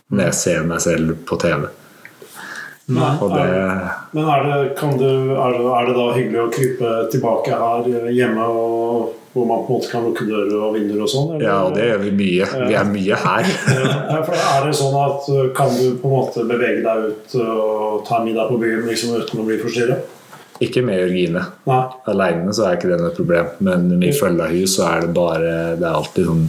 [0.10, 1.68] når jeg ser meg selv på TV.
[2.90, 3.12] Nei.
[3.22, 3.46] Og det
[4.18, 7.90] Men er det, kan du, er, det, er det da hyggelig å krype tilbake her
[7.92, 11.36] eh, hjemme, og, hvor man på en måte kan lukke dører og vinduer og sånn?
[11.44, 12.48] Ja, det gjør vi mye.
[12.66, 13.52] Vi er mye her.
[14.10, 17.36] Ja, for er det sånn at uh, Kan du på en måte bevege deg ut
[17.38, 20.16] uh, og ta en middag på byen liksom, uten å bli forstyrret?
[20.66, 21.46] Ikke med Jørgine.
[21.70, 21.84] Nei.
[22.12, 25.14] Aleine så er ikke det noe problem, men med følge av hus så er det
[25.16, 26.44] bare Det er alltid sånn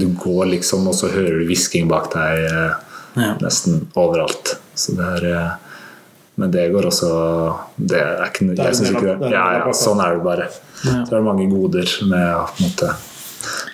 [0.00, 2.78] Du går liksom, og så hører du hvisking bak deg eh,
[3.18, 3.34] Ja.
[3.42, 4.54] nesten overalt.
[4.80, 5.76] Så det er eh,
[6.40, 7.10] Men det går også
[7.76, 9.32] Det er ikke noe Jeg syns ikke det.
[9.34, 10.48] Ja, ja, sånn er det bare.
[10.86, 11.00] Ja.
[11.04, 12.92] Så er det mange goder med å på en måte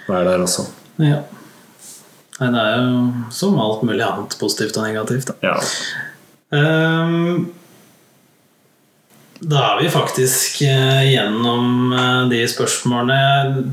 [0.06, 0.66] være der også.
[1.02, 1.20] Ja.
[2.36, 5.30] Nei, det er jo som alt mulig annet positivt og negativt.
[5.30, 5.54] Da.
[5.54, 5.56] Ja.
[6.54, 7.46] Um,
[9.44, 13.64] da er vi faktisk eh, gjennom eh, de spørsmålene.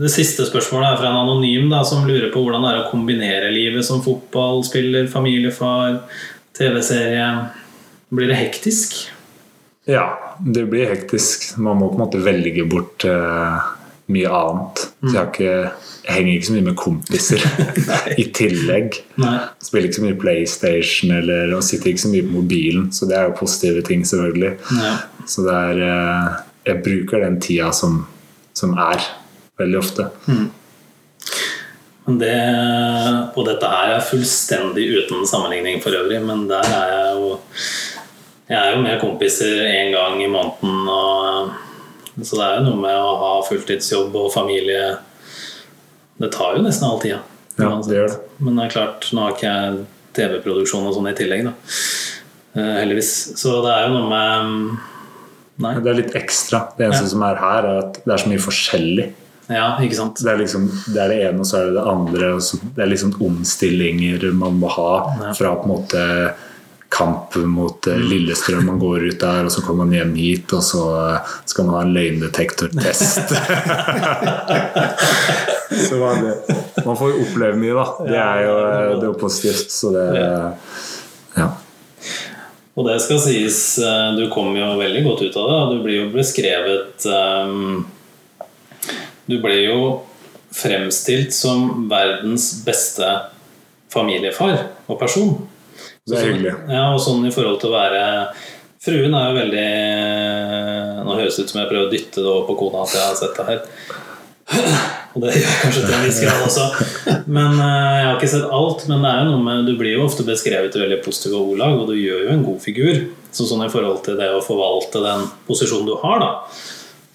[0.00, 2.88] Det siste spørsmålet er fra en anonym da, som lurer på hvordan det er å
[2.92, 6.00] kombinere livet som fotballspiller, familiefar,
[6.56, 7.28] TV-serie.
[8.14, 8.96] Blir det hektisk?
[9.86, 11.56] ja, det blir hektisk.
[11.56, 13.68] Man må på en måte velge bort uh,
[14.10, 14.82] mye annet.
[15.04, 15.52] Så jeg, ikke,
[16.06, 17.46] jeg henger ikke så mye med kompiser
[18.22, 18.98] i tillegg.
[19.22, 19.36] Nei.
[19.62, 22.90] Spiller ikke så mye PlayStation eller, og sitter ikke så mye på mobilen.
[22.94, 24.52] Så det er jo positive ting, selvfølgelig.
[24.82, 24.92] Ja.
[25.26, 28.00] Så det er uh, Jeg bruker den tida som,
[28.58, 29.06] som er,
[29.56, 30.10] veldig ofte.
[30.26, 30.48] Men
[32.06, 32.34] Det,
[33.34, 37.30] og dette her er fullstendig uten sammenligning for øvrig, men der er jeg jo
[38.46, 41.50] Jeg er jo med kompiser én gang i måneden, og,
[42.22, 44.98] så det er jo noe med å ha fulltidsjobb og familie
[46.22, 47.18] Det tar jo nesten all tida.
[47.58, 48.20] Ja, det gjør det.
[48.38, 49.82] Men det er klart, nå har ikke jeg
[50.16, 51.52] TV-produksjon og sånn i tillegg, da.
[52.56, 53.10] Eh, heldigvis.
[53.36, 54.78] Så det er jo noe med
[55.56, 55.72] Nei.
[55.80, 56.66] Det er litt ekstra.
[56.76, 57.12] Det eneste Ja.
[57.14, 59.06] som er her, er at det er så mye forskjellig.
[59.48, 60.18] Ja, ikke sant?
[60.24, 62.32] Det er liksom det, er det ene, og så er det det andre.
[62.34, 64.90] Og så, det er liksom omstillinger man må ha
[65.22, 65.30] Ja.
[65.38, 66.02] fra på en måte
[66.96, 68.64] kamp mot eh, Lillestrøm.
[68.66, 70.82] Man går ut der, og så kommer man hjem hit, og så
[71.14, 73.26] eh, skal man ha en løgndetektortest.
[75.88, 76.16] så man,
[76.86, 77.86] man får jo oppleve mye, da.
[78.06, 79.70] Det er jo eh, det er positivt.
[79.74, 80.06] Så det
[81.36, 81.48] Ja.
[82.76, 83.58] Og det skal sies,
[84.18, 87.52] du kom jo veldig godt ut av det, og du blir jo beskrevet eh,
[89.26, 89.78] Du ble jo
[90.54, 93.08] fremstilt som verdens beste
[93.92, 94.56] familiefar
[94.86, 95.34] og person.
[96.06, 96.54] Det er hyggelig.
[96.70, 98.02] Ja, og sånn i forhold til å være
[98.86, 99.68] Fruen er jo veldig
[101.06, 103.02] Nå høres det ut som jeg prøver å dytte det over på kona at jeg
[103.02, 103.64] har sett det her.
[105.16, 106.66] Og det gjør kanskje til en viss grad også.
[107.24, 109.96] Men eh, Jeg har ikke sett alt, men det er jo noe med, du blir
[109.96, 113.02] jo ofte beskrevet i veldig positive ordlag, og du gjør jo en god figur.
[113.34, 116.30] Så sånn i forhold til det å forvalte den posisjonen du har, da,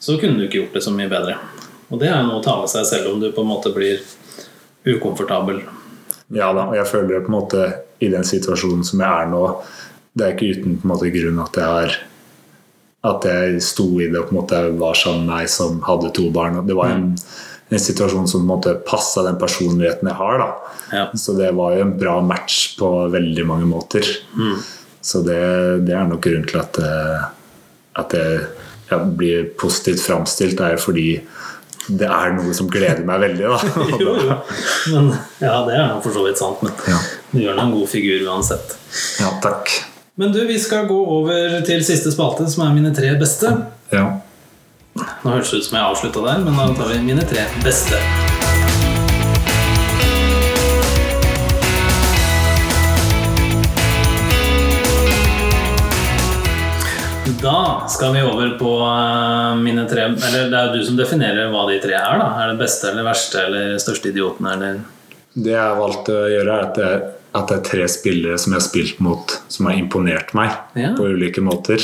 [0.02, 1.38] så kunne du ikke gjort det så mye bedre.
[1.92, 4.02] Og det er noe å ta med seg selv om du på en måte blir
[4.88, 5.62] ukomfortabel.
[6.32, 7.66] Ja da, og jeg føler det på en måte
[8.02, 9.42] i den situasjonen som jeg er nå
[10.16, 11.98] Det er ikke uten på en måte grunn at jeg har
[13.12, 16.14] At jeg sto i det og på en måte var sammen med ei som hadde
[16.16, 16.62] to barn.
[16.68, 17.12] Det var en,
[17.70, 20.40] en situasjon som på en måte passa den personligheten jeg har.
[20.46, 20.50] da
[20.92, 21.04] Ja.
[21.16, 24.06] Så det var jo en bra match på veldig mange måter.
[25.02, 25.42] Så det,
[25.88, 27.30] det er nok grunnen til at, eh,
[28.00, 28.44] at jeg
[28.92, 31.08] jeg blir positivt framstilt, er jo fordi
[31.90, 33.48] det er noe som gleder meg veldig.
[33.50, 33.60] da
[34.04, 34.36] Jo, jo.
[34.94, 37.00] Men, ja, det er for så vidt sant, men Ja.
[37.32, 38.76] du gjør nå en god figur uansett.
[39.20, 39.72] Ja, takk.
[40.20, 43.54] Men du, vi skal gå over til siste spalte, som er mine tre beste.
[43.94, 44.06] Ja.
[44.98, 47.98] Nå høres det ut som jeg avslutta der, men da tar vi mine tre beste.
[57.40, 61.52] Da skal vi over på eh, mine tre Eller det er jo du som definerer
[61.54, 62.20] hva de tre er.
[62.20, 64.82] da Er det beste eller verste eller største idioten eller
[65.34, 66.90] Det jeg har valgt å gjøre, er at det,
[67.40, 70.90] at det er tre spillere som jeg har spilt mot, som har imponert meg Ja.
[70.98, 71.80] på ulike måter.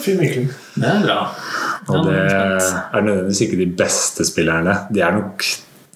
[0.00, 0.48] Fin vinkling.
[0.74, 1.18] Det er bra.
[1.92, 4.78] Og det er er nødvendigvis ikke de beste spillerne.
[4.90, 5.44] De er nok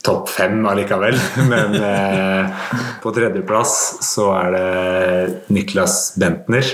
[0.04, 1.16] topp fem allikevel.
[1.54, 2.68] Men eh,
[3.00, 3.74] på tredjeplass
[4.04, 6.68] så er det Niklas Bentner.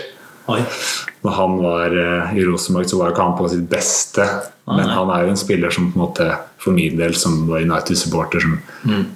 [0.48, 0.60] Oi.
[1.27, 4.27] Når han var eh, i Rosenborg, så var ikke han på sitt beste.
[4.66, 6.27] Ah, Men han er jo en spiller som på en måte
[6.62, 9.06] for min del, som var United-supporter, som, Mm.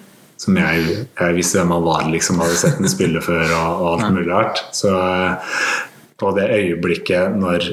[0.41, 2.41] som jeg, jeg visste hvem han var, liksom.
[2.43, 4.65] Hadde sett ham spille før og, og alt mulig rart.
[4.75, 5.55] Så eh,
[6.21, 7.71] på det øyeblikket når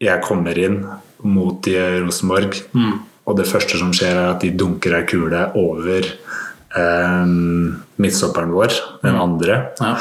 [0.00, 0.82] jeg kommer inn
[1.22, 2.98] mot i Rosenborg, Mm.
[3.28, 6.02] og det første som skjer, er at de dunker ei kule over
[6.76, 7.26] eh,
[8.00, 8.74] midtstopperen vår,
[9.04, 9.60] den andre.
[9.80, 9.94] Ja.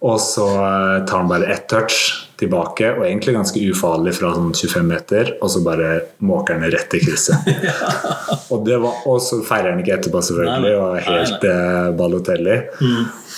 [0.00, 4.54] Og så eh, tar han bare ett touch tilbake, og egentlig ganske ufarlig fra sånn
[4.56, 5.90] 25 meter, og så bare
[6.24, 7.50] måker han rett i krysset.
[8.52, 12.56] og, det var, og så feirer han ikke etterpå, selvfølgelig, og er helt eh, Balotelli.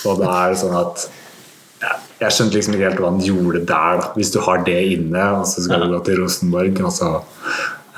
[0.07, 1.09] Og da er det sånn at
[1.83, 4.11] ja, Jeg skjønte liksom ikke helt hva han gjorde der, da.
[4.15, 6.79] Hvis du har det inne, og så skal du gå til Rosenborg.
[6.87, 7.09] Og så,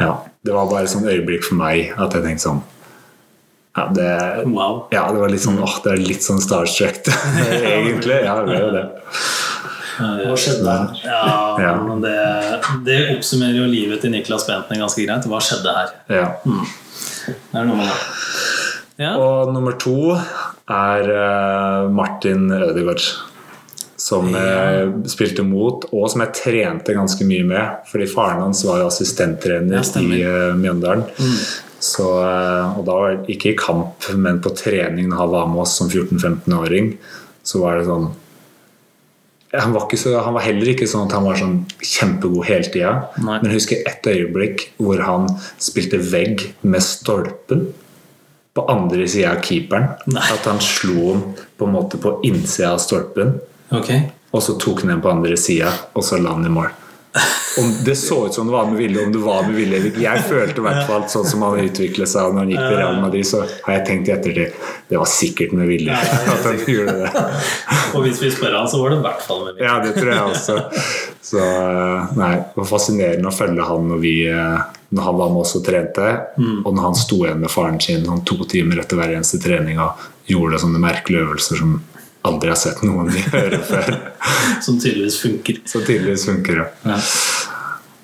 [0.01, 2.65] ja, det var bare et sånn øyeblikk for meg at jeg tenkte sånn
[3.75, 4.11] ja, det,
[4.47, 4.87] Wow.
[4.95, 7.03] ja, det var litt sånn åh, det er litt sånn starstruck,
[7.75, 8.21] egentlig.
[8.23, 8.85] Ja, det er jo det.
[9.95, 10.95] Hva skjedde der?
[11.07, 12.15] Ja, men det,
[12.87, 15.29] det oppsummerer jo livet til Niklas Bentner ganske greit.
[15.31, 15.93] Hva skjedde her?
[16.11, 16.27] Ja.
[16.45, 18.01] Det er noe med det.
[19.05, 19.13] Ja.
[19.19, 23.07] Og nummer to er eh, Martin Ødegaard.
[24.05, 27.79] Som jeg spilte mot, og som jeg trente ganske mye med.
[27.89, 31.07] Fordi faren hans var assistenttrener Ja, i uh, Mjøndalen.
[31.85, 35.49] Så, eh, og da var det ikke i kamp, men på trening når han var
[35.53, 36.95] med oss som 14-15-åring,
[37.45, 38.13] så var det sånn
[39.55, 42.95] han var, så, han var heller ikke sånn at han var sånn kjempegod hele tida.
[43.23, 45.29] Men jeg husker et øyeblikk hvor han
[45.63, 47.69] spilte vegg med stolpen
[48.55, 49.93] på andre sida av keeperen.
[50.11, 50.25] Nei.
[50.35, 51.23] At han slo den
[51.59, 53.37] på en måte på innsida av stolpen,
[53.75, 54.05] Okay.
[54.31, 56.69] og så tok han den på andre sida, og så la han i mål.
[57.59, 59.91] Om det så ut som det var med vilje, om det var med vilje eller
[59.93, 60.03] ikke.
[60.03, 62.97] Jeg følte i hvert fall sånn som han utviklet seg når han gikk til Real
[62.99, 64.57] Madrid, så har jeg tenkt i ettertid
[64.91, 66.01] det var sikkert med vilje Ja,
[66.35, 67.13] at han gjorde det.
[67.95, 70.11] Og hvis vi spør han, så var det i hvert fall med Ja, det tror
[70.11, 70.59] jeg også.
[71.25, 74.67] Så eh, nei, det var fascinerende å følge han når, vi, eh,
[74.99, 76.11] når han var med oss og trente,
[76.67, 79.79] og når han sto igjen med faren sin han to timer etter hver eneste trening
[79.83, 81.79] og gjorde sånne merkelige øvelser som
[82.25, 83.91] aldri har sett noen gjøre før.
[84.65, 85.61] Som tydeligvis funker.
[85.69, 86.67] Som tydeligvis funker det.
[86.89, 86.99] Ja.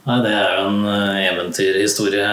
[0.08, 2.28] Nei, det er jo en eh, eventyrhistorie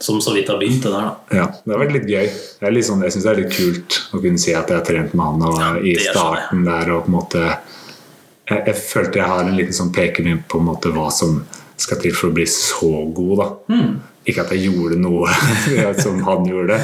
[0.00, 1.36] som så vidt har begynt, det der, da.
[1.36, 2.28] Ja, det har vært litt gøy.
[2.60, 4.78] Det er litt sånn, jeg syns det er litt kult å kunne si at jeg
[4.80, 6.06] har trent med han og Ja, i jeg.
[6.08, 10.40] starten der og på en måte jeg, jeg følte jeg har en liten sånn pekepinn
[10.50, 11.42] på en måte hva som
[11.80, 13.48] skal til for å bli så god, da.
[13.70, 13.92] Hmm.
[14.28, 15.30] Ikke at jeg gjorde noe
[16.04, 16.76] som han gjorde,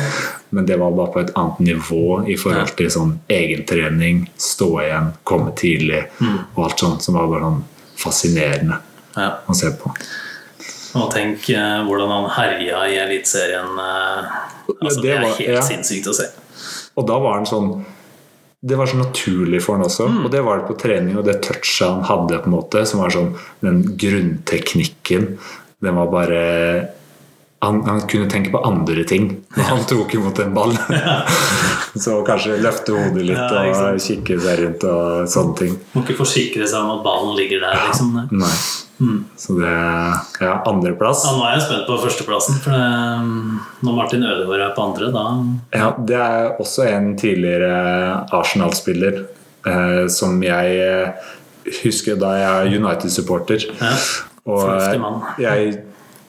[0.57, 5.11] men det var bare på et annet nivå i forhold til sånn egentrening, stå igjen,
[5.29, 6.05] komme tidlig
[6.55, 7.61] og alt sånt som var bare sånn
[8.01, 8.79] fascinerende
[9.17, 9.29] Ja.
[9.49, 9.93] å se på.
[10.97, 13.69] Og tenk eh, hvordan han herja i Eliteserien.
[13.85, 14.33] Eh,
[14.81, 15.63] altså, det det, er var- helt ja.
[15.65, 16.31] sinnssykt å se.
[16.97, 17.85] Og da var han sånn
[18.67, 20.07] Det var så naturlig for han også.
[20.09, 20.23] Mm.
[20.25, 23.03] Og det var det på trening, og det touchet han hadde, på en måte som
[23.05, 25.37] var sånn Den grunnteknikken,
[25.85, 26.41] den var bare
[27.67, 30.75] han, han kunne tenke på andre ting når han tok imot en ball.
[32.05, 35.79] så kanskje løfte hodet litt Ja, og kikke seg rundt og sånne ting.
[35.95, 38.19] Må ikke forsikre seg om at ballen ligger der, liksom.
[38.33, 38.57] Nei.
[38.97, 39.25] Mm.
[39.37, 39.73] Så det
[40.41, 41.25] Ja, andreplass.
[41.27, 42.87] Ja, nå er jeg spent på førsteplassen, for det,
[43.85, 45.25] når Martin Ødegaard er på andre, da
[45.77, 49.27] Ja, det er også en tidligere Arsenal-spiller
[49.67, 51.29] eh, som jeg eh,
[51.83, 53.69] husker da jeg er United-supporter.
[53.81, 53.93] Ja,
[54.47, 55.83] Og fornuftig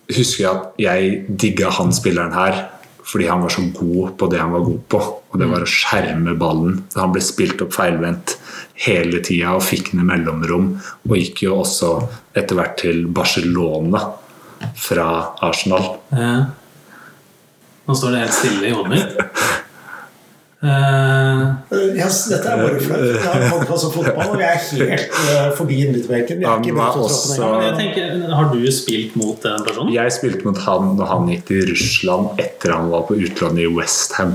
[0.09, 2.65] eh, jeg at jeg digga han spilleren her
[3.07, 4.99] fordi han var så god på det han var god på.
[5.31, 6.81] Og det var å skjerme ballen.
[6.99, 8.33] Han ble spilt opp feilvendt
[8.83, 10.73] hele tida og fikk i mellomrom.
[11.07, 11.93] Og gikk jo også
[12.35, 14.01] etter hvert til Barcelona
[14.75, 15.07] fra
[15.47, 15.87] Arsenal.
[16.11, 16.33] Ja.
[17.87, 19.15] Nå står det helt stille i hånden mitt.
[20.63, 21.43] Eh,
[21.97, 23.03] Yes, dette er bare flaut.
[23.13, 26.41] Jeg har holdt på som fotball, og jeg er helt uh, forbi innbytterbenken.
[26.43, 27.41] Er også-
[28.33, 29.93] Har du spilt mot den personen?
[29.93, 33.73] Jeg spilte mot han når han gikk til Russland etter han var på utlandet i
[33.75, 34.33] Westham.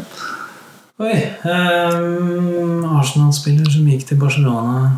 [1.03, 1.17] Oi.
[1.43, 4.93] Um, Arsenal-spiller som gikk til Barcelona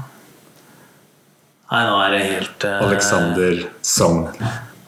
[1.73, 2.83] Nei, nå er det helt uh...
[2.85, 4.27] Alexander Song.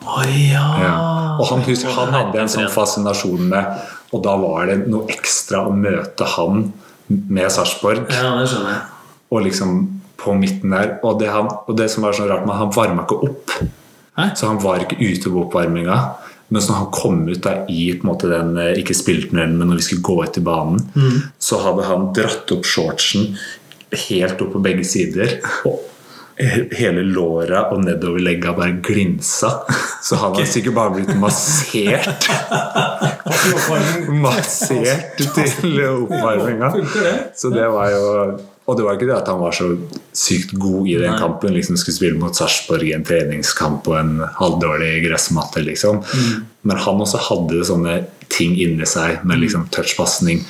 [0.07, 0.67] Oi, ja.
[0.83, 0.91] Ja.
[1.41, 3.65] Og han, husker, han hadde en sånn fascinasjon med
[4.15, 6.69] Og da var det noe ekstra å møte han
[7.09, 8.07] med Sarpsborg.
[8.13, 8.85] Ja, det skjønner jeg.
[9.35, 9.81] Og liksom
[10.21, 10.97] på midten der.
[11.07, 13.57] Og det, han, og det som var så rart, men han varma ikke opp.
[14.17, 14.31] Hæ?
[14.39, 15.99] Så han var ikke ute på oppvarminga.
[16.55, 19.87] Mens når han kom ut da i måte den, eh, ikke spilltunnelen, men når vi
[19.89, 20.83] skulle gå ut i banen,
[21.43, 23.35] så hadde han dratt opp shortsen
[24.07, 25.39] helt opp på begge sider.
[25.67, 25.83] Og
[26.37, 29.51] hele låra og nedover legga bare glinsa.
[30.05, 32.29] Så han har sikkert bare blitt massert.
[34.21, 36.73] Massert til oppvarminga.
[37.37, 38.05] Så det var jo
[38.67, 39.69] Og det var ikke det at han var så
[40.11, 41.19] sykt god i den Nei.
[41.21, 41.53] kampen.
[41.55, 45.63] liksom Skulle spille mot Sarpsborg i en treningskamp og en halvdårlig gressmatte.
[45.63, 46.03] liksom.
[46.67, 50.43] Men han også hadde sånne ting inni seg med liksom touchpasning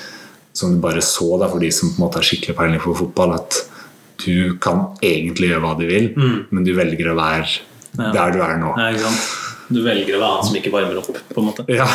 [0.57, 2.95] som du bare så da, for de som på en måte har skikkelig peiling på
[2.97, 3.59] fotball, at
[4.25, 6.11] du kan egentlig gjøre hva du vil,
[6.51, 7.47] men du velger å være
[7.97, 8.11] Ja.
[8.13, 8.75] der du er nå.
[8.77, 9.27] Ja, ikke sant?
[9.73, 11.65] Du velger å være han som ikke varmer opp, på en måte.
[11.73, 11.87] Ja.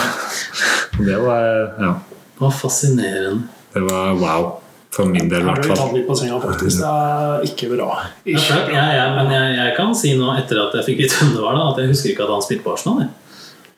[0.99, 1.45] Det var
[1.79, 1.91] ja,
[2.35, 3.47] Det var fascinerende.
[3.73, 4.49] det var wow.
[4.91, 5.77] For min del, i hvert fall.
[5.79, 6.81] tatt litt på senga, faktisk.
[6.81, 7.85] Det er ikke bra.
[8.27, 8.73] Ikke bra.
[8.75, 11.43] Ja, ja, men jeg, jeg kan si nå, etter at jeg fikk vite hvem det
[11.45, 12.99] var, da, at jeg husker ikke at han spilte på Arsenal.
[13.05, 13.09] Jeg.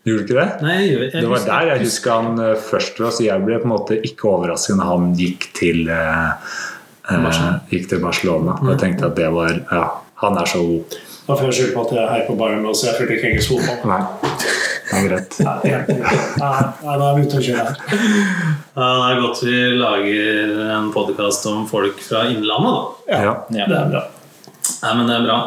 [0.09, 0.47] Gjorde du ikke det?
[0.65, 3.59] Nei, jeg, jeg Det var husker- der jeg husker han eh, først så jeg ble
[3.61, 6.57] på en måte ikke overrasket når han gikk til eh.
[7.71, 8.55] Gikk til Barcelona.
[8.71, 9.83] Jeg tenkte at det var Ja,
[10.23, 10.95] han er så god.
[11.23, 13.29] Da får jeg skylde på at jeg heier på Bayern nå, så jeg følte ikke
[13.31, 13.93] engelsk fotball.
[13.93, 14.01] Nei,
[14.89, 15.37] det er greit.
[15.39, 17.77] Nei, da er vi ute å kjøre her.
[18.73, 23.21] Ja, det er godt vi lager en podkast om folk fra Innlandet, da.
[23.23, 23.37] Ja.
[23.47, 24.03] Det er bra.
[24.83, 25.37] Nei, men det er bra.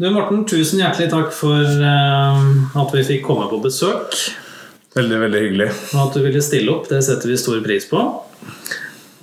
[0.00, 2.44] Du Morten, tusen hjertelig takk for eh,
[2.80, 4.16] at vi fikk komme på besøk.
[4.94, 5.70] Veldig, veldig hyggelig.
[5.94, 6.88] Og at du ville stille opp.
[6.90, 8.04] Det setter vi stor pris på.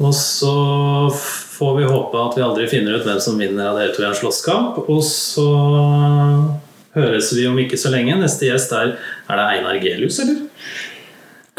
[0.01, 0.55] Og så
[1.61, 4.07] får vi håpe at vi aldri finner ut hvem som vinner av dere to i
[4.09, 4.79] en slåsskamp.
[4.89, 5.45] Og så
[6.97, 8.17] høres vi om ikke så lenge.
[8.17, 8.95] Neste gjest er
[9.29, 10.47] Er det Einar Gelius, eller?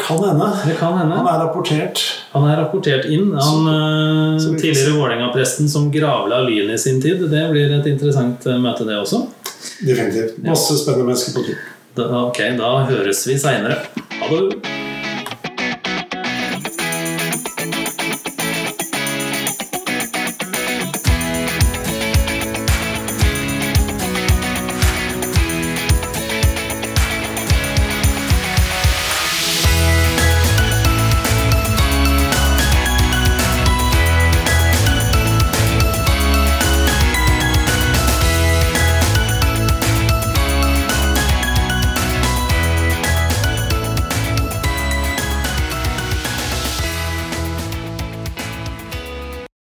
[0.03, 0.49] Kan hende.
[0.67, 1.15] Det kan hende.
[1.15, 2.01] Han er rapportert.
[2.33, 3.31] Han er rapportert inn.
[3.31, 7.23] Han så, så tidligere Vålerenga-presten som gravla Lyn i sin tid.
[7.31, 9.23] Det blir et interessant eh, møte, det også.
[9.87, 10.43] Definitivt.
[10.43, 11.65] Masse spennende mennesker på tur.
[11.95, 13.83] Da, ok, da høres vi seinere.
[14.19, 14.72] Ha det.